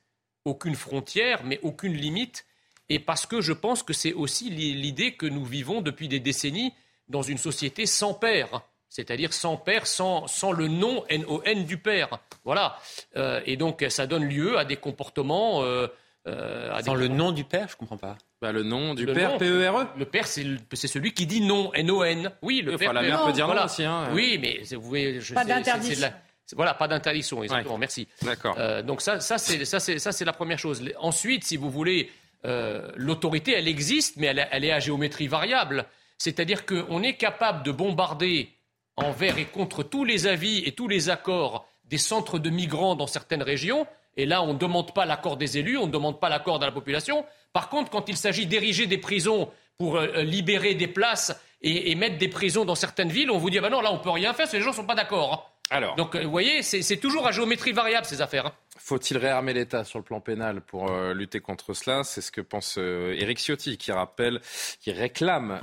[0.45, 2.45] aucune frontière, mais aucune limite.
[2.89, 6.19] Et parce que je pense que c'est aussi l'i- l'idée que nous vivons depuis des
[6.22, 6.73] décennies
[7.09, 12.09] dans une société sans père, c'est-à-dire sans père, sans, sans le nom N-O-N du père.
[12.45, 12.77] Voilà.
[13.15, 15.64] Euh, et donc ça donne lieu à des comportements.
[15.64, 15.88] euh,
[16.27, 18.18] euh, à Sans des le nom du père, je comprends pas.
[18.41, 19.38] Bah, le nom du Le père.
[19.38, 22.31] P-E-R-E Le père, c'est le- c'est celui qui dit non, N-O-N.
[22.41, 22.89] Oui, le Oui, père.
[22.89, 23.65] enfin, la peut- mère peut dire non voilà.
[23.65, 24.09] aussi, hein.
[24.14, 26.09] Oui, mais vous voyez, je Pas d'interdiction.
[26.55, 27.77] Voilà, pas d'interdiction, exactement.
[27.77, 28.07] Merci.
[28.22, 28.55] D'accord.
[28.57, 30.81] Euh, donc ça, ça c'est ça, c'est ça, c'est la première chose.
[30.99, 32.09] Ensuite, si vous voulez,
[32.45, 35.85] euh, l'autorité, elle existe, mais elle, elle est à géométrie variable.
[36.18, 38.49] C'est-à-dire qu'on est capable de bombarder
[38.98, 43.07] envers et contre tous les avis et tous les accords des centres de migrants dans
[43.07, 43.88] certaines régions.
[44.18, 46.65] Et là, on ne demande pas l'accord des élus, on ne demande pas l'accord de
[46.65, 47.24] la population.
[47.53, 51.95] Par contre, quand il s'agit d'ériger des prisons pour euh, libérer des places et, et
[51.95, 54.34] mettre des prisons dans certaines villes, on vous dit, bah non, là, on peut rien
[54.34, 55.34] faire, parce que les gens ne sont pas d'accord.
[55.34, 55.53] hein.
[55.69, 58.48] Alors, Donc, euh, vous voyez, c'est toujours à géométrie variable, ces affaires.
[58.48, 58.53] hein.
[58.80, 62.03] faut-il réarmer l'État sur le plan pénal pour euh, lutter contre cela?
[62.03, 64.40] C'est ce que pense euh, Éric Ciotti, qui rappelle,
[64.82, 65.60] qui réclame.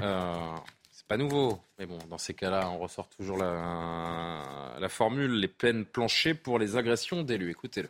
[1.08, 5.84] Pas nouveau, mais bon, dans ces cas-là, on ressort toujours la, la formule les peines
[5.84, 7.50] planchées pour les agressions d'élus.
[7.50, 7.88] Écoutez-le.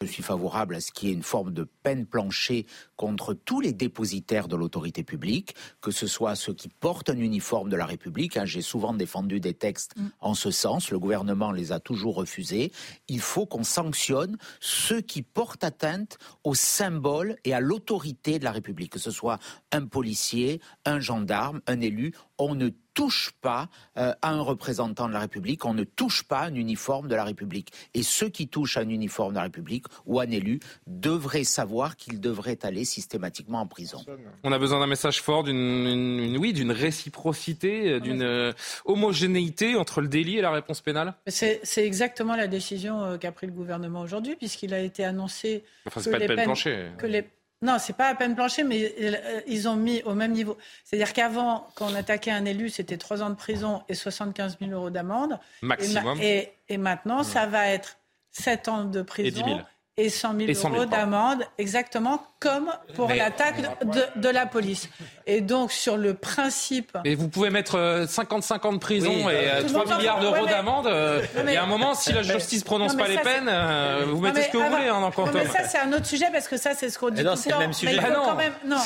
[0.00, 2.66] Je suis favorable à ce qu'il y ait une forme de peine plancher
[2.96, 7.68] contre tous les dépositaires de l'autorité publique, que ce soit ceux qui portent un uniforme
[7.68, 8.36] de la République.
[8.36, 10.06] Hein, J'ai souvent défendu des textes Mm.
[10.20, 10.90] en ce sens.
[10.90, 12.72] Le gouvernement les a toujours refusés.
[13.08, 18.52] Il faut qu'on sanctionne ceux qui portent atteinte au symbole et à l'autorité de la
[18.52, 19.38] République, que ce soit
[19.72, 22.12] un policier, un gendarme, un élu.
[22.38, 26.40] On ne touche pas euh, à un représentant de la République, on ne touche pas
[26.40, 27.72] à un uniforme de la République.
[27.94, 31.44] Et ceux qui touchent à un uniforme de la République ou à un élu devraient
[31.44, 34.04] savoir qu'ils devraient aller systématiquement en prison.
[34.44, 38.52] On a besoin d'un message fort, d'une, une- une- oui, d'une réciprocité, d'une euh,
[38.84, 41.14] homogénéité entre le délit et la réponse pénale.
[41.26, 45.64] C'est exactement la décision euh, qu'a pris le gouvernement aujourd'hui, puisqu'il a été annoncé.
[45.86, 46.88] Enfin, que pas de les peine peines- plancher.
[46.98, 47.24] Que les...
[47.62, 50.58] Non, c'est pas à peine plancher, mais euh, ils ont mis au même niveau.
[50.84, 54.72] C'est-à-dire qu'avant, quand on attaquait un élu, c'était 3 ans de prison et 75 000
[54.72, 55.38] euros d'amende.
[55.62, 56.02] Maximum.
[56.02, 57.98] Et, ma- et- et maintenant, ça va être
[58.32, 59.42] 7 ans de prison.
[59.44, 59.60] 10 000.
[59.98, 64.28] Et 100 000 Et 100 000, euros d'amende, exactement comme pour Mais- l'attaque de, de
[64.30, 64.88] la police.
[65.26, 66.96] Et donc, sur le principe.
[67.04, 69.68] Mais vous pouvez mettre euh, 55 ans de prison Oui, et euh, euh, tout le
[69.72, 70.86] 3 monde s'en milliards d'euros mais- d'amende.
[70.86, 73.16] euh, mais- Il y a un moment, si la justice prononce Non, mais pas les
[73.16, 75.46] ça, peines, euh, vous mettez ce que vous avant- voulez hein, dans le Non, mais
[75.46, 77.50] ça, c'est un autre sujet parce que ça, c'est ce qu'on dit non, tout c'est
[77.50, 77.60] le temps.
[77.60, 77.92] même sujet.
[77.92, 78.24] Mais il Ah faut non.
[78.30, 78.76] quand même, non.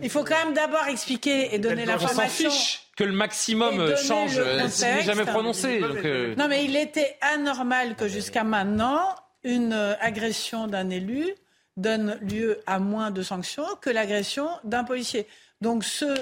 [0.00, 2.50] Il faut quand même d'abord expliquer et donner On s'en l'information.
[2.50, 4.38] fiche que le maximum change.
[4.38, 5.80] euh, n'est jamais prononcé.
[5.80, 9.00] donc, euh, Non, mais il était anormal que jusqu'à maintenant,
[9.44, 11.34] une euh, agression d'un élu
[11.76, 15.26] donne lieu à moins de sanctions que l'agression d'un policier.
[15.60, 16.14] Donc ce,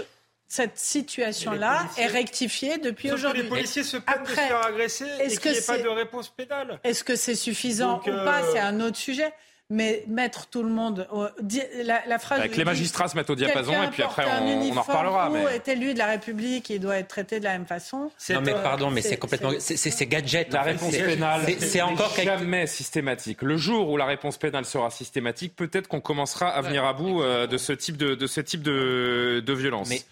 [0.47, 3.43] cette situation-là est rectifiée depuis aujourd'hui.
[3.43, 5.67] les policiers se plaignent de se Après, faire agresser et est-ce qu'il n'y que ait
[5.67, 6.79] pas c'est- de réponse pénale.
[6.85, 9.33] Est-ce que c'est suffisant Donc, ou euh, pas C'est un autre sujet.
[9.73, 11.07] Mais mettre tout le monde.
[11.13, 14.03] au- di- la, la phrase Avec où les magistrats se mettent au diapason et puis
[14.03, 17.39] après, on- on en reparlera, mais- est élu de la République, il doit être traité
[17.39, 18.11] de la même façon.
[18.31, 20.53] Non mais pardon, mais c'est complètement, c'est gadget.
[20.53, 20.71] La fait.
[20.73, 23.43] réponse pénale, c'est- c'est encore quelque- jamais systématique.
[23.43, 27.23] Le jour où la réponse pénale sera systématique, peut-être qu'on commencera à venir à bout
[27.23, 29.89] euh, de ce type de, de ce type de, de violence.
[29.89, 30.03] Mais-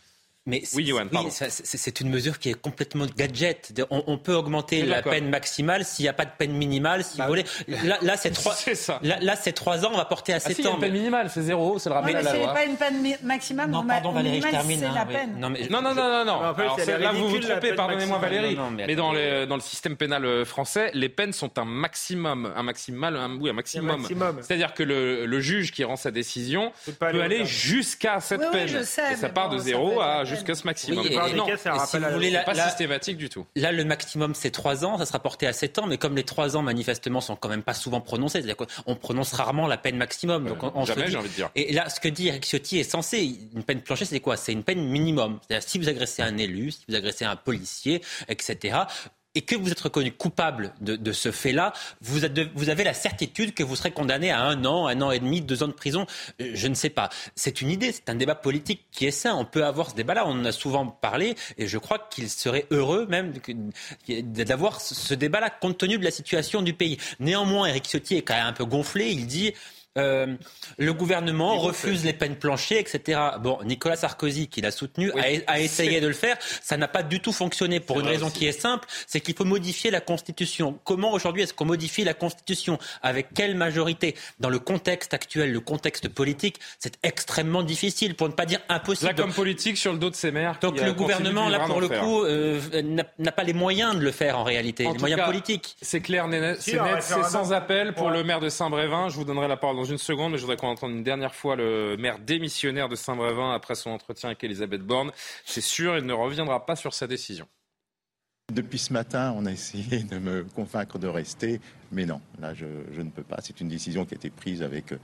[0.48, 0.92] Mais oui,
[1.30, 3.80] c'est c'est une mesure qui est complètement gadget.
[3.90, 7.04] On, on peut augmenter Oui, la peine maximale s'il n'y a pas de peine minimale.
[7.04, 8.56] Si vous voulez, là, là c'est trois.
[9.02, 9.90] Là, là, c'est trois ans.
[9.92, 10.74] On va porter à Ah sept si, il y a ans.
[10.74, 12.54] une peine minimale, c'est zéro, c'est le Non, rappel mais à la c'est loi.
[12.54, 13.70] pas une peine maximum.
[13.70, 15.12] Non, pardon, Valérie, je termine, C'est hein, la oui.
[15.14, 15.36] peine.
[15.38, 16.40] Non, mais Non, non, non, non, non.
[16.40, 18.40] Mais en fait, Alors, c'est c'est- là, vous vous ridicule, la trompez, peine pardonnez-moi maximale.
[18.42, 18.56] Valérie.
[18.56, 21.58] Non, non, mais mais dans, les- dans le système pénal euh, français, les peines sont
[21.58, 24.00] un maximum, un maximal, un, oui, un maximum.
[24.00, 24.38] maximum.
[24.42, 28.58] C'est-à-dire que le, le juge qui rend sa décision peut aller jusqu'à cette Oui, oui,
[28.58, 28.68] peine.
[28.68, 31.00] je sais, et ça part de zéro à jusqu'à ce maximum.
[31.04, 32.30] Oui, et- Et et non, cas, c'est un et rappel si à vous la voulez,
[32.30, 32.38] loi.
[32.40, 33.46] là, pas systématique du tout.
[33.56, 34.96] Là, le maximum, c'est trois ans.
[34.98, 35.86] Ça sera porté à sept ans.
[35.86, 39.32] Mais comme les trois ans, manifestement, sont quand même pas souvent prononcés, c'est-à-dire qu'on prononce
[39.32, 40.46] rarement la peine maximum.
[40.48, 41.50] Donc, on, on se jamais, dit- j'ai envie de dire.
[41.54, 43.38] Et là, ce que dit Eric Ciotti est censé.
[43.54, 44.36] Une peine plancher, c'est quoi?
[44.36, 45.38] C'est une peine minimum.
[45.48, 48.78] C'est-à-dire, si vous agressez un élu, si vous agressez un policier, etc.,
[49.38, 52.18] et que vous êtes reconnu coupable de, ce fait-là, vous,
[52.56, 55.42] vous avez la certitude que vous serez condamné à un an, un an et demi,
[55.42, 56.06] deux ans de prison.
[56.40, 57.08] Euh, Je ne sais pas.
[57.36, 59.36] C'est une idée, c'est un débat politique qui est sain.
[59.36, 62.66] On peut avoir ce débat-là, on en a souvent parlé, et je crois qu'il serait
[62.72, 63.32] heureux même
[64.08, 66.98] d'avoir ce ce débat-là compte tenu de la situation du pays.
[67.20, 69.10] Néanmoins, Eric Ciotti est quand même un peu gonflé.
[69.10, 69.54] Il dit
[69.98, 70.26] euh,
[70.78, 73.20] le gouvernement refuse les peines planchées, etc.
[73.40, 76.36] Bon, Nicolas Sarkozy, qui l'a soutenu, a, a essayé de le faire.
[76.62, 78.38] Ça n'a pas du tout fonctionné pour une raison aussi.
[78.38, 80.78] qui est simple, c'est qu'il faut modifier la Constitution.
[80.84, 82.78] Comment aujourd'hui est-ce qu'on modifie la Constitution?
[83.02, 84.14] Avec quelle majorité?
[84.40, 89.08] Dans le contexte actuel, le contexte politique, c'est extrêmement difficile, pour ne pas dire impossible.
[89.10, 90.56] Là, comme politique, sur le dos de ses maires.
[90.60, 92.60] Donc le gouvernement, là, pour le coup, euh,
[93.18, 95.76] n'a pas les moyens de le faire en réalité, En les moyens cas, politiques.
[95.82, 98.12] C'est clair, c'est net, c'est sans appel pour Ouais.
[98.16, 99.08] le maire de Saint-Brévin.
[99.08, 101.56] Je vous donnerai la parole dans une seconde, je voudrais qu'on entende une dernière fois
[101.56, 105.10] le maire démissionnaire de Saint-Brévin après son entretien avec Elisabeth Borne.
[105.44, 107.46] C'est sûr, il ne reviendra pas sur sa décision.
[108.50, 111.60] Depuis ce matin, on a essayé de me convaincre de rester,
[111.92, 113.36] mais non, là, je, ne peux pas.
[113.42, 114.94] C'est une décision qui a été prise avec,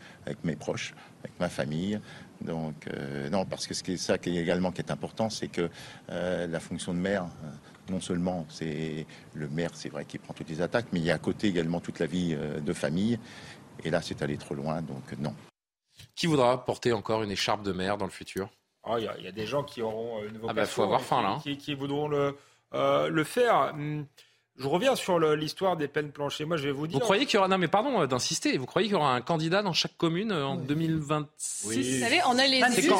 [0.44, 2.00] mes proches, avec ma famille.
[2.40, 5.28] Donc, euh, non, parce que ce qui est ça qui est également qui est important,
[5.28, 5.68] c'est que
[6.08, 10.32] euh, la fonction de maire, euh, non seulement c'est le maire, c'est vrai qu'il prend
[10.32, 13.18] toutes les attaques, mais il y a à côté également toute la vie de famille.
[13.82, 15.34] Et là, c'est allé trop loin, donc non.
[16.14, 18.48] Qui voudra porter encore une écharpe de maire dans le futur?
[18.84, 20.48] Ah, Il y, a- il y a des gens qui auront euh, une vocation.
[20.48, 21.38] Ah bah, faut avoir faim, là, hein.
[21.42, 22.36] Qui, qui voudront le,
[22.74, 23.70] euh, le faire.
[23.74, 24.06] Hum,
[24.56, 26.44] Je reviens sur l'histoire des peines planchées.
[26.44, 26.98] Moi, je vais vous dire.
[26.98, 29.12] Vous croyez qu'il y aura, non mais pardon euh, d'insister, vous croyez qu'il y aura
[29.14, 31.94] un candidat dans chaque commune en 2026 Oui.
[31.98, 32.92] Vous savez, on a les élus.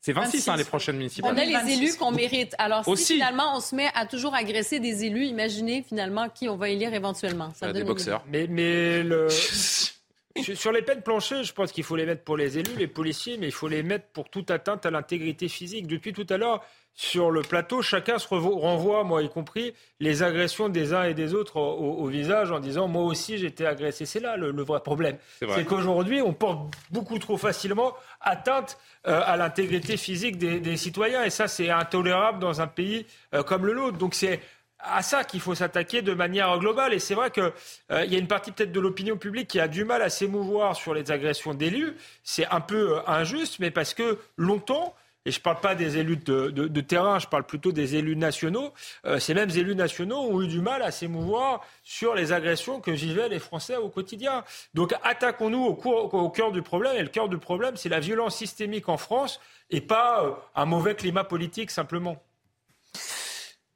[0.00, 0.58] C'est 26, hein, 26.
[0.58, 1.32] les prochaines municipales.
[1.34, 1.72] On a les 26.
[1.78, 2.54] élus qu'on mérite.
[2.58, 3.14] Alors, si Aussi.
[3.14, 6.94] finalement on se met à toujours agresser des élus, imaginez finalement qui on va élire
[6.94, 7.52] éventuellement.
[7.54, 8.24] Ça Euh, des boxeurs.
[8.28, 9.28] Mais, mais le.
[10.42, 13.36] Sur les peines planchées, je pense qu'il faut les mettre pour les élus, les policiers,
[13.38, 15.86] mais il faut les mettre pour toute atteinte à l'intégrité physique.
[15.86, 16.62] Depuis tout à l'heure,
[16.98, 21.34] sur le plateau, chacun se renvoie, moi y compris, les agressions des uns et des
[21.34, 24.06] autres au, visage en disant moi aussi j'ai été agressé.
[24.06, 25.18] C'est là le, vrai problème.
[25.40, 27.92] C'est qu'aujourd'hui, on porte beaucoup trop facilement
[28.22, 31.22] atteinte euh, à l'intégrité physique des, citoyens.
[31.22, 33.04] Et ça, c'est intolérable dans un pays
[33.34, 33.98] euh, comme le nôtre.
[33.98, 34.40] Donc c'est
[34.78, 36.94] à ça qu'il faut s'attaquer de manière globale.
[36.94, 37.52] Et c'est vrai qu'il
[37.92, 40.76] euh, y a une partie peut-être de l'opinion publique qui a du mal à s'émouvoir
[40.76, 41.96] sur les agressions d'élus.
[42.22, 44.94] C'est un peu injuste, mais parce que longtemps,
[45.26, 48.72] et je ne parle pas des élus de, terrain, je parle plutôt des élus nationaux,
[49.04, 52.92] euh, ces mêmes élus nationaux ont eu du mal à s'émouvoir sur les agressions que
[52.92, 54.44] vivaient les Français au quotidien.
[54.72, 58.88] Donc attaquons-nous au, cœur du problème, et le cœur du problème, c'est la violence systémique
[58.88, 62.22] en France, et pas euh, un mauvais climat politique simplement.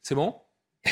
[0.03, 0.37] C'est bon?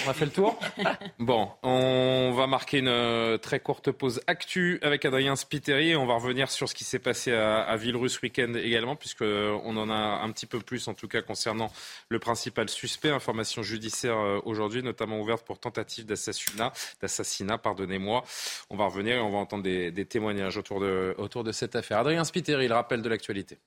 [0.07, 0.59] On a fait le tour
[1.19, 6.07] Bon, on va marquer une euh, très courte pause actu avec Adrien Spiteri et on
[6.07, 10.31] va revenir sur ce qui s'est passé à, à week-end également, puisqu'on en a un
[10.31, 11.73] petit peu plus en tout cas concernant
[12.11, 13.11] le principal suspect.
[13.11, 18.25] Information judiciaire euh, aujourd'hui, notamment ouverte pour tentative d'assassinat, pardonnez-moi.
[18.69, 21.77] On va revenir et on va entendre des, des témoignages autour de, autour de cette
[21.77, 21.99] affaire.
[21.99, 23.59] Adrien Spiteri, le rappel de l'actualité.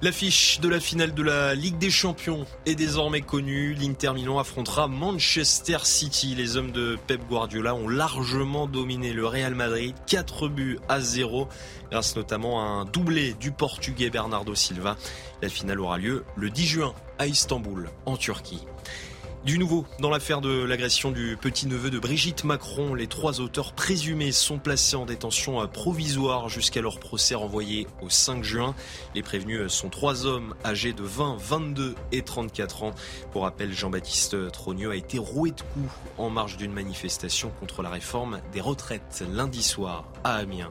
[0.00, 3.74] L'affiche de la finale de la Ligue des Champions est désormais connue.
[3.74, 6.36] L'Inter Milan affrontera Manchester City.
[6.36, 11.48] Les hommes de Pep Guardiola ont largement dominé le Real Madrid, 4 buts à 0,
[11.90, 14.96] grâce notamment à un doublé du Portugais Bernardo Silva.
[15.42, 18.62] La finale aura lieu le 10 juin à Istanbul, en Turquie.
[19.44, 24.32] Du nouveau, dans l'affaire de l'agression du petit-neveu de Brigitte Macron, les trois auteurs présumés
[24.32, 28.74] sont placés en détention provisoire jusqu'à leur procès renvoyé au 5 juin.
[29.14, 32.94] Les prévenus sont trois hommes âgés de 20, 22 et 34 ans.
[33.32, 37.90] Pour rappel, Jean-Baptiste Trogneux a été roué de coups en marge d'une manifestation contre la
[37.90, 40.70] réforme des retraites lundi soir à Amiens.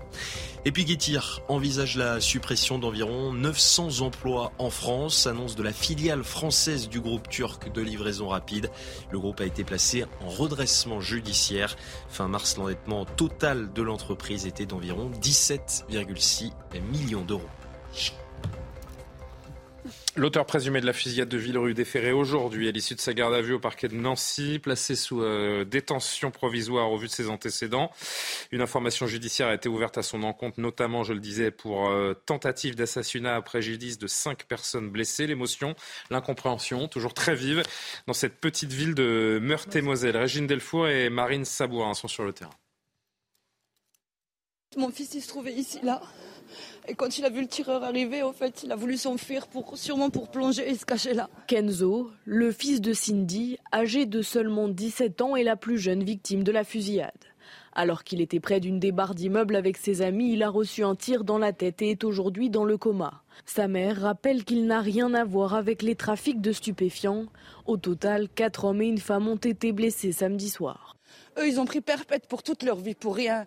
[0.66, 0.86] Et puis
[1.48, 7.30] envisage la suppression d'environ 900 emplois en France, annonce de la filiale française du groupe
[7.30, 8.57] turc de livraison rapide.
[9.12, 11.76] Le groupe a été placé en redressement judiciaire.
[12.10, 16.52] Fin mars, l'endettement total de l'entreprise était d'environ 17,6
[16.92, 17.50] millions d'euros.
[20.18, 23.42] L'auteur présumé de la fusillade de Villerue déféré aujourd'hui à l'issue de sa garde à
[23.42, 27.92] vue au parquet de Nancy, placé sous euh, détention provisoire au vu de ses antécédents.
[28.52, 32.16] Une information judiciaire a été ouverte à son encontre, notamment, je le disais, pour euh,
[32.26, 35.28] tentative d'assassinat à préjudice de cinq personnes blessées.
[35.28, 35.76] L'émotion,
[36.10, 37.62] l'incompréhension, toujours très vive
[38.08, 40.18] dans cette petite ville de Meurthe-et-Moselle.
[40.18, 42.56] Régine Delfour et Marine Sabourin sont sur le terrain.
[44.78, 46.02] Mon fils, il se trouvait ici, là.
[46.90, 49.78] Et quand il a vu le tireur arriver, en fait, il a voulu s'enfuir pour,
[49.78, 51.30] sûrement pour plonger et se cacher là.
[51.46, 56.44] Kenzo, le fils de Cindy, âgé de seulement 17 ans, est la plus jeune victime
[56.44, 57.12] de la fusillade.
[57.74, 60.96] Alors qu'il était près d'une des barres d'immeuble avec ses amis, il a reçu un
[60.96, 63.22] tir dans la tête et est aujourd'hui dans le coma.
[63.46, 67.26] Sa mère rappelle qu'il n'a rien à voir avec les trafics de stupéfiants.
[67.66, 70.96] Au total, quatre hommes et une femme ont été blessés samedi soir.
[71.38, 73.46] Eux, ils ont pris perpète pour toute leur vie, pour rien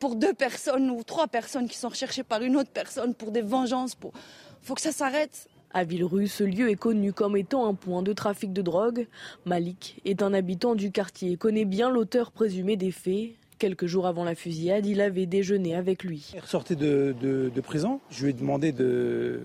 [0.00, 3.42] pour deux personnes ou trois personnes qui sont recherchées par une autre personne pour des
[3.42, 3.96] vengeances.
[4.02, 5.48] Il faut que ça s'arrête.
[5.72, 9.06] À Villerue, ce lieu est connu comme étant un point de trafic de drogue.
[9.44, 13.34] Malik est un habitant du quartier et connaît bien l'auteur présumé des faits.
[13.58, 16.32] Quelques jours avant la fusillade, il avait déjeuné avec lui.
[16.34, 18.00] Il sortait de, de prison.
[18.10, 19.42] Je lui ai demandé de,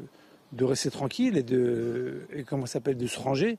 [0.54, 3.58] de rester tranquille et de et comment s'appelle de se ranger.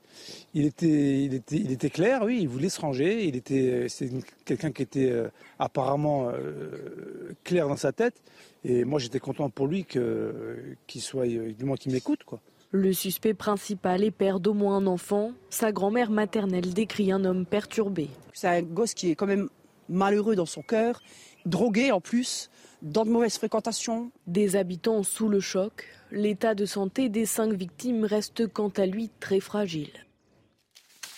[0.53, 3.25] Il était il était il était clair, oui, il voulait se ranger.
[3.25, 4.09] Il était c'est
[4.45, 8.15] quelqu'un qui était euh, apparemment euh, clair dans sa tête.
[8.63, 10.55] Et moi j'étais content pour lui que
[10.87, 12.39] qu'il soit du moins qu'il m'écoute quoi.
[12.71, 15.31] Le suspect principal est père d'au moins un enfant.
[15.49, 18.09] Sa grand-mère maternelle décrit un homme perturbé.
[18.33, 19.47] C'est un gosse qui est quand même
[19.87, 21.01] malheureux dans son cœur,
[21.45, 22.49] drogué en plus,
[22.81, 24.11] dans de mauvaises fréquentations.
[24.25, 25.85] Des habitants sous le choc.
[26.11, 29.91] L'état de santé des cinq victimes reste quant à lui très fragile.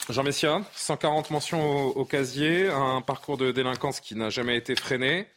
[0.10, 5.28] Jean Messia, 140 mentions au, casier, un parcours de délinquance qui n'a jamais été freiné.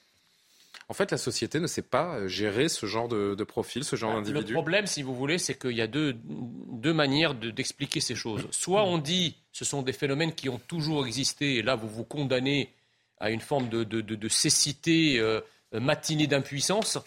[0.89, 4.17] En fait, la société ne sait pas gérer ce genre de, profil, ce genre bah,
[4.21, 4.53] d'individu.
[4.53, 8.47] Le problème, si vous voulez, c'est qu'il y a deux, deux manières d'expliquer ces choses.
[8.51, 12.05] Soit on dit ce sont des phénomènes qui ont toujours existé, et là vous vous
[12.05, 12.73] condamnez
[13.21, 15.41] à une forme de, de, cécité euh,
[15.73, 16.99] matinée d'impuissance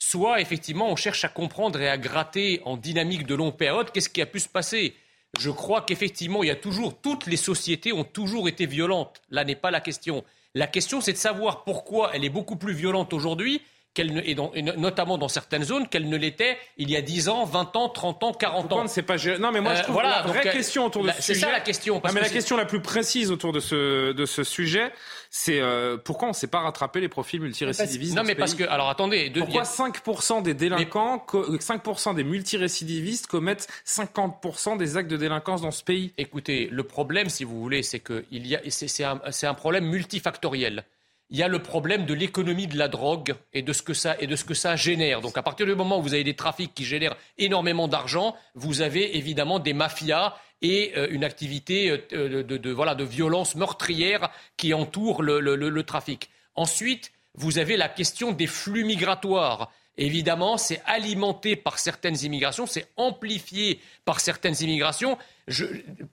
[0.00, 4.08] soit effectivement on cherche à comprendre et à gratter en dynamique de longue période qu'est-ce
[4.08, 4.94] qui a pu se passer.
[5.38, 9.22] Je crois qu'effectivement, il y a toujours, toutes les sociétés ont toujours été violentes.
[9.30, 10.24] Là n'est pas la question.
[10.54, 13.62] La question, c'est de savoir pourquoi elle est beaucoup plus violente aujourd'hui
[13.92, 17.02] qu'elle ne, et, dans- et notamment dans certaines zones, qu'elle ne l'était il y a
[17.02, 18.84] 10 ans, 20 ans, 30 ans, 40 Pourquoi ans.
[18.84, 20.86] ne sait pas Non, mais moi, je Euh, trouve voilà, la donc, vraie euh, question
[20.86, 21.46] autour de la- ce c'est sujet.
[21.46, 23.58] ça la question, parce Non, mais que la c'est- question la plus précise autour de
[23.60, 24.92] ce, de ce sujet,
[25.28, 28.54] c'est euh, pourquoi on ne sait pas rattraper les profils multirécidivistes Non, mais ce parce
[28.54, 34.76] que, alors attendez, de- Pourquoi a- 5% des délinquants, co- 5% des multirécidivistes commettent 50%
[34.76, 36.12] des actes de délinquance dans ce pays?
[36.16, 39.46] Écoutez, le problème, si vous voulez, c'est que il y a, c'est, c'est un, c'est
[39.48, 40.84] un problème multifactoriel.
[41.32, 44.16] Il y a le problème de l'économie de la drogue et de ce que ça
[44.18, 45.20] et de ce que ça génère.
[45.20, 48.80] Donc, à partir du moment où vous avez des trafics qui génèrent énormément d'argent, vous
[48.80, 54.28] avez évidemment des mafias et euh, une activité euh, de, de- voilà de violence meurtrière
[54.56, 56.30] qui entoure le, le- trafic.
[56.56, 59.70] Ensuite, vous avez la question des flux migratoires.
[59.96, 65.16] Évidemment, c'est alimenté par certaines immigrations, c'est amplifié par certaines immigrations.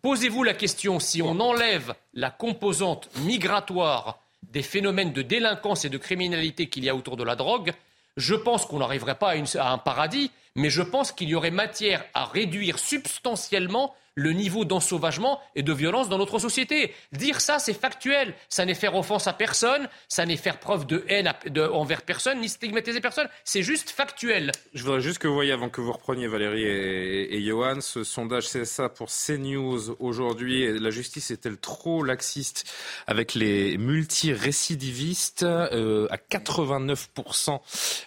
[0.02, 5.98] Posez-vous la question, si on enlève la composante migratoire des phénomènes de délinquance et de
[5.98, 7.74] criminalité qu'il y a autour de la drogue,
[8.18, 12.04] je pense qu'on n'arriverait pas à, un paradis, mais je pense qu'il y aurait matière
[12.14, 16.91] à réduire substantiellement le niveau d'ensauvagement et de violence dans notre société.
[17.14, 18.34] Dire ça, c'est factuel.
[18.49, 21.31] Ça n'est faire offense à personne, ça n'est faire preuve de haine
[21.72, 23.30] envers personne, ni stigmatiser personne.
[23.44, 24.52] C'est juste factuel.
[24.73, 28.03] Je voudrais juste que vous voyez, avant que vous repreniez Valérie et, et Johan, ce
[28.03, 30.80] sondage CSA pour CNews aujourd'hui.
[30.80, 32.65] La justice est-elle trop laxiste
[33.06, 35.44] avec les multirécidivistes?
[35.44, 37.60] Euh, À 89%,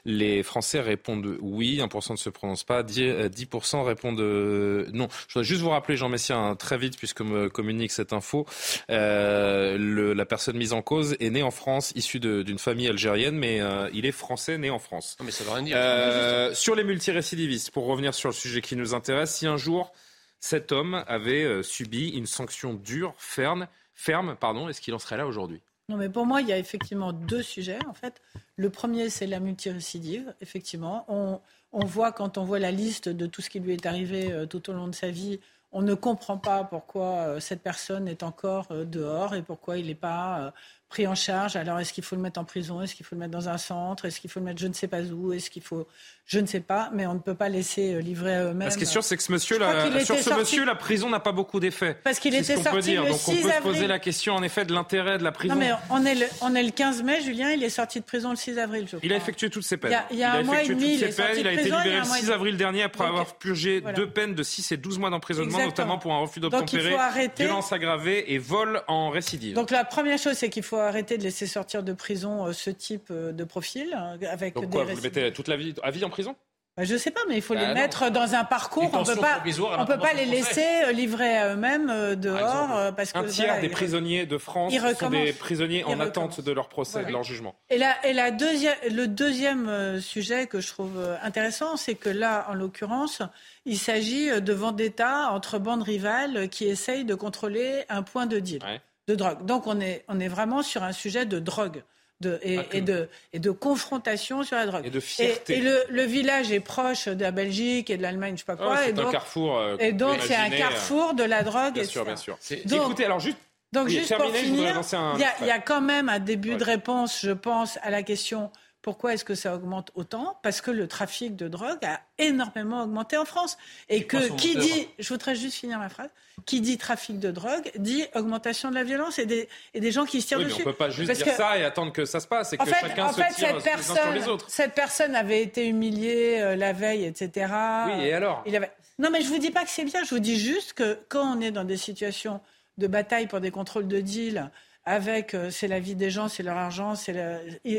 [0.07, 5.07] les Français répondent oui, 1% ne se prononce pas, 10%, euh, 10% répondent euh, non.
[5.29, 8.45] Je voudrais juste vous rappeler, Jean Messia, hein, très vite, puisque me communique cette info,
[8.91, 13.37] euh, le- la personne mise en cause est née en France, issue d'une famille algérienne,
[13.37, 15.17] mais euh, il est français, né en France.
[15.21, 15.77] Non, mais ça veut rien dire.
[15.79, 19.93] Euh, sur les multirécidivistes, pour revenir sur le sujet qui nous intéresse, si un jour
[20.41, 25.19] cet homme avait euh, subi une sanction dure, ferme, ferme, pardon, est-ce qu'il en serait
[25.19, 25.61] là aujourd'hui?
[25.91, 27.79] Non, mais pour moi, il y a effectivement deux sujets.
[27.89, 28.23] En fait,
[28.57, 30.33] le premier, c'est la multirécidive.
[30.41, 31.41] Effectivement, on,
[31.73, 34.47] on voit quand on voit la liste de tout ce qui lui est arrivé euh,
[34.47, 35.41] tout au long de sa vie,
[35.73, 39.87] on ne comprend pas pourquoi euh, cette personne est encore euh, dehors et pourquoi il
[39.87, 40.51] n'est pas euh,
[40.91, 41.57] pris en charge.
[41.57, 42.83] Alors, est-ce qu'il faut le mettre en prison?
[42.83, 44.05] Est-ce qu'il faut le mettre dans un centre?
[44.05, 45.33] Est-ce qu'il faut le mettre je ne sais pas où?
[45.33, 45.87] Est-ce qu'il faut...
[46.27, 48.71] Je ne sais pas, mais on ne peut pas laisser euh, livrer à eux-mêmes.
[48.71, 49.67] Ce qui est sûr, c'est que ce monsieur, qu'il
[50.05, 51.97] sur était ce sorti- monsieur, la prison n'a pas beaucoup d'effet.
[52.05, 53.03] Parce qu'il C'est ce était qu'on peut sorti dire.
[53.03, 53.89] le Donc on 6 peut se poser avril.
[53.89, 55.55] la question, en effet, de l'intérêt de la prison.
[55.55, 58.05] Non, mais on est, le, on est le 15 mai, Julien, il est sorti de
[58.05, 59.01] prison le 6 avril, je crois.
[59.03, 59.97] Il a effectué toutes ses peines.
[60.13, 62.17] Il y a- un mois et demi, il est sorti a été libéré le mois
[62.17, 62.33] et 6 demi.
[62.35, 63.97] avril dernier après avoir purgé voilà.
[63.97, 66.97] deux peines de 6 et 12 mois d'emprisonnement, notamment pour un refus d'obtempérer,
[67.37, 69.55] violence aggravée et vol en récidive.
[69.57, 72.71] Donc la première chose, c'est qu'il faut arrêter de laisser sortir de prison euh, ce
[72.71, 73.95] type euh, de profil.
[73.97, 76.37] euh, avec Donc des vous le mettez toute la vie, à vie en prison?
[76.77, 77.75] Bah, Je sais pas, mais il faut Bah les non.
[77.75, 78.89] mettre dans un parcours.
[78.95, 79.43] On peut pas,
[79.79, 83.69] on peut pas les laisser livrer à eux-mêmes dehors parce que Un tiers voilà, des
[83.69, 87.09] prisonniers de France sont des prisonniers en attente de leur procès, Voilà.
[87.09, 87.57] de leur jugement.
[87.71, 92.47] Et, la, et la deuxième, le deuxième sujet que je trouve intéressant, c'est que là,
[92.49, 93.21] en l'occurrence,
[93.67, 98.63] il s'agit de vendetta entre bandes rivales qui essayent de contrôler un point de deal
[99.11, 99.45] de drogue.
[99.45, 101.83] Donc on est, on est vraiment sur un sujet de drogue.
[102.23, 104.85] De, et, de, et de confrontation sur la drogue.
[104.85, 105.55] Et de fierté.
[105.55, 108.45] Et, et le, le village est proche de la Belgique et de l'Allemagne, je sais
[108.45, 108.77] pas Ah, quoi.
[108.77, 111.73] c'est et un donc, carrefour, euh, et donc c'est un euh, carrefour de la drogue.
[111.73, 112.37] Bien sûr, bien sûr.
[112.67, 113.39] Donc- Écoutez, alors juste.
[113.73, 114.79] donc oui, juste pour finir,
[115.15, 118.51] il y, a- y quand même un début de réponse, je pense, à la question
[118.83, 120.39] pourquoi est-ce que ça augmente autant?
[120.43, 123.59] Parce que le trafic de drogue a énormément augmenté en France.
[123.89, 126.09] Et que qui dit, je voudrais juste finir ma phrase,
[126.47, 130.07] qui dit trafic de drogue dit augmentation de la violence et des, et des gens
[130.07, 130.63] qui se tirent Oui, mais dessus.
[130.63, 132.51] on peut pas juste Parce dire que- ça et attendre que ça se passe.
[132.51, 134.47] C'est que fait, chacun en se fait, tire cette les uns sur personne, les autres.
[134.49, 137.53] cette personne avait été humiliée euh, la veille, etc.
[137.87, 138.73] Oui, et alors Il avait...
[138.99, 140.05] Non, mais je vous dis pas que c'est bien.
[140.05, 142.41] Je vous dis juste que quand on est dans des situations
[142.79, 144.51] de bataille pour des contrôles de deal,
[144.87, 147.15] avec euh, c'est la vie des gens, c'est leur argent, c'est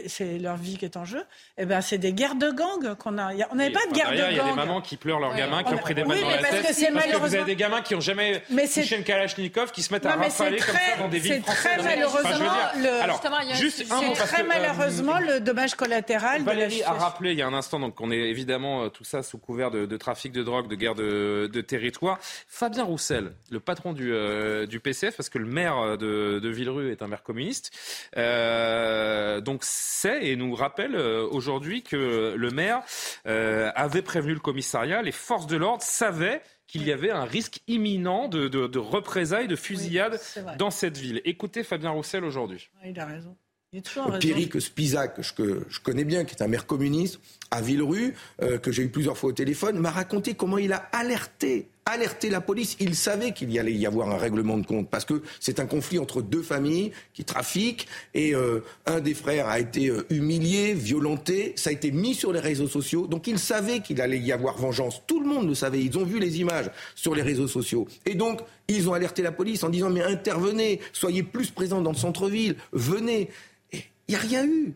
[0.07, 1.23] c'est leur vie qui est en jeu.
[1.57, 3.33] Eh ben, c'est des guerres de gang qu'on a.
[3.33, 4.55] Il y a- On n'avait pas de guerre derrière, de Il y a des gang.
[4.55, 5.37] mamans qui pleurent leurs Ouais.
[5.37, 6.67] gamins, qui Oui, ont pris des balles dans la parce tête.
[6.67, 8.97] que c'est parce que vous avez malheureusement- des gamins qui n'ont jamais Mais c'est- touché
[8.97, 11.33] une Kalachnikov, qui se mettent à Non, c'est rafaler comme très- ça dans des villes
[11.33, 11.61] c'est françaises.
[11.63, 13.21] très Enfin, je veux malheureusement dire- le- Alors,
[13.55, 16.93] juste un mot, C'est très que, euh, malheureusement le dommage collatéral de la Valérie a
[16.93, 19.71] rappelé il y a un instant donc qu'on est évidemment euh, tout ça sous couvert
[19.71, 22.19] de, de trafic de drogue, de guerre de, de territoire.
[22.47, 26.90] Fabien Roussel, le patron du, euh, du PCF, parce que le maire de, de Villerue
[26.91, 27.71] est un maire communiste,
[28.17, 32.81] euh, donc sait et nous rappelle euh, aujourd'hui que le maire
[33.27, 37.59] euh, avait prévenu le commissariat, les forces de l'ordre savaient qu'il y avait un risque
[37.67, 41.21] imminent de, de, de représailles, de fusillades c'est dans cette ville.
[41.25, 42.69] Écoutez Fabien Roussel aujourd'hui.
[42.85, 43.35] Il a raison.
[43.73, 44.19] Il a toujours raison.
[44.19, 47.19] Pierrick Spisac, que je, que je connais bien, qui est un maire communiste,
[47.51, 50.89] à Villerue, euh, que j'ai eu plusieurs fois au téléphone, m'a raconté comment il a
[50.91, 52.77] alerté alerté la police.
[52.79, 55.65] Il savait qu'il y allait y avoir un règlement de compte parce que c'est un
[55.65, 60.73] conflit entre deux familles qui trafiquent et euh, un des frères a été euh, humilié,
[60.73, 61.53] violenté.
[61.55, 63.07] Ça a été mis sur les réseaux sociaux.
[63.07, 65.01] Donc il savait qu'il allait y avoir vengeance.
[65.07, 65.81] Tout le monde le savait.
[65.81, 67.87] Ils ont vu les images sur les réseaux sociaux.
[68.05, 71.91] Et donc ils ont alerté la police en disant mais intervenez, soyez plus présents dans
[71.91, 73.29] le centre-ville, venez.
[73.71, 74.73] Et il n'y a rien eu.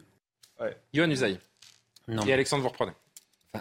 [0.60, 0.76] Ouais.
[0.94, 1.40] Yohann Usaï.
[2.27, 2.91] Et Alexandre, vous reprenez.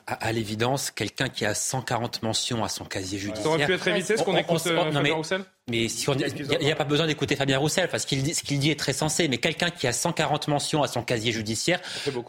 [0.07, 3.45] À, l'évidence, quelqu'un qui a 140 mentions à son casier judiciaire.
[3.45, 6.73] Ça aurait pu être évité ce qu'on écoute euh, Fabien Roussel mais si il n'y
[6.73, 9.29] a, pas besoin d'écouter Fabien Roussel parce qu'il dit, ce qu'il dit est très sensé.
[9.29, 11.81] Mais quelqu'un qui a 140 mentions à son casier judiciaire,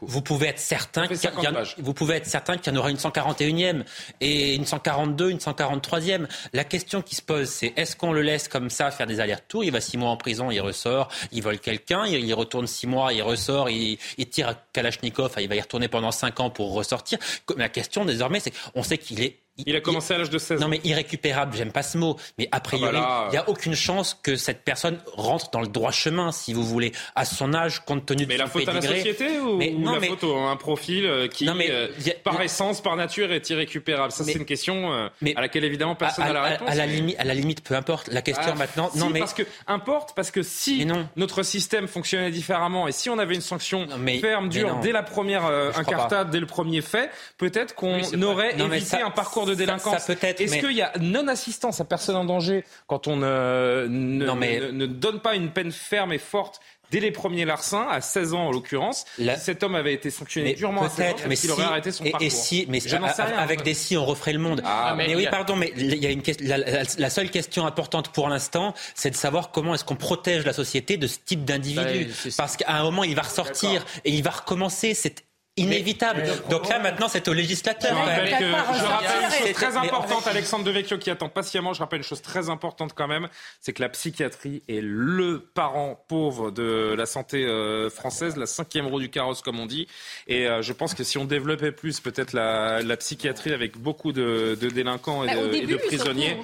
[0.02, 2.98] vous pouvez être certain qu'il y, vous pouvez être certain qu'il y en aura une
[2.98, 3.84] 141e
[4.22, 6.28] et une 142, une 143e.
[6.54, 9.66] La question qui se pose, c'est est-ce qu'on le laisse comme ça faire des allers-retours?
[9.66, 13.12] Il va six mois en prison, il ressort, il vole quelqu'un, il, retourne six mois,
[13.12, 16.74] il ressort, il, il tire à Kalachnikov, il va y retourner pendant cinq ans pour
[16.74, 17.20] ressortir.
[17.58, 20.60] La question désormais, c'est qu'on sait qu'il est il a commencé à l'âge de 16
[20.60, 20.66] ans.
[20.66, 22.18] Non, mais irrécupérable, j'aime pas ce mot.
[22.38, 25.62] Mais a priori, ah bah il n'y a aucune chance que cette personne rentre dans
[25.62, 28.68] le droit chemin, si vous voulez, à son âge, compte tenu de mais la faute
[28.68, 30.08] à la société ou, mais, non, la mais...
[30.08, 31.88] faute à un profil euh, qui, euh,
[32.24, 34.12] par essence, par nature, est irrécupérable?
[34.12, 36.70] Ça, c'est une question euh, à laquelle, évidemment, personne n'a la réponse.
[36.70, 38.10] À, la limite, à la limite, peu importe.
[38.10, 38.92] La question ah, maintenant...
[38.96, 39.20] non, mais...
[39.20, 43.42] parce que, importe, parce que si notre système fonctionnait différemment et si on avait une
[43.42, 43.88] sanction
[44.20, 49.12] ferme, dure, dès la première incartade, dès le premier fait, peut-être qu'on aurait évité un
[49.12, 50.10] parcours de délinquance.
[50.10, 55.36] Est-ce qu'il y a non-assistance à personne en danger quand on ne, ne, donne pas
[55.36, 56.60] une peine ferme et forte
[56.92, 60.54] dès les premiers larcins, à 16 ans en l'occurrence, si cet homme avait été sanctionné
[60.54, 62.22] durement à 16 ans, mais s'il aurait arrêté son parcours.
[62.22, 64.62] Et si, mais Je rien, avec des si, on referait le monde.
[64.64, 66.58] Ah, mais, oui, pardon, mais il y a une la,
[66.98, 70.98] la, seule question importante pour l'instant, c'est de savoir comment est-ce qu'on protège la société
[70.98, 72.06] de ce type d'individu.
[72.06, 74.94] Bah, Parce qu'à un moment, il va ressortir et il va recommencer.
[74.94, 75.25] C'est
[75.58, 76.24] inévitable.
[76.50, 77.96] Donc là, maintenant, c'est au législateur.
[77.96, 81.80] Je rappelle, que, je rappelle une chose très importante, Alexandre Devecchio qui attend patiemment, je
[81.80, 83.30] rappelle une chose très importante quand même,
[83.62, 88.88] c'est que la psychiatrie est le parent pauvre de la santé euh, française, la cinquième
[88.88, 89.88] roue du carrosse, comme on dit.
[90.28, 94.12] Et euh, je pense que si on développait plus peut-être la, la psychiatrie avec beaucoup
[94.12, 96.38] de, de délinquants et bah, de, de prisonniers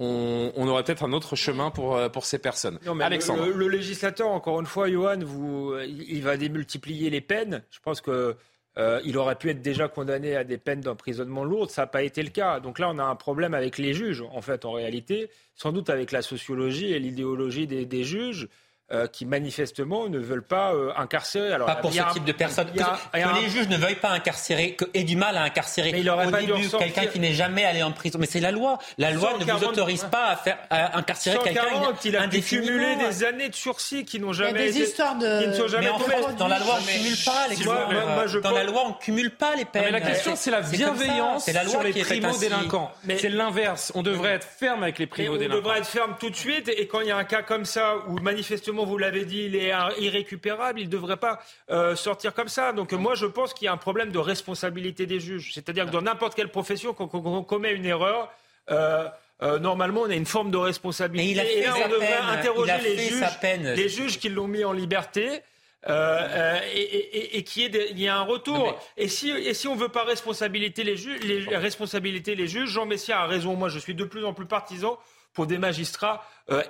[0.00, 2.78] on, aurait peut-être un autre chemin pour, euh, pour ces personnes.
[3.00, 3.46] Alexandre.
[3.46, 7.62] Le, législateur, encore une fois, Johan, vous, il va démultiplier les peines.
[7.70, 8.36] Je pense que
[8.78, 11.70] euh, il aurait pu être déjà condamné à des peines d'emprisonnement lourdes.
[11.70, 12.60] Ça n'a pas été le cas.
[12.60, 15.90] Donc là, on a un problème avec les juges, en fait, en réalité, sans doute
[15.90, 18.48] avec la sociologie et l'idéologie des juges.
[18.92, 21.52] Euh, qui manifestement ne veulent pas euh, incarcérer.
[21.52, 22.72] Alors, pas pour ce type de personnes.
[22.72, 26.10] Que, les juges ne veuillent pas incarcérer, que, aient du mal à incarcérer mais il
[26.10, 28.18] aurait au pas début quelqu'un qui n'est jamais allé en prison.
[28.20, 28.80] Mais c'est la loi.
[28.98, 31.62] La loi ne vous autorise pas à faire à incarcérer quelqu'un
[32.04, 34.80] il a pu cumuler des années de sursis qui n'ont jamais il y a des
[34.80, 35.40] histoires de...
[35.40, 37.56] qui ne sont jamais mais en fait, dans la loi on ne cumule pas les
[37.56, 38.42] peines.
[38.42, 39.84] Dans la loi on cumule pas les peines.
[39.84, 42.90] Mais la question c'est la bienveillance sur les primo-délinquants.
[43.06, 43.92] C'est l'inverse.
[43.94, 45.54] On devrait être ferme avec les primo-délinquants.
[45.54, 47.64] On devrait être ferme tout de suite et quand il y a un cas comme
[47.64, 51.40] ça où manifestement vous l'avez dit, il est irrécupérable, il ne devrait pas
[51.70, 52.72] euh, sortir comme ça.
[52.72, 55.52] Donc moi, je pense qu'il y a un problème de responsabilité des juges.
[55.54, 58.32] C'est-à-dire que dans n'importe quelle profession, quand on commet une erreur,
[58.70, 59.08] euh,
[59.42, 61.26] euh, normalement, on a une forme de responsabilité.
[61.26, 63.24] Mais il a et là, on devrait interroger les juges,
[63.76, 65.42] les juges qui l'ont mis en liberté.
[65.88, 68.78] et, et, qui est il y a un retour.
[68.98, 72.84] Et si et si on veut pas responsabiliser les juges, les responsabilités les juges, Jean
[72.84, 73.56] Messia a raison.
[73.56, 74.98] Moi, je suis de plus en plus partisan
[75.32, 76.22] pour des magistrats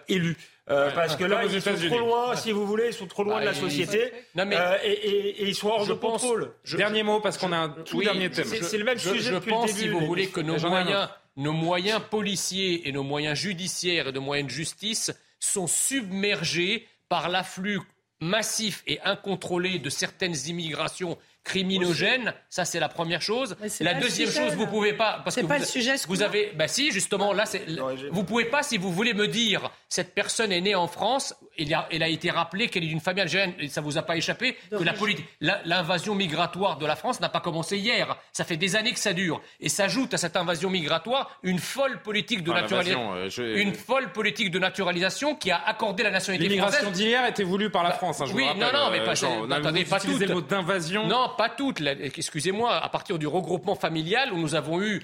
[0.09, 0.37] élus.
[0.69, 3.41] Euh, parce que là, ils sont trop loin, si vous voulez, ils sont trop loin
[3.41, 6.53] de la société euh, et, ils sont hors de contrôle.
[6.77, 8.47] Dernier mot, parce qu'on a un tout dernier thème.
[8.47, 12.89] C'est le même sujet je pense, si vous voulez, que nos moyens, nos moyens policiers
[12.89, 17.81] et nos moyens judiciaires et nos moyens de justice sont submergés par l'afflux
[18.20, 22.32] massif et incontrôlé de certaines immigrations criminogène.
[22.48, 23.56] Ça, c'est la première chose.
[23.80, 25.94] La deuxième chose, vous pouvez pas parce que pas vous, le sujet.
[26.08, 27.64] Vous avez, bah si, justement, là, c'est.
[28.10, 31.74] Vous pouvez pas, si vous voulez me dire, cette personne est née en France, il
[31.74, 34.16] a, elle a été rappelé qu'elle est d'une famille algérienne, et ça vous a pas
[34.16, 38.16] échappé que la politique, l'invasion migratoire de la France n'a pas commencé hier.
[38.32, 42.01] Ça fait des années que ça dure, et s'ajoute à cette invasion migratoire une folle
[42.03, 46.81] politique de naturalisation, euh, une folle politique de naturalisation qui a accordé la nationalité française.
[46.81, 48.20] L'immigration d'hier était voulue par la France.
[48.20, 50.20] Hein, je oui, vous non, non, mais pas, euh, attendez, pas toutes.
[50.20, 51.07] le mot d'invasion.
[51.07, 51.81] Non, pas toutes.
[51.81, 55.03] Excusez-moi, à partir du regroupement familial où nous avons eu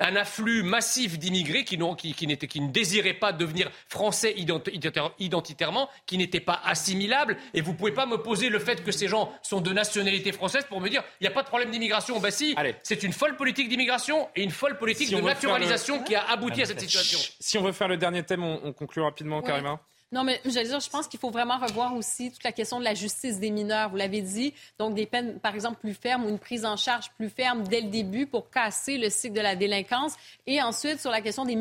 [0.00, 4.34] un afflux massif d'immigrés qui, qui, qui, qui ne désiraient pas devenir français
[5.18, 5.75] identitairement,
[6.06, 7.36] qui n'étaient pas assimilables.
[7.54, 10.32] Et vous ne pouvez pas me poser le fait que ces gens sont de nationalité
[10.32, 12.18] française pour me dire il n'y a pas de problème d'immigration.
[12.20, 16.24] Ben si, c'est une folle politique d'immigration et une folle politique de naturalisation qui a
[16.30, 17.18] abouti à cette situation.
[17.40, 19.80] Si on veut faire le dernier thème, on, conclut rapidement, Karima.
[20.12, 22.84] Non, mais j'allais dire, je pense qu'il faut vraiment revoir aussi toute la question de
[22.84, 23.90] la justice des mineurs.
[23.90, 27.10] Vous l'avez dit, donc des peines, par exemple, plus fermes ou une prise en charge
[27.16, 30.12] plus ferme dès le début pour casser le cycle de la délinquance.
[30.46, 31.56] Et ensuite, sur la question des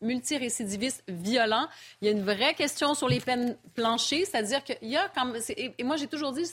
[0.00, 1.66] multirécidivistes violents,
[2.00, 5.32] il y a une vraie question sur les peines planchées, c'est-à-dire qu'il y a quand
[5.56, 6.44] et moi j'ai toujours dit,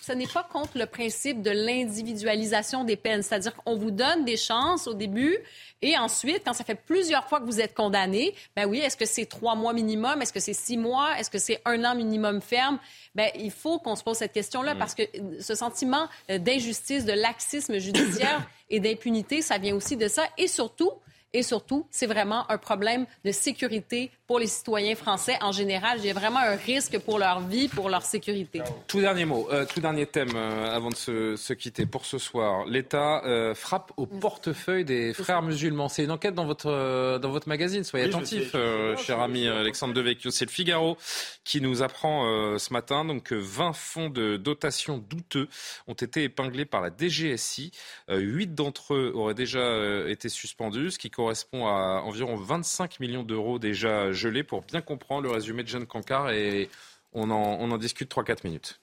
[0.00, 4.38] ce n'est pas contre le principe de l'individualisation des peines, c'est-à-dire qu'on vous donne des
[4.38, 5.38] chances au début
[5.84, 9.04] et ensuite, quand ça fait plusieurs fois que vous êtes condamné, ben oui, est-ce que
[9.04, 10.22] c'est trois mois minimum?
[10.22, 10.93] Est-ce que c'est six mois?
[11.18, 12.78] Est-ce que c'est un an minimum ferme?
[13.14, 14.78] Ben, il faut qu'on se pose cette question-là mm.
[14.78, 15.02] parce que
[15.40, 20.24] ce sentiment d'injustice, de laxisme judiciaire et d'impunité, ça vient aussi de ça.
[20.38, 20.92] Et surtout,
[21.34, 25.98] et surtout, c'est vraiment un problème de sécurité pour les citoyens français en général.
[26.02, 28.62] J'ai vraiment un risque pour leur vie, pour leur sécurité.
[28.88, 32.64] Tout dernier mot, euh, tout dernier thème euh, avant de se, quitter pour ce soir.
[32.66, 35.88] L'État euh, frappe au portefeuille des frères musulmans.
[35.88, 37.84] C'est une enquête dans votre, dans votre magazine.
[37.84, 38.56] Soyez attentifs,
[38.98, 40.30] cher ami Alexandre Devecchio.
[40.30, 40.96] C'est le Figaro
[41.44, 45.48] qui nous apprend ce matin donc, que 20 fonds de dotation douteux
[45.86, 47.72] ont été épinglés par la DGSI.
[48.08, 53.58] Huit d'entre eux auraient déjà été suspendus, ce qui correspond à environ 25 millions d'euros
[53.58, 56.68] déjà gelés pour bien comprendre le résumé de Jeanne Cancard et
[57.12, 58.80] on en, on en discute 3-4 minutes.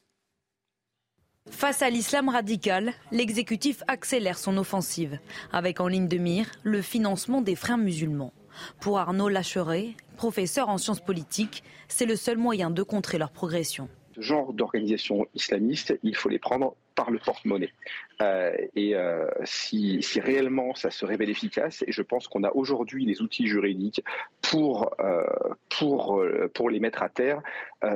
[1.50, 5.20] Face à l'islam radical, l'exécutif accélère son offensive,
[5.52, 8.32] avec en ligne de mire le financement des frères musulmans.
[8.80, 13.90] Pour Arnaud Lacheret, professeur en sciences politiques, c'est le seul moyen de contrer leur progression.
[14.16, 17.74] Ce genre d'organisation islamiste, il faut les prendre par le porte-monnaie.
[18.22, 23.06] Euh, et euh, si, réellement ça se révèle efficace, et je pense qu'on a aujourd'hui
[23.06, 24.04] les outils juridiques
[24.44, 25.24] pour, euh,
[25.70, 26.24] pour,
[26.54, 27.42] pour les mettre à terre,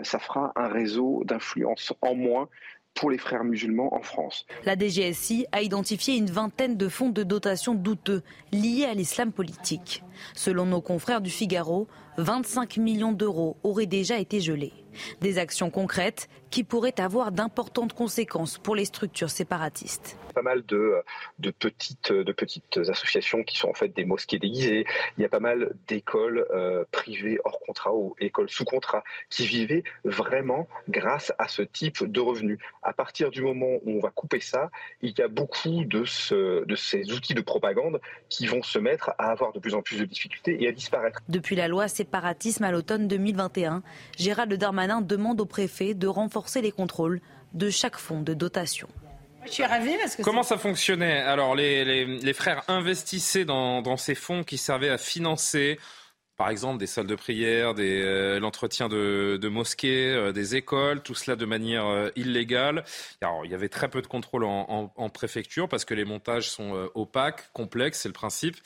[0.01, 2.49] ça fera un réseau d'influence en moins
[2.95, 4.47] pour les frères musulmans en France.
[4.63, 10.03] La DGSI a identifié une vingtaine de fonds de dotation douteux liés à l'islam politique.
[10.33, 14.73] Selon nos confrères du Figaro, 25 millions d'euros auraient déjà été gelés.
[15.21, 21.01] Des actions concrètes qui pourraient avoir d'importantes conséquences pour les structures séparatistes pas mal de,
[21.39, 24.85] de, petites, de petites associations qui sont en fait des mosquées déguisées.
[25.17, 29.47] Il y a pas mal d'écoles euh, privées hors contrat ou écoles sous contrat qui
[29.47, 32.59] vivaient vraiment grâce à ce type de revenus.
[32.83, 34.69] À partir du moment où on va couper ça,
[35.01, 39.11] il y a beaucoup de, ce, de ces outils de propagande qui vont se mettre
[39.17, 41.21] à avoir de plus en plus de difficultés et à disparaître.
[41.29, 43.81] Depuis la loi séparatisme à l'automne 2021,
[44.15, 47.19] Gérald Darmanin demande au préfet de renforcer les contrôles
[47.53, 48.87] de chaque fonds de dotation.
[49.45, 51.19] Je suis ravie parce que Comment ça fonctionnait?
[51.21, 55.79] Alors, les, frères investissaient dans, dans ces fonds qui servaient à financer
[56.37, 61.35] par exemple des salles de prière, euh, l'entretien de, mosquées, euh, des écoles, tout cela
[61.35, 62.83] de manière euh, illégale.
[63.21, 66.89] Alors, il y avait très peu de contrôle en, préfecture parce que les montages sont
[66.93, 68.57] opaques, complexes, c'est le principe.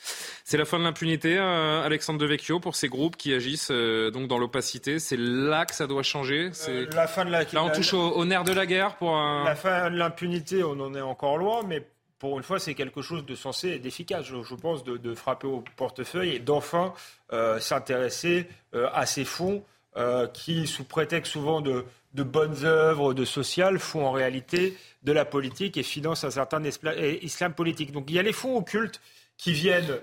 [0.44, 4.98] C'est la fin de l'impunité, Alexandre Devecchio, pour ces groupes qui agissent donc dans l'opacité.
[4.98, 6.50] C'est là que ça doit changer.
[6.92, 7.44] la fin de la...
[7.44, 9.44] Là, on touche au, au nerf de la guerre pour un...
[9.44, 11.86] La fin de l'impunité, on en est encore loin, mais
[12.20, 15.64] pour une fois, c'est quelque chose de sensé et d'efficace, je, pense, de, frapper au
[15.76, 16.92] portefeuille et d'enfin
[17.32, 19.64] euh, s'intéresser euh, à ces fonds
[19.96, 25.24] euh, qui, sous prétexte souvent de, bonnes œuvres, de social, font en réalité de la
[25.24, 27.90] politique et financent un certain islam politique.
[27.90, 29.00] Donc il y a les fonds occultes
[29.38, 29.98] qui viennent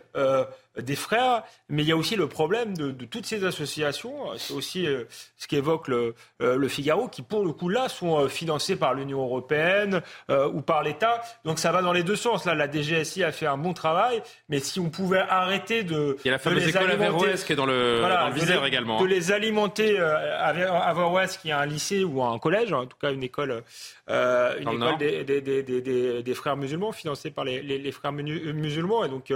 [0.81, 4.85] des frères, mais il y a aussi le problème de, toutes ces associations, c'est aussi
[4.85, 5.03] euh,
[5.37, 8.93] ce qu'évoque le, euh, le, Figaro, qui pour le coup là sont euh, financés par
[8.93, 11.21] l'Union européenne ou par l'État.
[11.45, 12.45] Donc ça va dans les deux sens.
[12.45, 16.17] Là, la DGSI a fait un bon travail, mais si on pouvait arrêter de...
[16.23, 19.01] Il y a la fameuse école Averroès qui est dans le, dans le viseur également.
[19.01, 23.23] De les alimenter, Averroès qui est un lycée ou un collège, en tout cas une
[23.23, 23.63] école,
[24.07, 29.09] une école des, des, des, des, frères musulmans, financée par les, les, frères musulmans, et
[29.09, 29.33] donc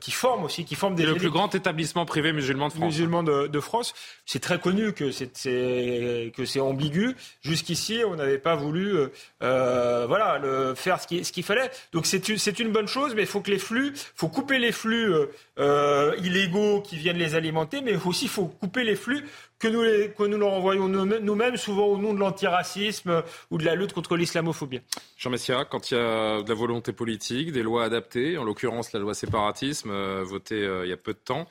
[0.00, 2.84] qui forment aussi, qui c'est le plus grand établissement privé musulman de France.
[2.84, 3.94] Musulman de, France.
[4.24, 7.16] C'est très connu que c'est que c'est ambigu.
[7.42, 9.08] Jusqu'ici, on n'avait pas voulu euh,
[9.42, 11.70] euh, voilà le, faire ce qu'il ce qu'il fallait.
[11.92, 14.58] Donc c'est une c'est une bonne chose, mais il faut que les flux, faut couper
[14.58, 15.12] les flux
[15.58, 19.24] euh, illégaux qui viennent les alimenter, mais aussi il faut couper les flux
[19.58, 23.64] que nous, les, que nous leur envoyons nous-mêmes, souvent au nom de l'antiracisme ou de
[23.64, 24.80] la lutte contre l'islamophobie.
[25.16, 28.92] Jean Messia, quand il y a de la volonté politique, des lois adaptées, en l'occurrence
[28.92, 31.46] la loi séparatisme, euh, votée euh, il y a peu de temps,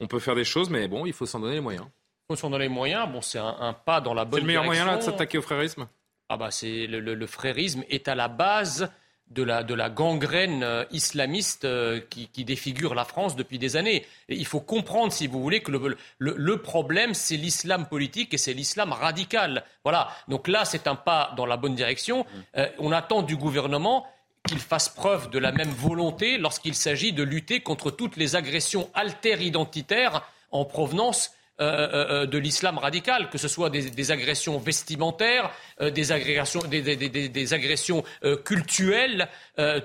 [0.00, 1.86] on peut faire des choses, mais bon, il faut s'en donner les moyens.
[2.28, 3.08] Il faut s'en donner les moyens.
[3.10, 4.40] Bon, c'est un, pas dans la bonne direction.
[4.40, 5.88] C'est le meilleur moyen là de s'attaquer au frérisme?
[6.28, 8.88] Ah bah c'est le, le, frérisme est à la base
[9.30, 13.76] de la, de la gangrène euh, islamiste euh, qui, qui, défigure la France depuis des
[13.76, 14.04] années.
[14.28, 18.38] Et il faut comprendre, si vous voulez, que le, le, problème, c'est l'islam politique et
[18.38, 19.64] c'est l'islam radical.
[19.84, 20.08] Voilà.
[20.28, 22.26] Donc là, c'est un pas dans la bonne direction.
[22.56, 24.06] Euh, on attend du gouvernement
[24.48, 28.90] qu'il fasse preuve de la même volonté lorsqu'il s'agit de lutter contre toutes les agressions
[28.94, 35.50] alter-identitaires en provenance euh, de l'islam radical, que ce soit des, agressions vestimentaires,
[35.80, 38.02] des agressions, des, agressions
[38.44, 39.28] cultuelles,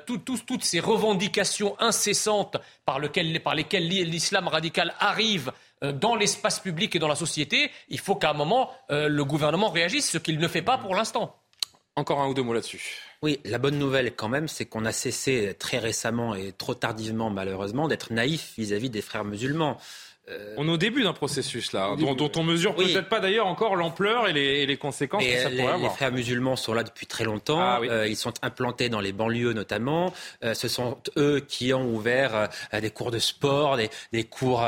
[0.06, 3.00] toutes ces revendications incessantes par,
[3.44, 8.32] par lesquelles l'islam radical arrive dans l'espace public et dans la société, il faut qu'à
[8.32, 11.36] un moment, le gouvernement réagisse, ce qu'il ne fait pas pour l'instant.
[11.98, 13.00] Encore un ou deux mots là-dessus.
[13.22, 17.30] Oui, la bonne nouvelle quand même, c'est qu'on a cessé très récemment et trop tardivement
[17.30, 19.78] malheureusement d'être naïf vis-à-vis des frères musulmans.
[20.28, 23.76] Euh, on est au début d'un processus là, dont, on mesure peut-être pas d'ailleurs encore
[23.76, 25.78] l'ampleur et les, conséquences que ça pourrait les, avoir.
[25.78, 27.60] Les frères musulmans sont là depuis très longtemps.
[27.60, 30.14] Ah euh, ils sont implantés dans les banlieues notamment.
[30.44, 34.66] Euh, ce sont eux qui ont ouvert des cours de sport, des, cours,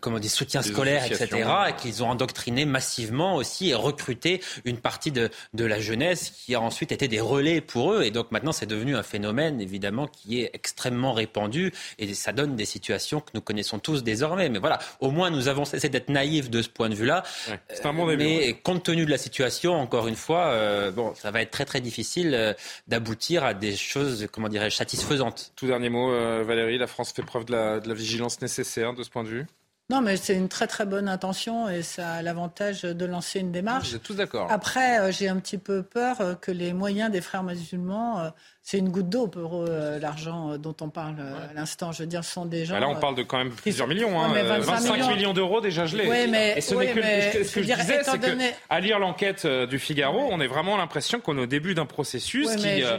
[0.00, 1.48] comment dire, soutien scolaire, etc.
[1.68, 6.54] Et qu'ils ont endoctriné massivement aussi et recruté une partie de, de la jeunesse qui
[6.54, 8.02] a ensuite été des relais pour eux.
[8.04, 12.54] Et donc maintenant, c'est devenu un phénomène évidemment qui est extrêmement répandu et ça donne
[12.54, 14.48] des situations que nous connaissons tous désormais.
[14.48, 17.22] Mais voilà, au moins nous avons cessé d'être naïfs de ce point de vue-là.
[17.68, 18.24] c'est un bon début.
[18.24, 21.64] Mais compte tenu de la situation, encore une fois, euh, bon, ça va être très
[21.64, 22.52] très difficile euh,
[22.88, 25.52] d'aboutir à des choses, comment dirais-je, satisfaisantes.
[25.56, 28.94] Tout dernier mot, euh, Valérie, la France fait preuve de la, de la vigilance nécessaire
[28.94, 29.46] de ce point de vue?
[29.90, 33.52] Non, mais c'est une très très bonne intention et ça a l'avantage de lancer une
[33.52, 33.90] démarche.
[33.90, 34.50] Vous êtes tous d'accord.
[34.50, 39.08] Après, j'ai un petit peu peur que les moyens des frères musulmans c'est une goutte
[39.08, 41.92] d'eau pour eux, l'argent dont on parle à l'instant.
[41.92, 42.74] Je veux dire, ce sont des gens.
[42.74, 44.20] Bah là, on parle de quand même plusieurs millions.
[44.20, 44.28] Hein,
[44.60, 46.06] 25 millions, d'euros déjà gelés.
[46.08, 47.02] Oui, mais, et ce n'est que
[47.44, 51.20] ce que je, disais, c'est qu'à lire l'enquête euh, du Figaro, on a vraiment l'impression
[51.20, 52.84] qu'on est au début d'un processus qui.
[52.84, 52.98] Euh,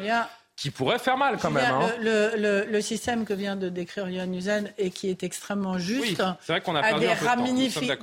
[0.62, 1.74] qui pourrait faire mal quand même.
[1.74, 1.90] Hein.
[2.00, 6.36] Le, le, système que vient de décrire Yann Usain et qui est extrêmement juste oui,
[6.48, 7.08] vrai qu'on a, des,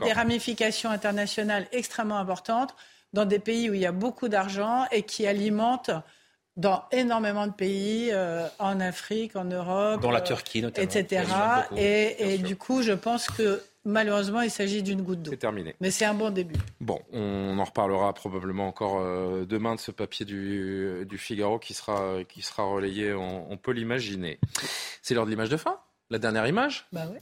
[0.04, 2.74] des ramifications internationales extrêmement importantes
[3.12, 5.92] dans des pays où il y a beaucoup d'argent et qui alimentent
[6.56, 11.24] dans énormément de pays, euh, en Afrique, en Europe, dans la Turquie notamment, etc.
[11.76, 15.30] et, et du coup, je pense que malheureusement, il s'agit d'une goutte d'eau.
[15.30, 15.74] C'est terminé.
[15.80, 16.54] Mais c'est un bon début.
[16.80, 21.74] Bon, on en reparlera probablement encore euh, demain de ce papier du, du, Figaro qui
[21.74, 24.38] sera, qui sera relayé, on, on peut l'imaginer.
[25.02, 25.78] C'est l'heure de l'image de fin
[26.10, 27.18] La dernière image Bah oui.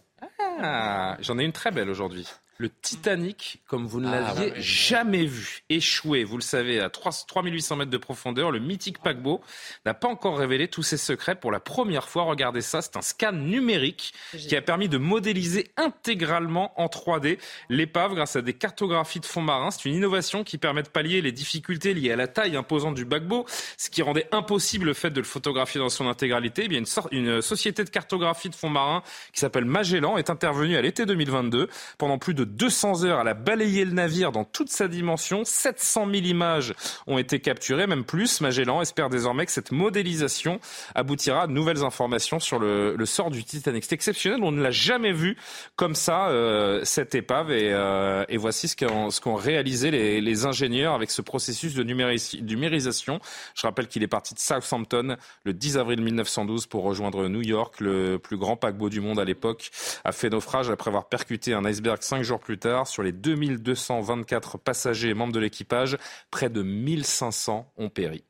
[0.60, 2.26] Ah, J'en ai une très belle aujourd'hui.
[2.58, 7.12] Le Titanic, comme vous ne ah, l'aviez jamais vu, échoué, vous le savez, à 3,
[7.28, 9.42] 3800 mètres de profondeur, le mythique paquebot
[9.84, 12.22] n'a pas encore révélé tous ses secrets pour la première fois.
[12.22, 17.38] Regardez ça, c'est un scan numérique qui a permis de modéliser intégralement en 3D
[17.68, 19.70] l'épave grâce à des cartographies de fonds marins.
[19.70, 23.04] C'est une innovation qui permet de pallier les difficultés liées à la taille imposante du
[23.04, 23.44] paquebot,
[23.76, 26.62] ce qui rendait impossible le fait de le photographier dans son intégralité.
[26.64, 29.02] Eh bien, une, une société de cartographie de fonds marins
[29.34, 31.68] qui s'appelle Magellan est intervenue à l'été 2022
[31.98, 33.20] pendant plus de 200 heures.
[33.20, 35.44] Elle a balayé le navire dans toute sa dimension.
[35.44, 36.74] 700 000 images
[37.06, 38.40] ont été capturées, même plus.
[38.40, 40.60] Magellan espère désormais que cette modélisation
[40.94, 43.84] aboutira à de nouvelles informations sur le, sort du Titanic.
[43.84, 45.36] C'est exceptionnel, on ne l'a jamais vu
[45.76, 47.50] comme ça, euh, cette épave.
[47.50, 53.20] Et, euh, voici ce qu'ont, réalisé les, ingénieurs avec ce processus de numérisation.
[53.54, 57.80] Je rappelle qu'il est parti de Southampton le 10 avril 1912 pour rejoindre New York.
[57.80, 59.70] Le plus grand paquebot du monde à l'époque
[60.04, 62.86] a fait naufrage après avoir percuté un iceberg cinq jours plus tard.
[62.86, 65.96] Sur les 2224 passagers et membres de l'équipage,
[66.30, 68.24] près de 1500 ont péri.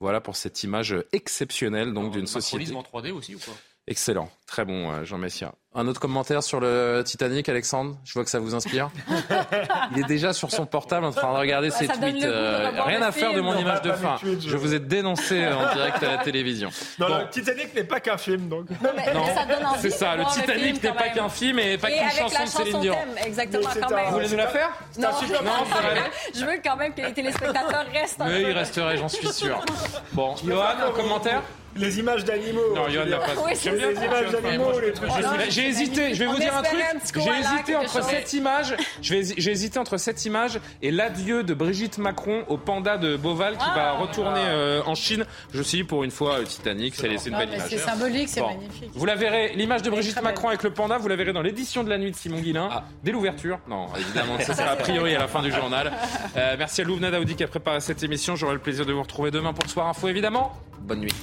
[0.00, 2.74] Voilà pour cette image exceptionnelle donc d'une société.
[2.74, 3.54] en 3D aussi ou quoi
[3.90, 5.50] Excellent, très bon euh, Jean Messia.
[5.74, 7.96] Un autre commentaire sur le Titanic, Alexandre?
[8.04, 8.88] Je vois que ça vous inspire.
[9.90, 12.22] Il est déjà sur son portable en train de regarder ses tweets.
[12.22, 14.16] Euh, rien à faire de mon image de fin.
[14.22, 16.70] Je vous ai dénoncé en direct à la télévision.
[17.00, 18.70] Non, le Titanic n'est pas qu'un film, donc.
[18.70, 19.24] Non,
[19.80, 20.14] c'est ça.
[20.14, 22.96] Le Titanic n'est pas qu'un film et pas qu'une chanson de Céline Dion.
[23.26, 24.06] Exactement, quand même.
[24.06, 25.08] Vous voulez nous la faire Non,
[26.34, 28.20] je veux quand même que les téléspectateurs restent.
[28.24, 29.60] Mais il resterait, j'en suis sûr.
[30.12, 31.42] Bon, Johan, un commentaire?
[31.76, 32.74] Les images d'animaux.
[32.74, 33.34] Non, Johan n'a pas.
[33.52, 35.10] les images d'animaux, les trucs.
[35.48, 36.80] J'ai hésité, je vais vous dire un truc.
[37.14, 42.44] J'ai hésité entre cette image, j'ai hésité entre cette image et l'adieu de Brigitte Macron
[42.48, 43.98] au panda de Beauval qui va ah.
[43.98, 45.24] retourner euh, en Chine.
[45.52, 47.68] Je suis pour une fois euh, Titanic, c'est une belle image.
[47.68, 48.90] C'est symbolique, c'est magnifique.
[48.94, 51.84] Vous la verrez, l'image de Brigitte Macron avec le panda, vous la verrez dans l'édition
[51.84, 52.84] de la nuit de Simon Guillain, ah.
[53.02, 53.58] dès l'ouverture.
[53.68, 55.92] Non, évidemment, ça sera a priori à la fin du journal.
[56.36, 58.36] Euh, merci à Louvna Daoudi qui a préparé cette émission.
[58.36, 60.52] J'aurai le plaisir de vous retrouver demain pour Soir Info, évidemment.
[60.80, 61.14] Bonne nuit.